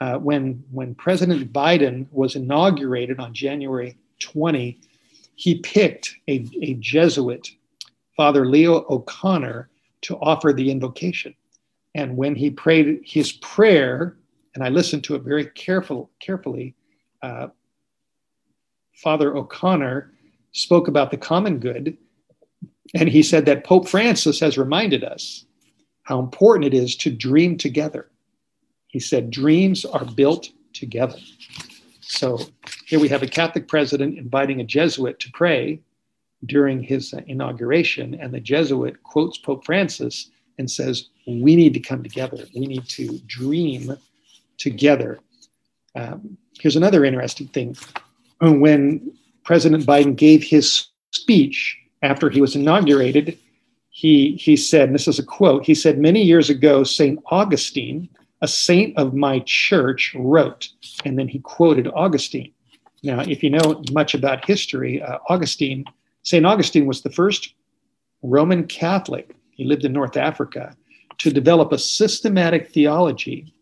Uh, 0.00 0.18
when 0.18 0.62
when 0.70 0.94
President 0.94 1.52
Biden 1.52 2.06
was 2.12 2.36
inaugurated 2.36 3.18
on 3.18 3.32
January 3.34 3.96
20, 4.20 4.78
he 5.34 5.58
picked 5.60 6.14
a, 6.28 6.46
a 6.62 6.74
Jesuit, 6.74 7.48
Father 8.18 8.44
Leo 8.44 8.84
O'Connor, 8.90 9.70
to 10.00 10.16
offer 10.16 10.52
the 10.52 10.72
invocation. 10.72 11.32
And 11.94 12.16
when 12.16 12.34
he 12.34 12.50
prayed 12.50 13.00
his 13.04 13.30
prayer, 13.30 14.16
and 14.54 14.64
I 14.64 14.70
listened 14.70 15.04
to 15.04 15.14
it 15.14 15.22
very 15.22 15.46
careful, 15.46 16.10
carefully, 16.18 16.74
uh, 17.22 17.46
Father 18.92 19.36
O'Connor 19.36 20.12
spoke 20.50 20.88
about 20.88 21.12
the 21.12 21.16
common 21.16 21.60
good. 21.60 21.96
And 22.92 23.08
he 23.08 23.22
said 23.22 23.46
that 23.46 23.62
Pope 23.62 23.88
Francis 23.88 24.40
has 24.40 24.58
reminded 24.58 25.04
us 25.04 25.44
how 26.02 26.18
important 26.18 26.64
it 26.64 26.74
is 26.74 26.96
to 26.96 27.10
dream 27.10 27.56
together. 27.56 28.10
He 28.88 28.98
said, 28.98 29.30
dreams 29.30 29.84
are 29.84 30.04
built 30.04 30.48
together. 30.72 31.18
So 32.00 32.40
here 32.84 32.98
we 32.98 33.08
have 33.10 33.22
a 33.22 33.28
Catholic 33.28 33.68
president 33.68 34.18
inviting 34.18 34.60
a 34.60 34.64
Jesuit 34.64 35.20
to 35.20 35.30
pray 35.30 35.82
during 36.46 36.82
his 36.82 37.14
inauguration, 37.26 38.14
and 38.14 38.32
the 38.32 38.40
Jesuit 38.40 39.02
quotes 39.02 39.38
Pope 39.38 39.64
Francis 39.64 40.30
and 40.58 40.70
says, 40.70 41.08
We 41.26 41.56
need 41.56 41.74
to 41.74 41.80
come 41.80 42.02
together. 42.02 42.44
We 42.54 42.66
need 42.66 42.88
to 42.90 43.18
dream 43.26 43.96
together. 44.56 45.18
Um, 45.94 46.36
here's 46.60 46.76
another 46.76 47.04
interesting 47.04 47.48
thing. 47.48 47.76
When 48.40 49.12
President 49.44 49.84
Biden 49.84 50.14
gave 50.14 50.42
his 50.44 50.88
speech 51.12 51.76
after 52.02 52.30
he 52.30 52.40
was 52.40 52.54
inaugurated, 52.54 53.38
he, 53.90 54.36
he 54.36 54.56
said, 54.56 54.94
this 54.94 55.08
is 55.08 55.18
a 55.18 55.24
quote, 55.24 55.66
he 55.66 55.74
said, 55.74 55.98
Many 55.98 56.22
years 56.22 56.50
ago, 56.50 56.84
St. 56.84 57.18
Augustine, 57.32 58.08
a 58.42 58.46
saint 58.46 58.96
of 58.96 59.14
my 59.14 59.40
church, 59.44 60.14
wrote, 60.16 60.68
and 61.04 61.18
then 61.18 61.26
he 61.26 61.40
quoted 61.40 61.88
Augustine. 61.88 62.52
Now, 63.02 63.20
if 63.20 63.42
you 63.42 63.50
know 63.50 63.82
much 63.92 64.14
about 64.14 64.44
history, 64.44 65.02
uh, 65.02 65.18
Augustine, 65.28 65.84
St. 66.28 66.44
Augustine 66.44 66.84
was 66.84 67.00
the 67.00 67.10
first 67.10 67.54
Roman 68.22 68.66
Catholic, 68.66 69.34
he 69.50 69.64
lived 69.64 69.86
in 69.86 69.94
North 69.94 70.18
Africa, 70.18 70.76
to 71.16 71.30
develop 71.30 71.72
a 71.72 71.78
systematic 71.78 72.68
theology 72.68 73.54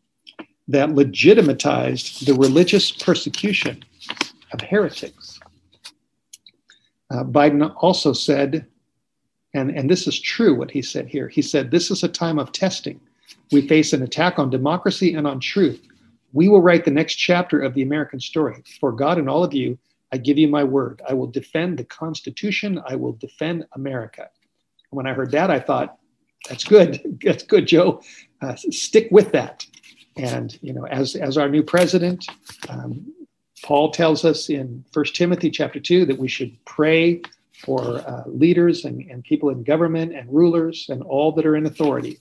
that 0.67 0.91
legitimatized 0.91 2.27
the 2.27 2.35
religious 2.35 2.91
persecution 2.91 3.85
of 4.53 4.61
heretics. 4.63 5.39
Uh, 7.09 7.23
Biden 7.23 7.73
also 7.77 8.13
said, 8.13 8.67
and, 9.55 9.71
and 9.71 9.89
this 9.89 10.09
is 10.09 10.19
true 10.19 10.53
what 10.53 10.73
he 10.73 10.83
said 10.83 11.07
here, 11.07 11.29
he 11.29 11.43
said, 11.43 11.71
This 11.71 11.93
is 11.93 12.03
a 12.03 12.09
time 12.09 12.41
of 12.41 12.51
testing. 12.51 13.01
We 13.53 13.69
face 13.69 13.93
an 13.93 14.03
attack 14.03 14.41
on 14.41 14.51
democracy 14.51 15.15
and 15.15 15.25
on 15.25 15.39
truth. 15.39 15.87
We 16.33 16.49
will 16.49 16.63
write 16.63 16.85
the 16.85 16.91
next 16.91 17.15
chapter 17.15 17.61
of 17.61 17.75
the 17.75 17.83
American 17.83 18.19
story. 18.19 18.65
For 18.81 18.91
God 18.91 19.19
and 19.19 19.31
all 19.31 19.45
of 19.45 19.55
you, 19.55 19.79
I 20.13 20.19
give 20.19 20.39
you 20.39 20.49
my 20.49 20.65
word. 20.65 21.03
I 21.09 21.15
will 21.15 21.27
defend 21.27 21.79
the 21.79 21.85
Constitution. 21.85 22.81
I 22.87 22.97
will 22.97 23.13
defend 23.13 23.67
America. 23.73 24.29
When 24.91 25.07
I 25.07 25.13
heard 25.13 25.33
that, 25.33 25.51
I 25.51 25.61
thought, 25.61 25.99
that's 26.49 26.65
good. 26.65 27.19
That's 27.25 27.43
good, 27.43 27.67
Joe. 27.67 28.03
Uh, 28.41 28.55
stick 28.55 29.09
with 29.11 29.33
that. 29.33 29.67
And 30.17 30.57
you 30.63 30.73
know, 30.73 30.87
as 30.87 31.17
as 31.17 31.37
our 31.37 31.49
new 31.49 31.63
president, 31.63 32.27
um, 32.69 33.13
Paul 33.65 33.91
tells 33.91 34.25
us 34.25 34.49
in 34.49 34.85
First 34.93 35.17
Timothy 35.17 35.51
chapter 35.51 35.81
two 35.81 36.07
that 36.07 36.19
we 36.19 36.29
should 36.29 36.57
pray 36.65 37.21
for 37.65 37.99
uh, 38.07 38.23
leaders 38.27 38.85
and, 38.85 39.01
and 39.11 39.25
people 39.25 39.49
in 39.51 39.63
government 39.63 40.15
and 40.15 40.33
rulers 40.33 40.87
and 40.89 41.03
all 41.03 41.33
that 41.33 41.47
are 41.47 41.57
in 41.57 41.67
authority. 41.67 42.19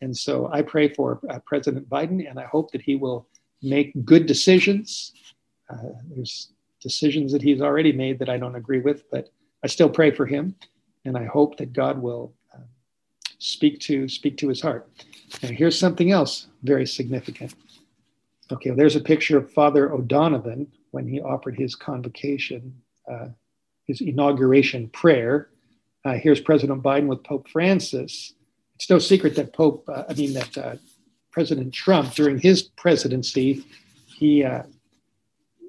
And 0.00 0.16
so 0.16 0.48
I 0.52 0.62
pray 0.62 0.88
for 0.88 1.20
uh, 1.28 1.38
President 1.46 1.88
Biden, 1.88 2.28
and 2.28 2.38
I 2.38 2.44
hope 2.44 2.72
that 2.72 2.82
he 2.82 2.96
will 2.96 3.28
make 3.62 3.92
good 4.04 4.26
decisions. 4.26 5.12
Uh, 5.68 5.90
there's 6.08 6.52
decisions 6.80 7.32
that 7.32 7.42
he's 7.42 7.60
already 7.60 7.92
made 7.92 8.18
that 8.18 8.28
I 8.28 8.38
don't 8.38 8.56
agree 8.56 8.80
with, 8.80 9.10
but 9.10 9.28
I 9.62 9.66
still 9.66 9.88
pray 9.88 10.10
for 10.10 10.26
him, 10.26 10.54
and 11.04 11.16
I 11.16 11.24
hope 11.24 11.56
that 11.58 11.72
God 11.72 12.00
will 12.00 12.34
uh, 12.54 12.60
speak 13.38 13.80
to 13.80 14.08
speak 14.08 14.36
to 14.38 14.48
his 14.48 14.60
heart. 14.60 14.88
And 15.42 15.56
here's 15.56 15.78
something 15.78 16.10
else 16.10 16.46
very 16.62 16.86
significant. 16.86 17.54
Okay, 18.50 18.70
well, 18.70 18.76
there's 18.76 18.96
a 18.96 19.00
picture 19.00 19.36
of 19.36 19.52
Father 19.52 19.92
O'Donovan 19.92 20.68
when 20.90 21.06
he 21.06 21.20
offered 21.20 21.56
his 21.56 21.74
convocation, 21.74 22.74
uh, 23.10 23.28
his 23.86 24.00
inauguration 24.00 24.88
prayer. 24.88 25.50
Uh, 26.04 26.14
here's 26.14 26.40
President 26.40 26.82
Biden 26.82 27.06
with 27.06 27.22
Pope 27.24 27.48
Francis. 27.48 28.34
It's 28.76 28.88
no 28.88 28.98
secret 28.98 29.34
that 29.36 29.52
Pope, 29.52 29.86
uh, 29.88 30.04
I 30.08 30.14
mean, 30.14 30.32
that 30.32 30.56
uh, 30.56 30.76
President 31.30 31.74
Trump, 31.74 32.14
during 32.14 32.38
his 32.38 32.62
presidency, 32.62 33.64
he 34.06 34.44
uh, 34.44 34.62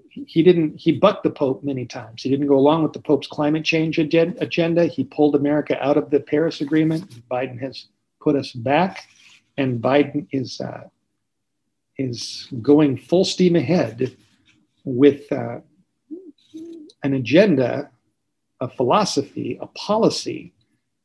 he 0.10 0.44
didn't 0.44 0.78
he 0.78 0.92
bucked 0.92 1.24
the 1.24 1.30
pope 1.30 1.64
many 1.64 1.86
times. 1.86 2.22
He 2.24 2.30
didn't 2.30 2.48
go 2.48 2.58
along 2.58 2.84
with 2.84 2.94
the 2.94 3.02
pope's 3.02 3.28
climate 3.28 3.64
change 3.64 4.00
agenda. 4.00 4.86
He 4.86 5.04
pulled 5.04 5.36
america 5.36 5.82
out 5.84 5.98
of 5.98 6.10
the 6.10 6.20
paris 6.20 6.62
agreement. 6.62 7.10
Biden 7.30 7.60
has 7.60 7.86
put 8.22 8.36
us 8.36 8.52
back 8.52 9.08
and 9.60 9.82
Biden 9.82 10.26
is 10.32 10.62
uh, 10.62 10.86
is 11.98 12.48
going 12.62 12.98
full 12.98 13.26
steam 13.26 13.56
ahead 13.56 14.16
with 14.86 15.30
uh, 15.32 15.60
an 17.04 17.14
agenda, 17.14 17.90
a 18.62 18.70
philosophy, 18.70 19.58
a 19.62 19.68
policy 19.68 20.54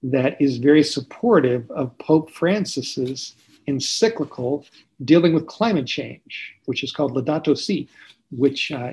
that 0.05 0.41
is 0.41 0.59
very 0.59 0.85
supportive 0.85 1.69
of 1.71 1.97
Pope 1.99 2.31
Francis's 2.31 3.35
encyclical 3.67 4.65
dealing 5.05 5.35
with 5.35 5.47
climate 5.47 5.87
change, 5.87 6.55
which 6.67 6.85
is 6.85 6.93
called 6.93 7.13
Laudato 7.15 7.57
Si, 7.59 7.89
which 8.37 8.73
uh, 8.73 8.93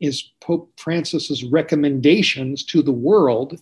is 0.00 0.32
Pope 0.40 0.72
Francis's 0.76 1.44
recommendations 1.44 2.64
to 2.64 2.82
the 2.82 2.92
world 2.92 3.60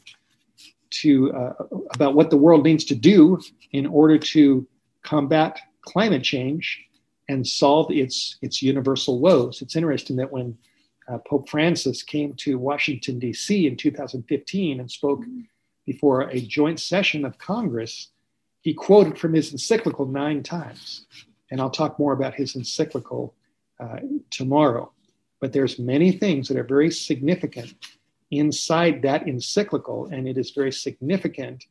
to 0.91 1.33
uh, 1.33 1.53
about 1.95 2.15
what 2.15 2.31
the 2.31 2.37
world 2.37 2.65
needs 2.65 2.85
to 2.87 2.95
do 2.95 3.39
in 3.73 3.87
order 3.87 4.19
to 4.19 4.67
combat 5.03 5.61
climate 5.83 6.23
change 6.23 6.85
and 7.29 7.47
solve 7.47 7.91
its 7.91 8.39
its 8.43 8.63
universal 8.63 9.21
woes. 9.21 9.61
It's 9.63 9.77
interesting 9.77 10.17
that 10.17 10.33
when 10.33 10.57
uh, 11.09 11.19
Pope 11.19 11.49
Francis 11.49 12.03
came 12.03 12.35
to 12.35 12.59
Washington 12.59 13.19
D.C. 13.19 13.67
in 13.67 13.77
2015 13.77 14.81
and 14.81 14.91
spoke 14.91 15.25
before 15.87 16.23
a 16.23 16.41
joint 16.41 16.81
session 16.81 17.25
of 17.25 17.39
Congress, 17.39 18.11
he 18.61 18.75
quoted 18.75 19.19
from 19.19 19.33
his 19.33 19.53
encyclical 19.53 20.07
nine 20.07 20.43
times, 20.43 21.07
and 21.51 21.61
I'll 21.61 21.71
talk 21.71 21.99
more 21.99 22.13
about 22.13 22.35
his 22.35 22.57
encyclical 22.57 23.35
uh, 23.81 24.01
tomorrow. 24.31 24.93
But 25.41 25.53
there's 25.53 25.79
many 25.79 26.13
things 26.13 26.49
that 26.49 26.57
are 26.57 26.65
very 26.65 26.91
significant 26.91 27.75
inside 28.31 29.03
that 29.03 29.27
encyclical, 29.27 30.07
and 30.07 30.29
it 30.29 30.37
is 30.37 30.51
very 30.51 30.73
significant 30.73 31.67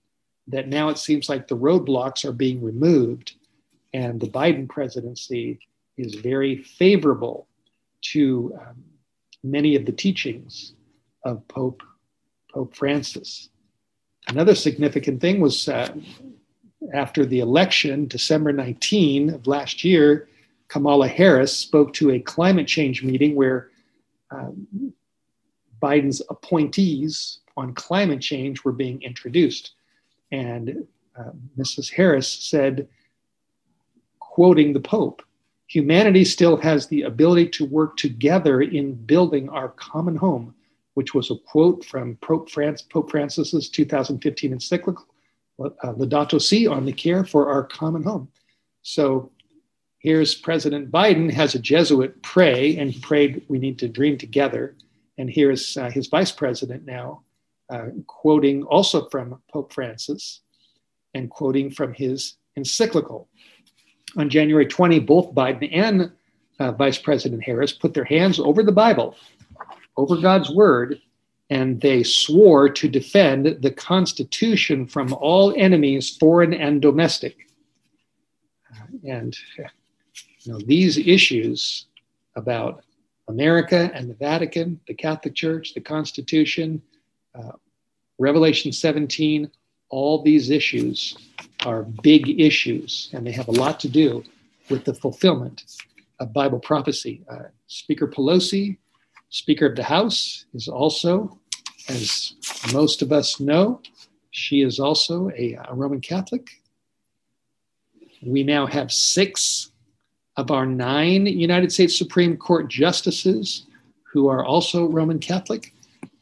that 0.48 0.68
now 0.68 0.90
it 0.90 0.98
seems 0.98 1.30
like 1.30 1.48
the 1.48 1.58
roadblocks 1.58 2.24
are 2.24 2.32
being 2.32 2.64
removed, 2.64 3.34
and 3.94 4.20
the 4.20 4.30
Biden 4.30 4.68
presidency 4.68 5.60
is 5.98 6.16
very 6.16 6.64
favorable 6.64 7.48
to 8.02 8.58
um, 8.62 8.84
many 9.44 9.76
of 9.76 9.86
the 9.86 9.92
teachings 9.92 10.74
of 11.24 11.48
Pope 11.48 11.84
Pope 12.54 12.76
Francis. 12.76 13.50
Another 14.30 14.56
significant 14.56 15.22
thing 15.22 15.40
was 15.40 15.68
uh, 15.68 15.94
after 16.94 17.26
the 17.26 17.40
election, 17.40 18.08
December 18.08 18.54
19 18.54 19.32
of 19.32 19.48
last 19.48 19.84
year, 19.84 20.28
Kamala 20.68 21.08
Harris 21.08 21.56
spoke 21.56 21.94
to 21.94 22.12
a 22.12 22.20
climate 22.20 22.68
change 22.68 23.04
meeting 23.04 23.36
where 23.36 23.70
um, 24.32 24.68
Biden's 25.82 26.22
appointees 26.30 27.40
on 27.56 27.74
climate 27.74 28.22
change 28.22 28.64
were 28.64 28.72
being 28.72 29.02
introduced. 29.02 29.72
And 30.32 30.86
uh, 31.18 31.32
Mrs. 31.58 31.92
Harris 31.92 32.28
said, 32.28 32.88
quoting 34.20 34.74
the 34.74 34.80
Pope, 34.80 35.24
humanity 35.68 36.24
still 36.24 36.58
has 36.58 36.88
the 36.88 37.04
ability 37.04 37.50
to 37.50 37.66
work 37.66 37.98
together 37.98 38.62
in 38.62 38.94
building 38.94 39.50
our 39.50 39.70
common 39.70 40.16
home, 40.16 40.54
which 40.94 41.14
was 41.14 41.32
a 41.32 41.38
quote 41.38 41.84
from 41.86 42.18
Pope, 42.18 42.50
France, 42.50 42.82
Pope 42.82 43.10
Francis's 43.10 43.70
2015 43.70 44.54
encyclical, 44.54 45.06
uh, 45.60 45.94
Laudato 45.94 46.42
Si, 46.42 46.68
on 46.68 46.86
the 46.86 46.94
care 46.94 47.24
for 47.24 47.50
our 47.50 47.64
common 47.64 48.04
home. 48.04 48.28
So 48.84 49.32
here's 50.08 50.36
President 50.36 50.90
Biden 50.90 51.30
has 51.34 51.54
a 51.54 51.60
Jesuit 51.60 52.22
pray, 52.22 52.78
and 52.78 52.90
he 52.90 52.98
prayed, 53.02 53.44
we 53.50 53.60
need 53.60 53.78
to 53.80 53.90
dream 53.90 54.18
together. 54.18 54.74
And 55.18 55.30
here's 55.30 55.76
uh, 55.76 55.90
his 55.90 56.08
vice 56.08 56.32
president 56.32 56.86
now, 56.86 57.24
uh, 57.70 57.88
quoting 58.06 58.64
also 58.64 59.10
from 59.10 59.42
Pope 59.52 59.74
Francis 59.74 60.40
and 61.14 61.30
quoting 61.30 61.70
from 61.70 61.94
his 61.94 62.38
encyclical. 62.56 63.28
On 64.16 64.30
January 64.30 64.66
20, 64.66 65.00
both 65.00 65.36
Biden 65.36 65.70
and 65.74 66.10
uh, 66.58 66.72
Vice 66.72 66.98
President 66.98 67.44
Harris 67.44 67.74
put 67.74 67.94
their 67.94 68.06
hands 68.06 68.40
over 68.40 68.64
the 68.64 68.72
Bible, 68.72 69.14
over 69.98 70.16
God's 70.16 70.50
word, 70.50 71.02
and 71.50 71.82
they 71.82 72.04
swore 72.04 72.70
to 72.70 72.88
defend 72.88 73.58
the 73.62 73.72
Constitution 73.72 74.88
from 74.88 75.14
all 75.16 75.54
enemies, 75.58 76.16
foreign 76.16 76.54
and 76.54 76.82
domestic. 76.82 77.36
And 79.06 79.38
you 80.48 80.54
know, 80.54 80.60
these 80.60 80.98
issues 80.98 81.88
about 82.38 82.84
America 83.28 83.92
and 83.94 84.10
the 84.10 84.14
Vatican, 84.14 84.80
the 84.88 84.94
Catholic 84.94 85.36
Church, 85.36 85.74
the 85.74 85.82
Constitution, 85.82 86.82
uh, 87.36 87.52
Revelation 88.18 88.72
17, 88.72 89.52
all 89.90 90.24
these 90.24 90.50
issues 90.50 91.18
are 91.66 91.84
big 91.84 92.40
issues, 92.40 93.10
and 93.14 93.28
they 93.28 93.32
have 93.32 93.50
a 93.50 93.52
lot 93.52 93.80
to 93.82 93.90
do 93.90 94.24
with 94.70 94.86
the 94.86 94.94
fulfillment 94.94 95.66
of 96.22 96.32
Bible 96.32 96.60
prophecy. 96.60 97.22
Uh, 97.30 97.44
Speaker 97.68 98.08
Pelosi, 98.08 98.78
Speaker 99.30 99.66
of 99.66 99.76
the 99.76 99.84
House, 99.84 100.46
is 100.54 100.70
also, 100.70 101.38
as 101.90 102.34
most 102.74 103.02
of 103.02 103.12
us 103.12 103.42
know, 103.42 103.82
she 104.32 104.62
is 104.62 104.80
also 104.80 105.30
a, 105.32 105.58
a 105.68 105.74
Roman 105.74 106.00
Catholic. 106.00 106.50
We 108.22 108.44
now 108.44 108.66
have 108.66 108.92
six 108.92 109.72
of 110.38 110.52
our 110.52 110.66
nine 110.66 111.26
United 111.26 111.72
States 111.72 111.98
Supreme 111.98 112.38
Court 112.38 112.70
justices 112.70 113.66
who 114.04 114.30
are 114.30 114.46
also 114.46 114.86
Roman 114.86 115.20
Catholic. 115.20 115.74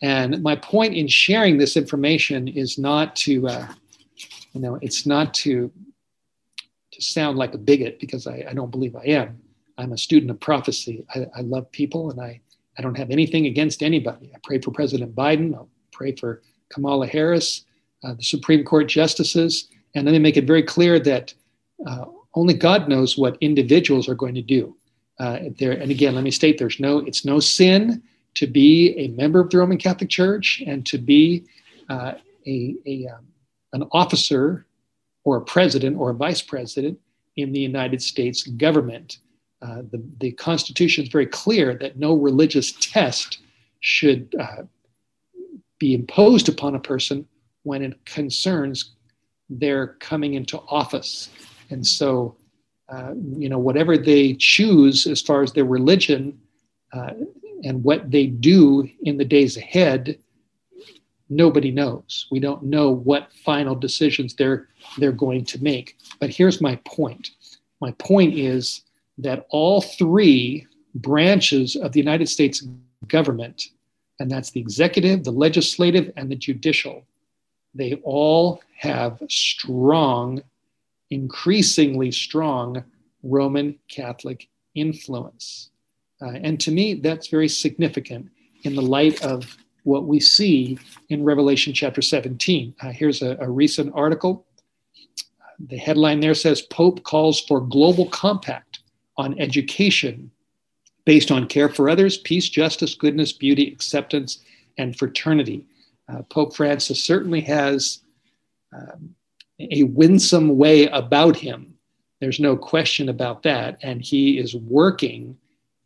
And 0.02 0.42
my 0.42 0.56
point 0.56 0.96
in 0.96 1.08
sharing 1.08 1.58
this 1.58 1.78
information 1.78 2.48
is 2.48 2.78
not 2.78 3.16
to, 3.18 3.48
uh, 3.48 3.68
you 4.54 4.62
know, 4.62 4.80
it's 4.82 5.06
not 5.06 5.34
to 5.36 5.72
to 6.96 7.02
sound 7.02 7.38
like 7.38 7.54
a 7.54 7.58
bigot 7.58 8.00
because 8.00 8.26
I, 8.26 8.46
I 8.50 8.54
don't 8.54 8.72
believe 8.72 8.96
I 8.96 9.04
am. 9.04 9.38
I'm 9.78 9.92
a 9.92 9.98
student 9.98 10.32
of 10.32 10.40
prophecy. 10.40 11.06
I, 11.14 11.28
I, 11.36 11.42
love 11.42 11.70
people 11.74 12.10
and 12.10 12.22
I, 12.22 12.40
I 12.78 12.82
don't 12.82 12.98
have 12.98 13.12
anything 13.12 13.48
against 13.48 13.84
anybody. 13.84 14.32
I 14.34 14.38
pray 14.44 14.62
for 14.62 14.72
President 14.72 15.14
Biden. 15.14 15.54
I'll 15.54 15.68
pray 15.92 16.16
for 16.16 16.42
Kamala 16.70 17.06
Harris, 17.06 17.66
uh, 18.06 18.14
the 18.14 18.24
Supreme 18.24 18.64
Court 18.64 18.88
justices. 18.88 19.68
And 19.94 20.06
let 20.06 20.14
me 20.14 20.20
make 20.20 20.38
it 20.38 20.48
very 20.48 20.64
clear 20.64 20.98
that 21.00 21.34
uh, 21.86 22.06
only 22.36 22.54
God 22.54 22.88
knows 22.88 23.18
what 23.18 23.38
individuals 23.42 24.08
are 24.10 24.16
going 24.16 24.36
to 24.36 24.42
do. 24.42 24.76
Uh, 25.20 25.40
there, 25.58 25.72
and 25.72 25.92
again, 25.92 26.16
let 26.16 26.24
me 26.24 26.32
state: 26.32 26.58
there's 26.58 26.80
no, 26.80 27.00
it's 27.00 27.26
no 27.26 27.40
sin 27.40 28.04
to 28.36 28.48
be 28.48 28.94
a 28.98 29.08
member 29.10 29.40
of 29.40 29.50
the 29.50 29.58
Roman 29.58 29.78
Catholic 29.78 30.10
Church 30.10 30.62
and 30.68 30.86
to 30.86 30.98
be 30.98 31.46
uh, 31.90 32.14
a, 32.46 32.76
a 32.86 33.08
um, 33.08 33.26
an 33.74 33.88
officer 33.92 34.66
or 35.24 35.38
a 35.38 35.42
president 35.42 35.98
or 35.98 36.12
a 36.12 36.14
vice 36.14 36.42
president 36.42 37.00
in 37.36 37.52
the 37.52 37.60
United 37.60 38.02
States 38.02 38.44
government. 38.44 39.20
Uh, 39.62 39.82
the, 39.92 40.04
the 40.20 40.32
Constitution 40.34 41.04
is 41.04 41.10
very 41.10 41.26
clear 41.26 41.76
that 41.76 41.98
no 41.98 42.14
religious 42.14 42.74
test 42.74 43.40
should 43.80 44.34
uh, 44.40 44.64
be 45.80 45.94
imposed 45.94 46.48
upon 46.48 46.76
a 46.76 46.80
person 46.80 47.28
when 47.64 47.82
it 47.82 48.06
concerns 48.06 48.92
their 49.50 49.88
coming 50.00 50.36
into 50.36 50.60
office. 50.70 51.30
And 51.76 51.86
so, 51.86 52.38
uh, 52.88 53.14
you 53.38 53.50
know, 53.50 53.60
whatever 53.60 53.98
they 53.98 54.34
choose 54.36 55.06
as 55.08 55.22
far 55.22 55.44
as 55.44 55.52
their 55.52 55.66
religion 55.66 56.40
uh, 56.94 57.12
and 57.66 57.84
what 57.84 58.10
they 58.10 58.28
do 58.28 58.90
in 59.04 59.18
the 59.18 59.26
days 59.26 59.58
ahead, 59.58 60.18
nobody 61.30 61.72
knows. 61.72 62.28
We 62.32 62.40
don't 62.40 62.64
know 62.64 62.92
what 62.92 63.34
final 63.44 63.76
decisions 63.76 64.36
they're 64.36 64.70
they're 65.00 65.12
going 65.12 65.44
to 65.46 65.62
make. 65.62 65.98
But 66.22 66.30
here's 66.30 66.62
my 66.62 66.78
point. 66.86 67.32
My 67.82 67.92
point 68.00 68.36
is 68.36 68.84
that 69.18 69.46
all 69.50 69.82
three 69.82 70.66
branches 70.94 71.76
of 71.76 71.92
the 71.92 72.00
United 72.00 72.30
States 72.30 72.66
government, 73.10 73.64
and 74.22 74.32
that's 74.32 74.52
the 74.52 74.62
executive, 74.62 75.26
the 75.26 75.32
legislative, 75.32 76.14
and 76.16 76.32
the 76.32 76.38
judicial, 76.38 77.06
they 77.74 77.96
all 78.06 78.62
have 78.78 79.22
strong 79.28 80.42
increasingly 81.16 82.12
strong 82.12 82.84
Roman 83.24 83.80
Catholic 83.88 84.50
influence. 84.76 85.70
Uh, 86.22 86.34
and 86.44 86.60
to 86.60 86.72
me, 86.72 86.96
that's 86.96 87.28
very 87.28 87.48
significant 87.48 88.30
in 88.64 88.76
the 88.76 88.82
light 88.82 89.24
of 89.24 89.58
what 89.84 90.06
we 90.06 90.20
see 90.20 90.78
in 91.10 91.24
Revelation 91.24 91.74
chapter 91.74 92.02
17. 92.02 92.76
Uh, 92.82 92.90
here's 92.90 93.22
a, 93.22 93.38
a 93.40 93.50
recent 93.50 93.94
article. 93.96 94.46
The 95.70 95.78
headline 95.78 96.20
there 96.20 96.34
says 96.34 96.62
Pope 96.62 97.04
calls 97.04 97.40
for 97.40 97.62
global 97.62 98.08
compact 98.08 98.80
on 99.18 99.40
education 99.40 100.32
based 101.06 101.32
on 101.32 101.48
care 101.48 101.70
for 101.70 101.88
others, 101.88 102.18
peace, 102.18 102.50
justice, 102.50 102.94
goodness, 102.96 103.32
beauty, 103.32 103.72
acceptance, 103.72 104.40
and 104.78 104.98
fraternity. 104.98 105.66
Uh, 106.10 106.24
Pope 106.24 106.56
Francis 106.56 107.02
certainly 107.04 107.42
has 107.42 108.02
um, 108.74 109.16
a 109.60 109.84
winsome 109.84 110.58
way 110.58 110.88
about 110.88 111.36
him. 111.36 111.74
There's 112.20 112.40
no 112.40 112.56
question 112.58 113.10
about 113.10 113.44
that. 113.44 113.78
And 113.82 114.02
he 114.02 114.38
is 114.38 114.56
working 114.56 115.38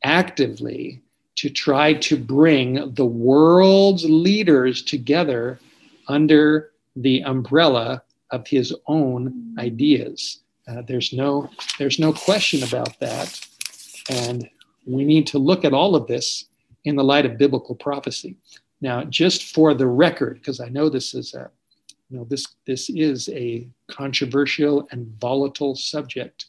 actively 0.03 1.01
to 1.35 1.49
try 1.49 1.93
to 1.93 2.17
bring 2.17 2.93
the 2.95 3.05
world's 3.05 4.05
leaders 4.05 4.81
together 4.81 5.59
under 6.07 6.71
the 6.95 7.21
umbrella 7.21 8.03
of 8.31 8.47
his 8.47 8.75
own 8.87 9.55
ideas. 9.57 10.39
Uh, 10.67 10.81
there's 10.87 11.13
no 11.13 11.49
there's 11.79 11.97
no 11.97 12.13
question 12.13 12.61
about 12.63 12.99
that, 12.99 13.39
and 14.09 14.49
we 14.85 15.03
need 15.03 15.25
to 15.27 15.39
look 15.39 15.65
at 15.65 15.73
all 15.73 15.95
of 15.95 16.07
this 16.07 16.45
in 16.83 16.95
the 16.95 17.03
light 17.03 17.25
of 17.25 17.37
biblical 17.37 17.75
prophecy. 17.75 18.35
Now, 18.81 19.03
just 19.03 19.53
for 19.53 19.73
the 19.73 19.87
record, 19.87 20.35
because 20.35 20.59
I 20.59 20.69
know 20.69 20.89
this 20.89 21.13
is 21.13 21.33
a, 21.33 21.49
you 22.09 22.17
know, 22.17 22.25
this 22.25 22.47
this 22.65 22.89
is 22.89 23.29
a 23.29 23.67
controversial 23.87 24.87
and 24.91 25.07
volatile 25.19 25.75
subject. 25.75 26.47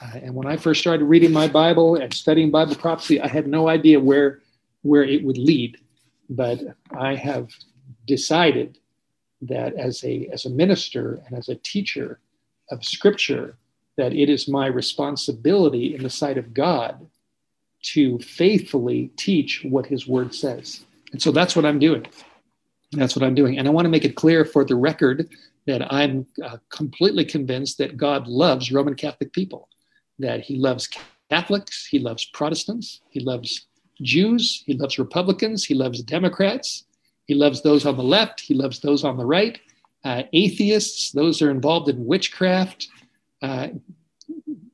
Uh, 0.00 0.18
and 0.22 0.34
when 0.34 0.46
I 0.46 0.56
first 0.56 0.80
started 0.80 1.04
reading 1.04 1.32
my 1.32 1.46
Bible 1.46 1.96
and 1.96 2.12
studying 2.12 2.50
Bible 2.50 2.74
prophecy, 2.74 3.20
I 3.20 3.28
had 3.28 3.46
no 3.46 3.68
idea 3.68 4.00
where 4.00 4.40
where 4.82 5.04
it 5.04 5.22
would 5.24 5.38
lead. 5.38 5.78
But 6.30 6.60
I 6.96 7.14
have 7.14 7.50
decided 8.06 8.78
that 9.42 9.74
as 9.74 10.02
a 10.04 10.28
as 10.32 10.46
a 10.46 10.50
minister 10.50 11.22
and 11.26 11.36
as 11.36 11.48
a 11.48 11.56
teacher 11.56 12.18
of 12.70 12.82
Scripture, 12.82 13.56
that 13.96 14.14
it 14.14 14.30
is 14.30 14.48
my 14.48 14.66
responsibility 14.66 15.94
in 15.94 16.02
the 16.02 16.10
sight 16.10 16.38
of 16.38 16.54
God 16.54 17.06
to 17.82 18.18
faithfully 18.20 19.10
teach 19.16 19.62
what 19.64 19.84
His 19.84 20.06
Word 20.06 20.34
says. 20.34 20.84
And 21.12 21.20
so 21.20 21.30
that's 21.30 21.54
what 21.54 21.66
I'm 21.66 21.78
doing. 21.78 22.06
That's 22.94 23.16
what 23.16 23.24
I'm 23.24 23.34
doing. 23.34 23.58
And 23.58 23.66
I 23.66 23.70
want 23.70 23.84
to 23.84 23.90
make 23.90 24.04
it 24.04 24.16
clear 24.16 24.44
for 24.44 24.64
the 24.64 24.76
record 24.76 25.28
that 25.66 25.92
I'm 25.92 26.26
uh, 26.42 26.58
completely 26.70 27.24
convinced 27.24 27.78
that 27.78 27.96
God 27.96 28.26
loves 28.26 28.72
Roman 28.72 28.94
Catholic 28.94 29.32
people, 29.32 29.68
that 30.18 30.40
He 30.40 30.56
loves 30.56 30.88
Catholics, 31.30 31.86
He 31.86 31.98
loves 31.98 32.24
Protestants, 32.26 33.00
He 33.10 33.20
loves 33.20 33.66
Jews, 34.02 34.62
He 34.66 34.74
loves 34.74 34.98
Republicans, 34.98 35.64
He 35.64 35.74
loves 35.74 36.02
Democrats, 36.02 36.84
He 37.26 37.34
loves 37.34 37.62
those 37.62 37.86
on 37.86 37.96
the 37.96 38.02
left, 38.02 38.40
He 38.40 38.54
loves 38.54 38.80
those 38.80 39.04
on 39.04 39.16
the 39.16 39.26
right, 39.26 39.58
uh, 40.04 40.24
atheists, 40.34 41.12
those 41.12 41.40
are 41.40 41.50
involved 41.50 41.88
in 41.88 42.04
witchcraft. 42.04 42.88
Uh, 43.40 43.68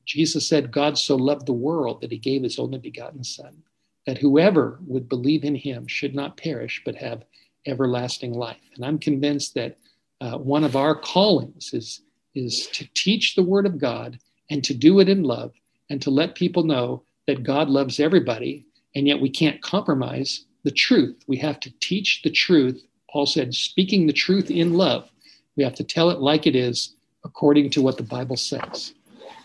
Jesus 0.05 0.47
said, 0.47 0.71
God 0.71 0.97
so 0.97 1.15
loved 1.15 1.45
the 1.45 1.53
world 1.53 2.01
that 2.01 2.11
He 2.11 2.17
gave 2.17 2.43
His 2.43 2.59
only 2.59 2.79
begotten 2.79 3.23
Son, 3.23 3.63
that 4.05 4.17
whoever 4.17 4.79
would 4.85 5.07
believe 5.07 5.45
in 5.45 5.55
Him 5.55 5.87
should 5.87 6.13
not 6.13 6.35
perish 6.35 6.81
but 6.83 6.95
have 6.95 7.23
everlasting 7.65 8.33
life. 8.33 8.61
And 8.75 8.85
I'm 8.85 8.97
convinced 8.97 9.53
that 9.55 9.77
uh, 10.19 10.37
one 10.37 10.63
of 10.63 10.75
our 10.75 10.95
callings 10.95 11.73
is, 11.73 12.01
is 12.35 12.67
to 12.67 12.87
teach 12.93 13.35
the 13.35 13.43
Word 13.43 13.65
of 13.65 13.79
God 13.79 14.19
and 14.49 14.63
to 14.63 14.73
do 14.73 14.99
it 14.99 15.09
in 15.09 15.23
love 15.23 15.53
and 15.89 16.01
to 16.01 16.09
let 16.11 16.35
people 16.35 16.63
know 16.63 17.03
that 17.27 17.43
God 17.43 17.69
loves 17.69 17.99
everybody, 17.99 18.65
and 18.95 19.07
yet 19.07 19.21
we 19.21 19.29
can't 19.29 19.61
compromise 19.61 20.45
the 20.63 20.71
truth. 20.71 21.23
We 21.27 21.37
have 21.37 21.59
to 21.61 21.71
teach 21.79 22.21
the 22.23 22.29
truth. 22.31 22.83
Paul 23.11 23.25
said, 23.25 23.53
speaking 23.53 24.07
the 24.07 24.13
truth 24.13 24.49
in 24.51 24.73
love. 24.73 25.09
We 25.55 25.63
have 25.63 25.75
to 25.75 25.83
tell 25.83 26.09
it 26.09 26.19
like 26.19 26.47
it 26.47 26.55
is, 26.55 26.95
according 27.25 27.69
to 27.71 27.81
what 27.81 27.97
the 27.97 28.03
Bible 28.03 28.37
says. 28.37 28.93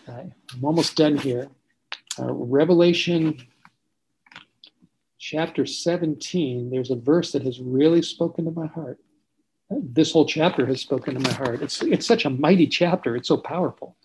Uh, 0.09 0.23
I'm 0.53 0.65
almost 0.65 0.97
done 0.97 1.17
here. 1.17 1.49
Uh, 2.19 2.33
Revelation 2.33 3.45
chapter 5.19 5.65
17, 5.65 6.71
there's 6.71 6.91
a 6.91 6.97
verse 6.97 7.33
that 7.33 7.43
has 7.43 7.61
really 7.61 8.03
spoken 8.03 8.45
to 8.45 8.51
my 8.51 8.67
heart. 8.67 8.99
This 9.71 10.13
whole 10.13 10.27
chapter 10.27 10.67
has 10.67 10.81
spoken 10.81 11.15
to 11.15 11.21
my 11.21 11.33
heart. 11.33 11.63
It's, 11.63 11.83
it's 11.83 12.07
such 12.07 12.25
a 12.25 12.31
mighty 12.31 12.67
chapter. 12.67 13.17
It's 13.17 13.29
so 13.29 13.37
powerful. 13.37 13.97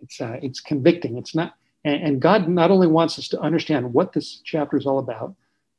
It's, 0.00 0.20
uh, 0.20 0.38
it's 0.42 0.60
convicting. 0.60 1.18
It's 1.18 1.34
not, 1.34 1.54
and, 1.84 2.02
and 2.02 2.22
God 2.22 2.48
not 2.48 2.70
only 2.70 2.86
wants 2.86 3.18
us 3.18 3.28
to 3.28 3.40
understand 3.40 3.92
what 3.92 4.12
this 4.12 4.40
chapter 4.44 4.76
is 4.76 4.86
all 4.86 4.98
about, 4.98 5.34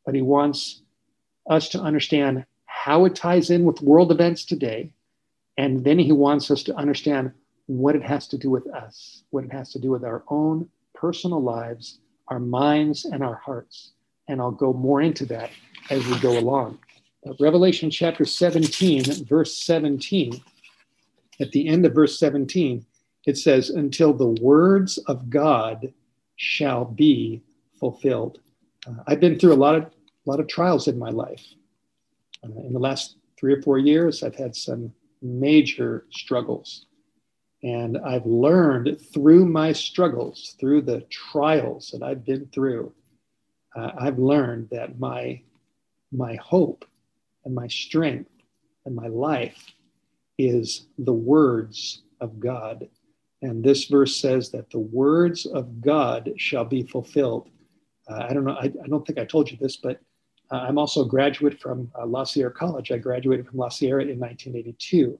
but 0.05 0.15
He 0.15 0.21
wants 0.21 0.82
us 1.49 1.69
to 1.69 1.79
understand 1.79 2.45
how 2.65 3.05
it 3.05 3.15
ties 3.15 3.49
in 3.49 3.63
with 3.63 3.82
world 3.82 4.11
events 4.11 4.45
today. 4.45 4.91
And 5.57 5.84
then 5.84 5.99
He 5.99 6.11
wants 6.11 6.51
us 6.51 6.63
to 6.63 6.75
understand 6.75 7.32
what 7.67 7.95
it 7.95 8.03
has 8.03 8.27
to 8.29 8.38
do 8.38 8.49
with 8.49 8.67
us, 8.73 9.23
what 9.29 9.45
it 9.45 9.53
has 9.53 9.71
to 9.71 9.79
do 9.79 9.91
with 9.91 10.03
our 10.03 10.23
own 10.27 10.67
personal 10.93 11.41
lives, 11.41 11.99
our 12.27 12.39
minds, 12.39 13.05
and 13.05 13.23
our 13.23 13.36
hearts 13.36 13.91
and 14.32 14.39
I'll 14.39 14.49
go 14.49 14.71
more 14.71 15.01
into 15.01 15.25
that 15.25 15.51
as 15.89 16.07
we 16.07 16.17
go 16.19 16.39
along. 16.39 16.79
Uh, 17.27 17.34
Revelation 17.39 17.91
chapter 17.91 18.23
17, 18.23 19.25
verse 19.25 19.57
17, 19.57 20.41
at 21.41 21.51
the 21.51 21.67
end 21.67 21.86
of 21.86 21.93
verse 21.93 22.17
17, 22.17 22.86
it 23.25 23.38
says, 23.38 23.69
Until 23.69 24.13
the 24.13 24.41
words 24.41 24.97
of 24.99 25.29
God 25.29 25.93
shall 26.38 26.86
be 26.86 27.43
fulfilled. 27.77 28.39
Uh, 28.88 29.03
I've 29.05 29.19
been 29.19 29.38
through 29.38 29.53
a 29.53 29.55
lot 29.55 29.75
of, 29.75 29.84
a 29.84 29.89
lot 30.25 30.39
of 30.39 30.47
trials 30.47 30.88
in 30.88 30.97
my 30.97 31.09
life. 31.09 31.45
Uh, 32.41 32.61
in 32.65 32.71
the 32.71 32.79
last 32.79 33.17
three 33.38 33.53
or 33.53 33.61
four 33.61 33.79
years, 33.79 34.23
I've 34.23 34.36
had 34.36 34.55
some 34.55 34.93
major 35.21 36.05
struggles. 36.09 36.86
And 37.63 37.97
I've 37.97 38.25
learned 38.25 38.97
through 39.13 39.45
my 39.45 39.73
struggles, 39.73 40.55
through 40.57 40.84
the 40.84 41.01
trials 41.11 41.89
that 41.91 42.01
I've 42.01 42.25
been 42.25 42.47
through, 42.47 42.93
uh, 43.76 43.91
I've 43.97 44.19
learned 44.19 44.69
that 44.72 44.99
my 44.99 45.41
my 46.11 46.36
hope 46.36 46.86
and 47.45 47.55
my 47.55 47.67
strength 47.67 48.30
and 48.86 48.95
my 48.95 49.07
life 49.07 49.74
is 50.38 50.88
the 50.97 51.13
words 51.13 52.03
of 52.19 52.39
God. 52.39 52.88
And 53.41 53.63
this 53.63 53.86
verse 53.86 54.19
says 54.19 54.51
that 54.51 54.69
the 54.69 54.80
words 54.80 55.45
of 55.45 55.82
God 55.82 56.34
shall 56.38 56.65
be 56.65 56.84
fulfilled. 56.84 57.49
Uh, 58.09 58.26
I 58.30 58.34
don't 58.34 58.43
know, 58.43 58.57
I, 58.59 58.65
I, 58.65 58.88
don't 58.88 59.05
think 59.05 59.19
I 59.19 59.26
told 59.26 59.49
you 59.49 59.57
this, 59.59 59.78
but 59.78 60.01
uh, 60.51 60.57
I'm 60.67 60.78
also 60.78 61.05
a 61.05 61.07
graduate 61.07 61.59
from 61.59 61.91
uh, 61.99 62.05
La 62.05 62.24
Sierra 62.24 62.51
College. 62.51 62.91
I 62.91 62.97
graduated 62.97 63.47
from 63.47 63.57
La 63.57 63.69
Sierra 63.69 64.01
in 64.01 64.19
1982. 64.19 65.17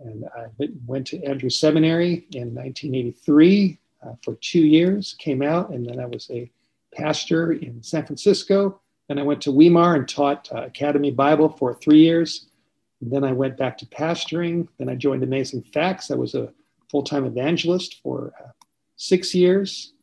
And 0.00 0.24
I 0.36 0.46
went 0.86 1.06
to 1.08 1.22
Andrews 1.24 1.60
Seminary 1.60 2.26
in 2.32 2.54
1983 2.54 3.78
uh, 4.02 4.12
for 4.24 4.34
two 4.36 4.60
years, 4.60 5.14
came 5.18 5.42
out, 5.42 5.70
and 5.70 5.86
then 5.86 6.00
I 6.00 6.06
was 6.06 6.30
a 6.30 6.50
pastor 6.94 7.52
in 7.52 7.82
San 7.82 8.06
Francisco. 8.06 8.80
Then 9.08 9.18
I 9.18 9.22
went 9.22 9.42
to 9.42 9.52
Weimar 9.52 9.96
and 9.96 10.08
taught 10.08 10.48
uh, 10.52 10.62
Academy 10.62 11.10
Bible 11.10 11.48
for 11.48 11.74
three 11.74 11.98
years. 11.98 12.46
And 13.00 13.10
then 13.10 13.24
I 13.24 13.32
went 13.32 13.56
back 13.56 13.78
to 13.78 13.86
pastoring. 13.86 14.68
Then 14.78 14.88
I 14.88 14.94
joined 14.94 15.22
Amazing 15.22 15.62
Facts. 15.62 16.10
I 16.10 16.14
was 16.14 16.34
a 16.34 16.52
full 16.90 17.02
time 17.02 17.24
evangelist 17.24 18.00
for 18.02 18.32
uh, 18.40 18.50
six 18.96 19.34
years. 19.34 19.94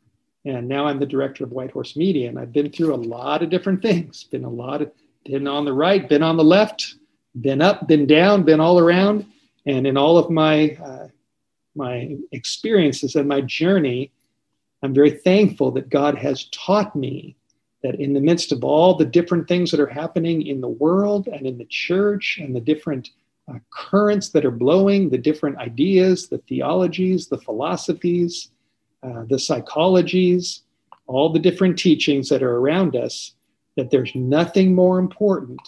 And 0.45 0.67
now 0.67 0.85
I'm 0.85 0.99
the 0.99 1.05
director 1.05 1.43
of 1.43 1.51
White 1.51 1.71
Horse 1.71 1.95
Media. 1.95 2.29
And 2.29 2.39
I've 2.39 2.53
been 2.53 2.71
through 2.71 2.93
a 2.93 2.95
lot 2.95 3.43
of 3.43 3.49
different 3.49 3.81
things. 3.81 4.23
Been 4.25 4.45
a 4.45 4.49
lot 4.49 4.81
of, 4.81 4.91
been 5.25 5.47
on 5.47 5.65
the 5.65 5.73
right, 5.73 6.07
been 6.07 6.23
on 6.23 6.37
the 6.37 6.43
left, 6.43 6.95
been 7.39 7.61
up, 7.61 7.87
been 7.87 8.07
down, 8.07 8.43
been 8.43 8.59
all 8.59 8.79
around. 8.79 9.25
And 9.65 9.85
in 9.85 9.97
all 9.97 10.17
of 10.17 10.29
my, 10.29 10.77
uh, 10.83 11.07
my 11.75 12.17
experiences 12.31 13.15
and 13.15 13.27
my 13.27 13.41
journey, 13.41 14.11
I'm 14.83 14.93
very 14.93 15.11
thankful 15.11 15.71
that 15.71 15.89
God 15.89 16.17
has 16.17 16.45
taught 16.49 16.95
me 16.95 17.35
that 17.83 17.95
in 17.95 18.13
the 18.13 18.21
midst 18.21 18.51
of 18.51 18.63
all 18.63 18.95
the 18.95 19.05
different 19.05 19.47
things 19.47 19.71
that 19.71 19.79
are 19.79 19.87
happening 19.87 20.45
in 20.45 20.61
the 20.61 20.67
world 20.67 21.27
and 21.27 21.45
in 21.45 21.57
the 21.57 21.65
church 21.65 22.39
and 22.41 22.55
the 22.55 22.61
different 22.61 23.09
uh, 23.49 23.59
currents 23.71 24.29
that 24.29 24.45
are 24.45 24.51
blowing, 24.51 25.09
the 25.09 25.17
different 25.17 25.57
ideas, 25.57 26.27
the 26.27 26.39
theologies, 26.49 27.27
the 27.27 27.37
philosophies, 27.37 28.51
uh, 29.03 29.23
the 29.29 29.37
psychologies, 29.37 30.61
all 31.05 31.29
the 31.31 31.39
different 31.39 31.77
teachings 31.77 32.27
that 32.29 32.43
are 32.43 32.57
around 32.57 32.95
us, 32.95 33.35
that 33.77 33.89
there's 33.89 34.13
nothing 34.15 34.75
more 34.75 34.99
important 34.99 35.61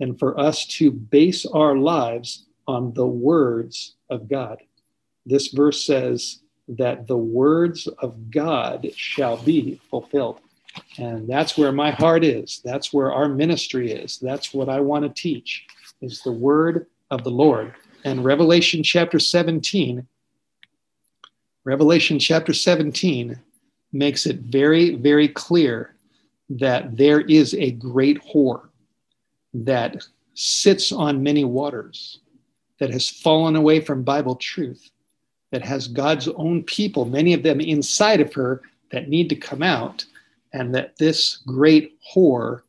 than 0.00 0.16
for 0.16 0.38
us 0.38 0.64
to 0.66 0.90
base 0.90 1.44
our 1.46 1.76
lives 1.76 2.46
on 2.66 2.92
the 2.94 3.06
words 3.06 3.96
of 4.10 4.28
God. 4.28 4.58
This 5.26 5.48
verse 5.48 5.84
says, 5.84 6.40
that 6.68 7.06
the 7.06 7.16
words 7.16 7.86
of 7.86 8.30
God 8.30 8.88
shall 8.94 9.36
be 9.38 9.80
fulfilled. 9.90 10.40
And 10.98 11.28
that's 11.28 11.56
where 11.56 11.72
my 11.72 11.90
heart 11.90 12.24
is. 12.24 12.60
That's 12.64 12.92
where 12.92 13.12
our 13.12 13.28
ministry 13.28 13.92
is. 13.92 14.18
That's 14.18 14.52
what 14.52 14.68
I 14.68 14.80
want 14.80 15.04
to 15.04 15.22
teach 15.22 15.66
is 16.00 16.22
the 16.22 16.32
word 16.32 16.86
of 17.10 17.24
the 17.24 17.30
Lord. 17.30 17.74
And 18.04 18.24
Revelation 18.24 18.82
chapter 18.82 19.18
17, 19.18 20.06
Revelation 21.64 22.18
chapter 22.18 22.52
17 22.52 23.38
makes 23.92 24.26
it 24.26 24.38
very, 24.40 24.94
very 24.94 25.28
clear 25.28 25.94
that 26.50 26.96
there 26.96 27.20
is 27.20 27.54
a 27.54 27.72
great 27.72 28.22
whore 28.22 28.68
that 29.52 30.06
sits 30.34 30.92
on 30.92 31.22
many 31.22 31.44
waters, 31.44 32.20
that 32.78 32.90
has 32.90 33.08
fallen 33.08 33.56
away 33.56 33.80
from 33.80 34.02
Bible 34.02 34.36
truth, 34.36 34.90
that 35.50 35.64
has 35.64 35.88
God's 35.88 36.28
own 36.28 36.62
people, 36.62 37.04
many 37.04 37.32
of 37.32 37.42
them 37.42 37.60
inside 37.60 38.20
of 38.20 38.34
her, 38.34 38.62
that 38.90 39.08
need 39.08 39.28
to 39.30 39.36
come 39.36 39.62
out, 39.62 40.04
and 40.52 40.74
that 40.74 40.96
this 40.96 41.38
great 41.46 41.98
whore 42.14 42.62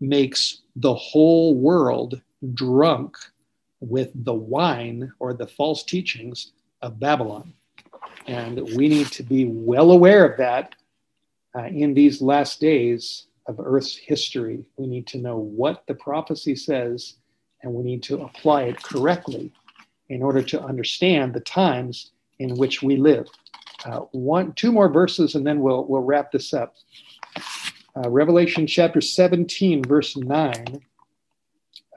makes 0.00 0.62
the 0.76 0.94
whole 0.94 1.54
world 1.54 2.20
drunk 2.54 3.16
with 3.80 4.10
the 4.24 4.34
wine 4.34 5.12
or 5.18 5.34
the 5.34 5.46
false 5.46 5.84
teachings 5.84 6.52
of 6.82 7.00
Babylon. 7.00 7.52
And 8.26 8.60
we 8.74 8.88
need 8.88 9.08
to 9.12 9.22
be 9.22 9.46
well 9.46 9.90
aware 9.90 10.24
of 10.24 10.38
that 10.38 10.74
uh, 11.56 11.64
in 11.64 11.94
these 11.94 12.20
last 12.20 12.60
days 12.60 13.26
of 13.46 13.60
Earth's 13.60 13.96
history. 13.96 14.64
We 14.76 14.86
need 14.86 15.06
to 15.08 15.18
know 15.18 15.38
what 15.38 15.86
the 15.86 15.94
prophecy 15.94 16.56
says, 16.56 17.14
and 17.62 17.72
we 17.72 17.84
need 17.84 18.02
to 18.04 18.22
apply 18.22 18.64
it 18.64 18.82
correctly 18.82 19.52
in 20.08 20.22
order 20.22 20.42
to 20.42 20.62
understand 20.62 21.32
the 21.32 21.40
times 21.40 22.12
in 22.38 22.56
which 22.56 22.82
we 22.82 22.96
live. 22.96 23.28
Uh, 23.84 24.00
one, 24.12 24.52
two 24.54 24.72
more 24.72 24.88
verses, 24.88 25.34
and 25.34 25.46
then 25.46 25.60
we'll 25.60 25.84
we'll 25.86 26.02
wrap 26.02 26.32
this 26.32 26.52
up. 26.52 26.74
Uh, 27.96 28.10
Revelation 28.10 28.66
chapter 28.66 29.00
17, 29.00 29.82
verse 29.82 30.16
9 30.16 30.82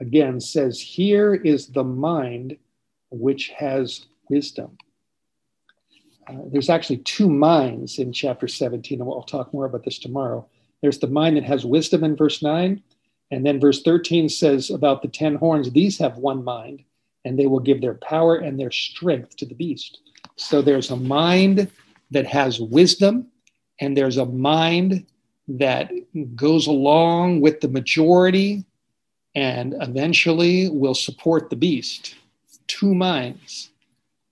again 0.00 0.40
says, 0.40 0.80
Here 0.80 1.34
is 1.34 1.68
the 1.68 1.84
mind 1.84 2.56
which 3.10 3.48
has 3.50 4.06
wisdom. 4.28 4.78
Uh, 6.26 6.38
there's 6.46 6.70
actually 6.70 6.98
two 6.98 7.28
minds 7.28 7.98
in 7.98 8.12
chapter 8.12 8.48
17, 8.48 9.00
and 9.00 9.06
we'll 9.06 9.22
talk 9.22 9.52
more 9.52 9.66
about 9.66 9.84
this 9.84 9.98
tomorrow. 9.98 10.46
There's 10.80 10.98
the 10.98 11.06
mind 11.06 11.36
that 11.36 11.44
has 11.44 11.66
wisdom 11.66 12.02
in 12.04 12.16
verse 12.16 12.42
9, 12.42 12.82
and 13.30 13.46
then 13.46 13.60
verse 13.60 13.82
13 13.82 14.28
says 14.28 14.70
about 14.70 15.02
the 15.02 15.08
10 15.08 15.36
horns, 15.36 15.70
these 15.70 15.98
have 15.98 16.16
one 16.16 16.42
mind, 16.42 16.82
and 17.24 17.38
they 17.38 17.46
will 17.46 17.60
give 17.60 17.80
their 17.80 17.94
power 17.94 18.36
and 18.36 18.58
their 18.58 18.70
strength 18.70 19.36
to 19.36 19.46
the 19.46 19.54
beast. 19.54 19.98
So 20.40 20.62
there's 20.62 20.90
a 20.90 20.96
mind 20.96 21.70
that 22.10 22.26
has 22.26 22.58
wisdom, 22.58 23.26
and 23.78 23.94
there's 23.94 24.16
a 24.16 24.24
mind 24.24 25.04
that 25.48 25.92
goes 26.34 26.66
along 26.66 27.42
with 27.42 27.60
the 27.60 27.68
majority 27.68 28.64
and 29.34 29.74
eventually 29.82 30.70
will 30.70 30.94
support 30.94 31.50
the 31.50 31.56
beast. 31.56 32.14
Two 32.68 32.94
minds. 32.94 33.70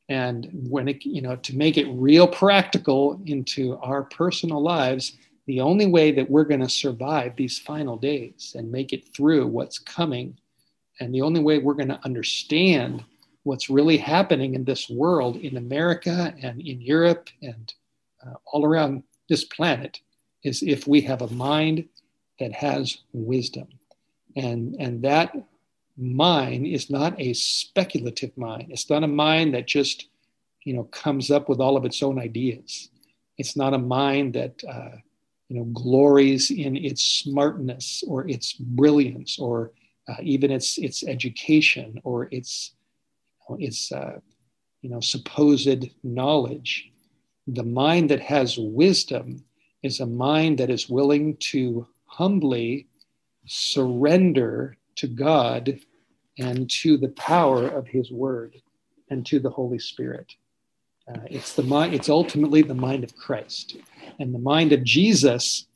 And 0.09 0.48
when 0.70 0.88
it, 0.88 1.04
you 1.04 1.20
know, 1.20 1.36
to 1.36 1.54
make 1.54 1.76
it 1.76 1.86
real 1.90 2.26
practical 2.26 3.20
into 3.26 3.76
our 3.76 4.04
personal 4.04 4.62
lives, 4.62 5.12
the 5.46 5.61
only 5.61 5.86
way 5.86 6.11
that 6.12 6.30
we're 6.30 6.44
going 6.44 6.61
to 6.61 6.70
survive 6.70 7.36
these 7.36 7.59
final 7.59 7.98
days 7.98 8.54
and 8.56 8.72
make 8.72 8.94
it 8.94 9.14
through 9.14 9.46
what's 9.46 9.78
coming, 9.78 10.38
and 11.00 11.14
the 11.14 11.20
only 11.20 11.40
way 11.40 11.59
we're 11.59 11.74
going 11.74 11.88
to 11.88 12.00
understand 12.06 13.04
what's 13.49 13.70
really 13.70 13.96
happening 13.96 14.55
in 14.55 14.64
this 14.64 14.90
world, 14.90 15.36
in 15.36 15.57
America 15.57 16.34
and 16.42 16.61
in 16.61 16.78
Europe 16.82 17.30
and 17.40 17.72
uh, 18.22 18.34
all 18.53 18.62
around 18.64 19.03
this 19.30 19.44
planet, 19.44 20.01
is 20.44 20.62
if 20.62 20.86
we 20.86 21.01
have 21.01 21.22
a 21.22 21.32
mind 21.32 21.88
that 22.40 22.53
has 22.53 22.99
wisdom. 23.12 23.68
And, 24.36 24.76
and 24.78 25.03
that 25.03 25.34
mind 25.96 26.66
is 26.66 26.90
not 26.90 27.18
a 27.18 27.32
speculative 27.32 28.36
mind. 28.36 28.66
It's 28.68 28.90
not 28.90 29.03
a 29.03 29.09
mind 29.26 29.55
that 29.55 29.66
just, 29.66 30.09
you 30.64 30.74
know, 30.74 30.84
comes 30.84 31.30
up 31.30 31.49
with 31.49 31.59
all 31.59 31.76
of 31.78 31.86
its 31.86 32.03
own 32.03 32.18
ideas. 32.20 32.90
It's 33.38 33.57
not 33.57 33.72
a 33.72 33.78
mind 33.78 34.34
that, 34.34 34.62
uh, 34.68 34.96
you 35.49 35.57
know, 35.57 35.64
glories 35.64 36.51
in 36.51 36.76
its 36.76 37.03
smartness 37.03 38.05
or 38.07 38.28
its 38.28 38.53
brilliance 38.53 39.38
or 39.38 39.72
uh, 40.07 40.20
even 40.22 40.51
its 40.51 40.78
its 40.78 41.03
education 41.05 42.01
or 42.05 42.28
its 42.30 42.74
its 43.59 43.90
uh, 43.92 44.18
you 44.82 44.90
know 44.90 45.01
supposed 45.01 45.90
knowledge. 46.03 46.90
The 47.46 47.64
mind 47.64 48.11
that 48.11 48.20
has 48.20 48.59
wisdom 48.59 49.44
is 49.82 50.01
a 50.01 50.07
mind 50.07 50.59
that 50.59 50.70
is 50.70 50.88
willing 50.88 51.36
to 51.36 51.86
humbly 52.05 52.86
surrender 53.46 54.76
to 54.96 55.07
God 55.07 55.80
and 56.38 56.68
to 56.70 56.96
the 56.96 57.09
power 57.11 57.66
of 57.66 57.86
His 57.86 58.11
Word 58.11 58.61
and 59.11 59.24
to 59.26 59.38
the 59.38 59.51
Holy 59.51 59.78
Spirit. 59.78 60.34
Uh, 61.09 61.20
it's 61.30 61.55
the 61.55 61.62
mind. 61.62 61.94
It's 61.94 62.09
ultimately 62.09 62.62
the 62.62 62.74
mind 62.74 63.03
of 63.03 63.16
Christ 63.16 63.76
and 64.18 64.34
the 64.34 64.38
mind 64.38 64.72
of 64.72 64.84
Jesus. 64.84 65.66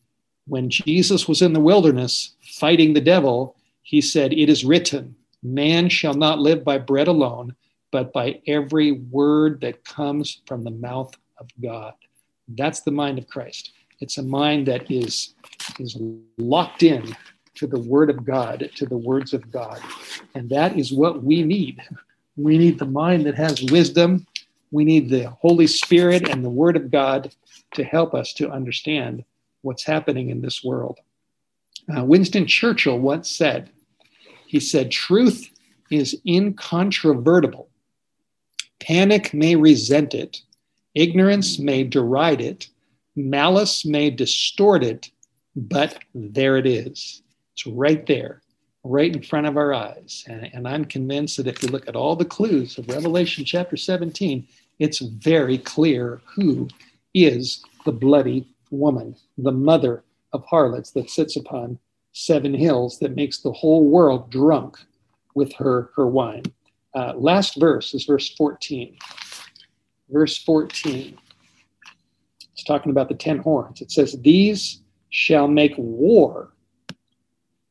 When 0.46 0.68
Jesus 0.68 1.28
was 1.28 1.40
in 1.40 1.52
the 1.52 1.60
wilderness 1.60 2.34
fighting 2.42 2.92
the 2.92 3.00
devil, 3.00 3.56
he 3.82 4.00
said, 4.00 4.32
"It 4.32 4.50
is 4.50 4.64
written, 4.64 5.16
man 5.42 5.88
shall 5.88 6.14
not 6.14 6.38
live 6.38 6.64
by 6.64 6.78
bread 6.78 7.08
alone, 7.08 7.54
but 7.90 8.12
by 8.12 8.40
every 8.46 8.92
word 8.92 9.60
that 9.60 9.84
comes 9.84 10.42
from 10.46 10.64
the 10.64 10.70
mouth 10.70 11.14
of 11.38 11.48
God." 11.60 11.94
That's 12.48 12.80
the 12.80 12.90
mind 12.90 13.18
of 13.18 13.26
Christ. 13.26 13.72
It's 14.00 14.18
a 14.18 14.22
mind 14.22 14.66
that 14.66 14.90
is 14.90 15.34
is 15.78 15.96
locked 16.38 16.82
in 16.82 17.14
to 17.54 17.66
the 17.66 17.80
Word 17.80 18.10
of 18.10 18.24
God, 18.24 18.70
to 18.76 18.86
the 18.86 18.96
words 18.96 19.32
of 19.32 19.50
God. 19.50 19.80
And 20.34 20.48
that 20.50 20.78
is 20.78 20.92
what 20.92 21.22
we 21.22 21.42
need. 21.42 21.80
We 22.36 22.58
need 22.58 22.78
the 22.78 22.86
mind 22.86 23.26
that 23.26 23.36
has 23.36 23.62
wisdom. 23.62 24.26
We 24.70 24.84
need 24.84 25.10
the 25.10 25.30
Holy 25.30 25.66
Spirit 25.66 26.28
and 26.28 26.44
the 26.44 26.50
Word 26.50 26.76
of 26.76 26.90
God 26.90 27.34
to 27.74 27.84
help 27.84 28.14
us 28.14 28.32
to 28.34 28.50
understand 28.50 29.24
what's 29.60 29.84
happening 29.84 30.30
in 30.30 30.40
this 30.40 30.64
world. 30.64 30.98
Uh, 31.94 32.04
Winston 32.04 32.46
Churchill 32.46 32.98
once 32.98 33.28
said, 33.28 33.70
he 34.52 34.60
said, 34.60 34.90
truth 34.90 35.48
is 35.90 36.20
incontrovertible. 36.28 37.70
Panic 38.80 39.32
may 39.32 39.56
resent 39.56 40.12
it, 40.12 40.42
ignorance 40.94 41.58
may 41.58 41.84
deride 41.84 42.42
it, 42.42 42.68
malice 43.16 43.86
may 43.86 44.10
distort 44.10 44.84
it, 44.84 45.10
but 45.56 46.00
there 46.14 46.58
it 46.58 46.66
is. 46.66 47.22
It's 47.54 47.66
right 47.66 48.06
there, 48.06 48.42
right 48.84 49.16
in 49.16 49.22
front 49.22 49.46
of 49.46 49.56
our 49.56 49.72
eyes. 49.72 50.22
And, 50.28 50.50
and 50.52 50.68
I'm 50.68 50.84
convinced 50.84 51.38
that 51.38 51.46
if 51.46 51.62
you 51.62 51.70
look 51.70 51.88
at 51.88 51.96
all 51.96 52.14
the 52.14 52.26
clues 52.26 52.76
of 52.76 52.88
Revelation 52.88 53.46
chapter 53.46 53.78
17, 53.78 54.46
it's 54.80 54.98
very 54.98 55.56
clear 55.56 56.20
who 56.26 56.68
is 57.14 57.64
the 57.86 57.92
bloody 57.92 58.46
woman, 58.70 59.16
the 59.38 59.50
mother 59.50 60.04
of 60.34 60.44
harlots 60.44 60.90
that 60.90 61.08
sits 61.08 61.36
upon 61.36 61.78
seven 62.12 62.54
hills 62.54 62.98
that 62.98 63.16
makes 63.16 63.38
the 63.38 63.52
whole 63.52 63.84
world 63.84 64.30
drunk 64.30 64.78
with 65.34 65.52
her, 65.54 65.90
her 65.96 66.06
wine. 66.06 66.44
Uh, 66.94 67.14
last 67.16 67.58
verse 67.58 67.94
is 67.94 68.04
verse 68.04 68.34
14. 68.34 68.96
Verse 70.10 70.42
14. 70.42 71.16
It's 72.52 72.64
talking 72.64 72.90
about 72.90 73.08
the 73.08 73.14
ten 73.14 73.38
horns. 73.38 73.80
It 73.80 73.90
says, 73.90 74.12
These 74.20 74.82
shall 75.08 75.48
make 75.48 75.74
war 75.76 76.52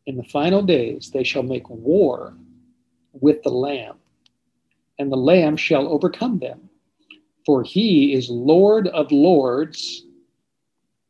in 0.07 0.17
the 0.17 0.23
final 0.23 0.61
days 0.61 1.11
they 1.11 1.23
shall 1.23 1.43
make 1.43 1.69
war 1.69 2.35
with 3.13 3.43
the 3.43 3.49
Lamb, 3.49 3.97
and 4.97 5.11
the 5.11 5.17
Lamb 5.17 5.55
shall 5.57 5.87
overcome 5.87 6.39
them. 6.39 6.69
For 7.45 7.63
he 7.63 8.13
is 8.13 8.29
Lord 8.29 8.87
of 8.89 9.11
lords 9.11 10.05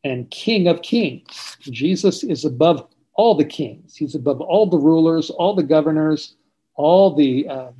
and 0.04 0.30
King 0.30 0.66
of 0.68 0.82
kings. 0.82 1.56
Jesus 1.60 2.22
is 2.24 2.44
above 2.44 2.86
all 3.22 3.36
the 3.36 3.44
kings, 3.44 3.94
he's 3.94 4.16
above 4.16 4.40
all 4.40 4.66
the 4.66 4.76
rulers, 4.76 5.30
all 5.30 5.54
the 5.54 5.62
governors, 5.62 6.34
all 6.74 7.14
the, 7.14 7.46
uh, 7.48 7.70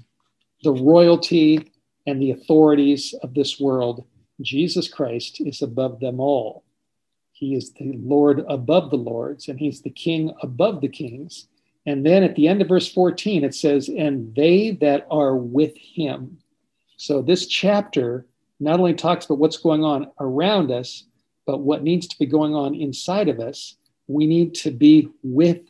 the 0.63 0.71
royalty 0.71 1.73
and 2.07 2.23
the 2.23 2.31
authorities 2.31 3.13
of 3.25 3.35
this 3.35 3.59
world. 3.59 4.07
Jesus 4.41 4.87
Christ 4.87 5.41
is 5.41 5.61
above 5.61 5.99
them 5.99 6.21
all. 6.21 6.63
He 7.33 7.57
is 7.57 7.73
the 7.73 7.93
Lord 7.95 8.45
above 8.49 8.91
the 8.91 8.97
lords, 8.97 9.49
and 9.49 9.59
he's 9.59 9.83
the 9.83 9.91
king 9.91 10.33
above 10.43 10.81
the 10.81 10.89
kings. 10.89 11.49
And 11.87 12.07
then 12.07 12.23
at 12.23 12.37
the 12.37 12.47
end 12.47 12.63
of 12.63 12.69
verse 12.69 12.93
14, 12.93 13.43
it 13.43 13.57
says, 13.57 13.89
And 13.89 14.33
they 14.37 14.79
that 14.81 15.09
are 15.11 15.35
with 15.35 15.77
him. 15.77 16.39
So 16.99 17.21
this 17.21 17.47
chapter 17.47 18.27
not 18.61 18.79
only 18.79 18.95
talks 18.95 19.25
about 19.25 19.39
what's 19.39 19.57
going 19.57 19.83
on 19.83 20.13
around 20.21 20.71
us, 20.71 21.03
but 21.47 21.59
what 21.59 21.83
needs 21.83 22.07
to 22.07 22.19
be 22.21 22.27
going 22.27 22.55
on 22.55 22.77
inside 22.77 23.29
of 23.29 23.41
us. 23.41 23.77
We 24.13 24.27
need 24.27 24.55
to 24.57 24.71
be 24.71 25.09
with 25.23 25.61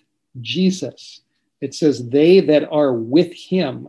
Jesus. 0.41 1.21
It 1.61 1.75
says, 1.75 2.09
They 2.09 2.41
that 2.41 2.69
are 2.71 2.93
with 2.93 3.33
him 3.33 3.89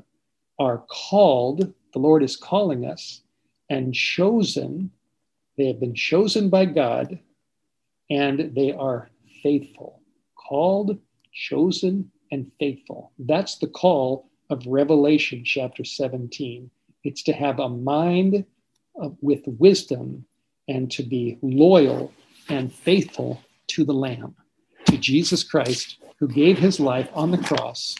are 0.59 0.83
called, 0.89 1.73
the 1.93 1.99
Lord 1.99 2.23
is 2.23 2.37
calling 2.37 2.85
us, 2.85 3.21
and 3.69 3.93
chosen. 3.93 4.91
They 5.57 5.67
have 5.67 5.79
been 5.79 5.95
chosen 5.95 6.49
by 6.49 6.65
God 6.65 7.19
and 8.09 8.53
they 8.55 8.71
are 8.71 9.09
faithful, 9.41 10.01
called, 10.35 10.97
chosen, 11.33 12.11
and 12.31 12.51
faithful. 12.59 13.11
That's 13.19 13.57
the 13.57 13.67
call 13.67 14.29
of 14.49 14.65
Revelation 14.67 15.43
chapter 15.45 15.83
17. 15.83 16.69
It's 17.03 17.23
to 17.23 17.33
have 17.33 17.59
a 17.59 17.69
mind 17.69 18.45
of, 18.95 19.17
with 19.21 19.41
wisdom 19.45 20.25
and 20.67 20.91
to 20.91 21.03
be 21.03 21.37
loyal 21.41 22.13
and 22.49 22.71
faithful 22.71 23.41
to 23.67 23.83
the 23.83 23.93
Lamb, 23.93 24.35
to 24.93 24.99
Jesus 24.99 25.43
Christ, 25.43 25.97
who 26.19 26.27
gave 26.27 26.59
his 26.59 26.79
life 26.79 27.09
on 27.15 27.31
the 27.31 27.37
cross 27.39 27.95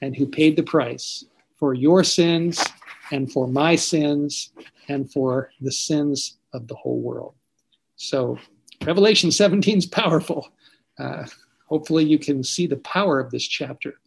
and 0.00 0.16
who 0.16 0.26
paid 0.26 0.56
the 0.56 0.62
price 0.62 1.22
for 1.58 1.74
your 1.74 2.02
sins 2.02 2.64
and 3.12 3.30
for 3.30 3.46
my 3.46 3.76
sins 3.76 4.50
and 4.88 5.12
for 5.12 5.50
the 5.60 5.70
sins 5.70 6.38
of 6.54 6.66
the 6.66 6.74
whole 6.74 6.98
world. 6.98 7.34
So 7.96 8.38
Revelation 8.86 9.30
17 9.30 9.78
is 9.78 9.86
powerful. 9.86 10.48
Uh, 10.98 11.26
hopefully, 11.66 12.06
you 12.06 12.18
can 12.18 12.42
see 12.42 12.66
the 12.66 12.76
power 12.76 13.20
of 13.20 13.30
this 13.30 13.46
chapter. 13.46 14.00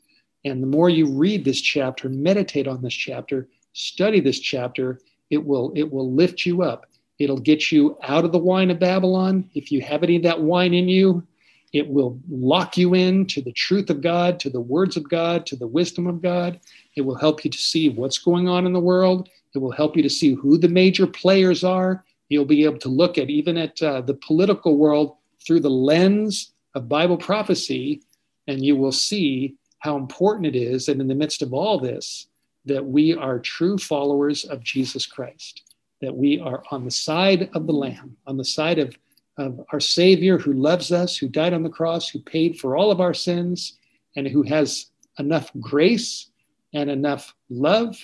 And 0.44 0.62
the 0.62 0.68
more 0.68 0.90
you 0.90 1.12
read 1.12 1.46
this 1.46 1.62
chapter, 1.62 2.10
meditate 2.10 2.68
on 2.68 2.82
this 2.82 2.96
chapter, 2.96 3.48
study 3.74 4.20
this 4.20 4.40
chapter, 4.40 5.00
it 5.30 5.46
will 5.46 5.72
it 5.76 5.92
will 5.92 6.12
lift 6.12 6.48
you 6.48 6.64
up. 6.64 6.88
It'll 7.20 7.40
get 7.40 7.72
you 7.72 7.96
out 8.02 8.26
of 8.26 8.32
the 8.32 8.40
wine 8.40 8.72
of 8.72 8.80
Babylon. 8.80 9.52
If 9.54 9.72
you 9.72 9.82
have 9.82 10.02
any 10.02 10.16
of 10.16 10.24
that 10.24 10.42
wine 10.42 10.74
in 10.74 10.90
you, 10.90 11.26
it 11.74 11.88
will 11.88 12.20
lock 12.30 12.78
you 12.78 12.94
in 12.94 13.26
to 13.26 13.42
the 13.42 13.52
truth 13.52 13.90
of 13.90 14.02
God, 14.02 14.40
to 14.40 14.50
the 14.50 14.62
words 14.62 14.96
of 14.96 15.10
God, 15.10 15.46
to 15.48 15.56
the 15.56 15.68
wisdom 15.68 16.06
of 16.06 16.22
God. 16.22 16.60
It 16.96 17.02
will 17.02 17.16
help 17.16 17.44
you 17.44 17.50
to 17.50 17.58
see 17.58 17.90
what's 17.90 18.20
going 18.20 18.48
on 18.48 18.68
in 18.68 18.74
the 18.74 18.80
world. 18.80 19.30
It 19.56 19.58
will 19.58 19.72
help 19.72 19.98
you 19.98 20.04
to 20.04 20.10
see 20.10 20.36
who 20.36 20.58
the 20.58 20.68
major 20.70 21.08
players 21.08 21.64
are. 21.64 22.06
You'll 22.30 22.46
be 22.46 22.64
able 22.64 22.80
to 22.80 22.90
look 22.90 23.18
at 23.18 23.30
even 23.30 23.58
at 23.58 23.82
uh, 23.82 24.02
the 24.02 24.14
political 24.14 24.78
world 24.78 25.18
through 25.46 25.62
the 25.62 25.70
lens 25.70 26.54
of 26.76 26.88
Bible 26.88 27.18
prophecy, 27.18 28.02
and 28.48 28.64
you 28.64 28.76
will 28.76 28.92
see 28.92 29.56
how 29.80 29.98
important 29.98 30.46
it 30.46 30.56
is 30.56 30.86
that 30.86 31.00
in 31.00 31.08
the 31.08 31.16
midst 31.16 31.42
of 31.42 31.54
all 31.54 31.80
this, 31.80 32.28
that 32.66 32.86
we 32.86 33.16
are 33.16 33.40
true 33.40 33.78
followers 33.78 34.46
of 34.46 34.64
Jesus 34.64 35.06
Christ, 35.06 35.64
that 36.02 36.16
we 36.16 36.40
are 36.40 36.64
on 36.72 36.86
the 36.86 36.92
side 36.92 37.50
of 37.54 37.68
the 37.68 37.74
Lamb, 37.74 38.16
on 38.26 38.38
the 38.38 38.46
side 38.46 38.80
of, 38.80 38.96
of 39.38 39.60
our 39.72 39.80
Savior 39.80 40.38
who 40.38 40.54
loves 40.54 40.92
us, 40.92 41.18
who 41.18 41.28
died 41.28 41.54
on 41.54 41.64
the 41.64 41.70
cross, 41.70 42.10
who 42.10 42.20
paid 42.20 42.60
for 42.60 42.78
all 42.78 42.92
of 42.92 43.02
our 43.02 43.14
sins, 43.14 43.78
and 44.16 44.28
who 44.28 44.44
has 44.44 44.88
enough 45.18 45.52
grace 45.60 46.30
and 46.74 46.90
enough 46.90 47.34
love 47.50 47.98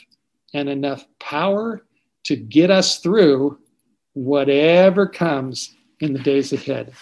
and 0.54 0.70
enough 0.70 1.06
power 1.20 1.86
to 2.24 2.36
get 2.36 2.72
us 2.72 3.00
through 3.00 3.58
whatever 4.14 5.08
comes 5.08 5.76
in 6.00 6.14
the 6.14 6.20
days 6.20 6.54
ahead. 6.54 6.94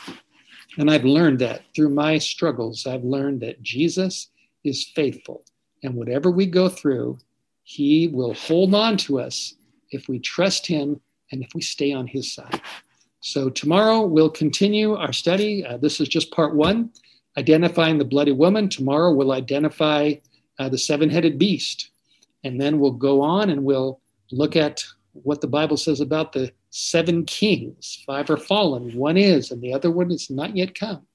And 0.78 0.92
I've 0.92 1.06
learned 1.06 1.40
that 1.40 1.64
through 1.76 1.90
my 1.90 2.18
struggles. 2.18 2.86
I've 2.86 3.04
learned 3.04 3.42
that 3.42 3.62
Jesus 3.62 4.30
is 4.64 4.86
faithful. 4.96 5.44
And 5.84 5.96
whatever 5.96 6.30
we 6.30 6.46
go 6.46 6.70
through, 6.70 7.20
he 7.64 8.08
will 8.08 8.34
hold 8.34 8.74
on 8.76 8.98
to 8.98 9.20
us 9.20 9.56
if 9.92 10.08
we 10.08 10.20
trust 10.20 10.68
him 10.68 11.02
and 11.32 11.44
if 11.44 11.50
we 11.56 11.62
stay 11.62 11.92
on 11.92 12.08
his 12.08 12.34
side. 12.34 12.62
So, 13.20 13.49
tomorrow 13.49 14.01
we'll 14.01 14.30
continue 14.30 14.95
our 14.95 15.13
study. 15.13 15.65
Uh, 15.65 15.78
this 15.78 15.99
is 15.99 16.07
just 16.07 16.32
part 16.32 16.55
one 16.55 16.91
identifying 17.38 17.97
the 17.97 18.05
bloody 18.05 18.32
woman. 18.32 18.68
Tomorrow 18.68 19.13
we'll 19.13 19.32
identify 19.32 20.13
uh, 20.59 20.70
the 20.70 20.78
seven 20.78 21.09
headed 21.09 21.38
beast. 21.38 21.91
And 22.43 22.59
then 22.59 22.80
we'll 22.80 22.91
go 22.91 23.22
on 23.22 23.49
and 23.49 23.63
we'll 23.63 23.99
look 24.32 24.55
at 24.55 24.84
what 25.13 25.41
the 25.41 25.47
Bible 25.47 25.78
says 25.78 25.99
about 25.99 26.34
the 26.34 26.51
seven 26.70 27.26
kings. 27.26 28.03
Five 28.05 28.30
are 28.30 28.38
fallen, 28.38 28.95
one 28.95 29.18
is, 29.18 29.51
and 29.51 29.61
the 29.61 29.74
other 29.74 29.91
one 29.91 30.11
is 30.11 30.30
not 30.30 30.55
yet 30.55 30.78
come. 30.78 31.05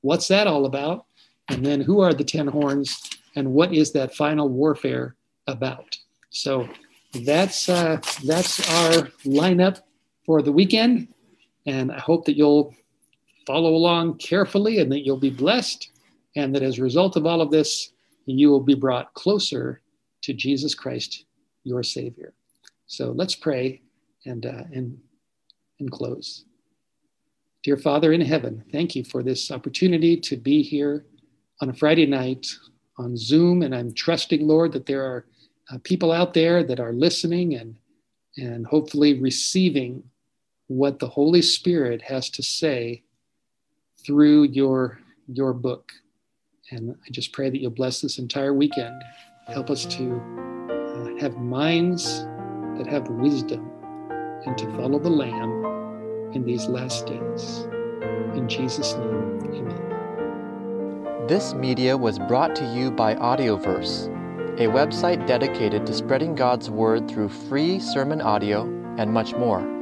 What's 0.00 0.28
that 0.28 0.46
all 0.46 0.64
about? 0.64 1.06
And 1.48 1.64
then 1.64 1.80
who 1.80 2.00
are 2.00 2.14
the 2.14 2.24
ten 2.24 2.46
horns, 2.46 3.00
and 3.34 3.52
what 3.52 3.74
is 3.74 3.92
that 3.92 4.14
final 4.14 4.48
warfare 4.48 5.16
about? 5.46 5.98
So 6.30 6.68
that's 7.12 7.68
uh, 7.68 8.00
that's 8.24 8.60
our 8.70 9.08
lineup 9.24 9.80
for 10.24 10.40
the 10.40 10.52
weekend, 10.52 11.08
and 11.66 11.92
I 11.92 11.98
hope 11.98 12.24
that 12.26 12.36
you'll 12.36 12.74
follow 13.46 13.74
along 13.74 14.18
carefully 14.18 14.80
and 14.80 14.90
that 14.92 15.04
you'll 15.04 15.16
be 15.16 15.30
blessed, 15.30 15.90
and 16.36 16.54
that 16.54 16.62
as 16.62 16.78
a 16.78 16.82
result 16.82 17.16
of 17.16 17.26
all 17.26 17.40
of 17.40 17.50
this, 17.50 17.92
you 18.26 18.50
will 18.50 18.60
be 18.60 18.74
brought 18.74 19.12
closer 19.14 19.80
to 20.22 20.32
Jesus 20.32 20.74
Christ, 20.74 21.24
your 21.64 21.82
Savior. 21.82 22.34
So 22.86 23.10
let's 23.10 23.34
pray 23.34 23.82
and, 24.24 24.46
uh, 24.46 24.64
and, 24.72 24.98
and 25.80 25.90
close. 25.90 26.44
Dear 27.62 27.76
Father 27.76 28.12
in 28.12 28.20
heaven, 28.20 28.64
thank 28.72 28.94
you 28.94 29.04
for 29.04 29.22
this 29.22 29.50
opportunity 29.50 30.16
to 30.18 30.36
be 30.36 30.62
here 30.62 31.06
on 31.60 31.70
a 31.70 31.74
Friday 31.74 32.06
night 32.06 32.46
on 32.98 33.16
Zoom. 33.16 33.62
And 33.62 33.74
I'm 33.74 33.92
trusting, 33.92 34.46
Lord, 34.46 34.72
that 34.72 34.86
there 34.86 35.04
are 35.04 35.26
uh, 35.72 35.78
people 35.84 36.12
out 36.12 36.34
there 36.34 36.62
that 36.64 36.80
are 36.80 36.92
listening 36.92 37.54
and, 37.54 37.76
and 38.36 38.66
hopefully 38.66 39.20
receiving 39.20 40.02
what 40.76 40.98
the 40.98 41.08
Holy 41.08 41.42
Spirit 41.42 42.00
has 42.02 42.30
to 42.30 42.42
say 42.42 43.02
through 44.04 44.44
your, 44.44 44.98
your 45.26 45.52
book. 45.52 45.92
And 46.70 46.96
I 47.06 47.10
just 47.10 47.32
pray 47.32 47.50
that 47.50 47.60
you'll 47.60 47.70
bless 47.70 48.00
this 48.00 48.18
entire 48.18 48.54
weekend. 48.54 49.02
Help 49.48 49.68
us 49.68 49.84
to 49.84 50.20
uh, 50.70 51.20
have 51.20 51.36
minds 51.36 52.24
that 52.78 52.86
have 52.88 53.06
wisdom 53.08 53.70
and 54.46 54.56
to 54.56 54.66
follow 54.76 54.98
the 54.98 55.10
Lamb 55.10 56.32
in 56.34 56.44
these 56.44 56.66
last 56.66 57.06
days. 57.06 57.68
In 58.34 58.48
Jesus' 58.48 58.94
name, 58.94 59.40
amen. 59.52 61.26
This 61.28 61.52
media 61.52 61.96
was 61.96 62.18
brought 62.18 62.56
to 62.56 62.74
you 62.74 62.90
by 62.90 63.14
Audioverse, 63.14 64.08
a 64.58 64.66
website 64.68 65.26
dedicated 65.26 65.86
to 65.86 65.92
spreading 65.92 66.34
God's 66.34 66.70
Word 66.70 67.10
through 67.10 67.28
free 67.28 67.78
sermon 67.78 68.22
audio 68.22 68.62
and 68.96 69.12
much 69.12 69.34
more. 69.34 69.81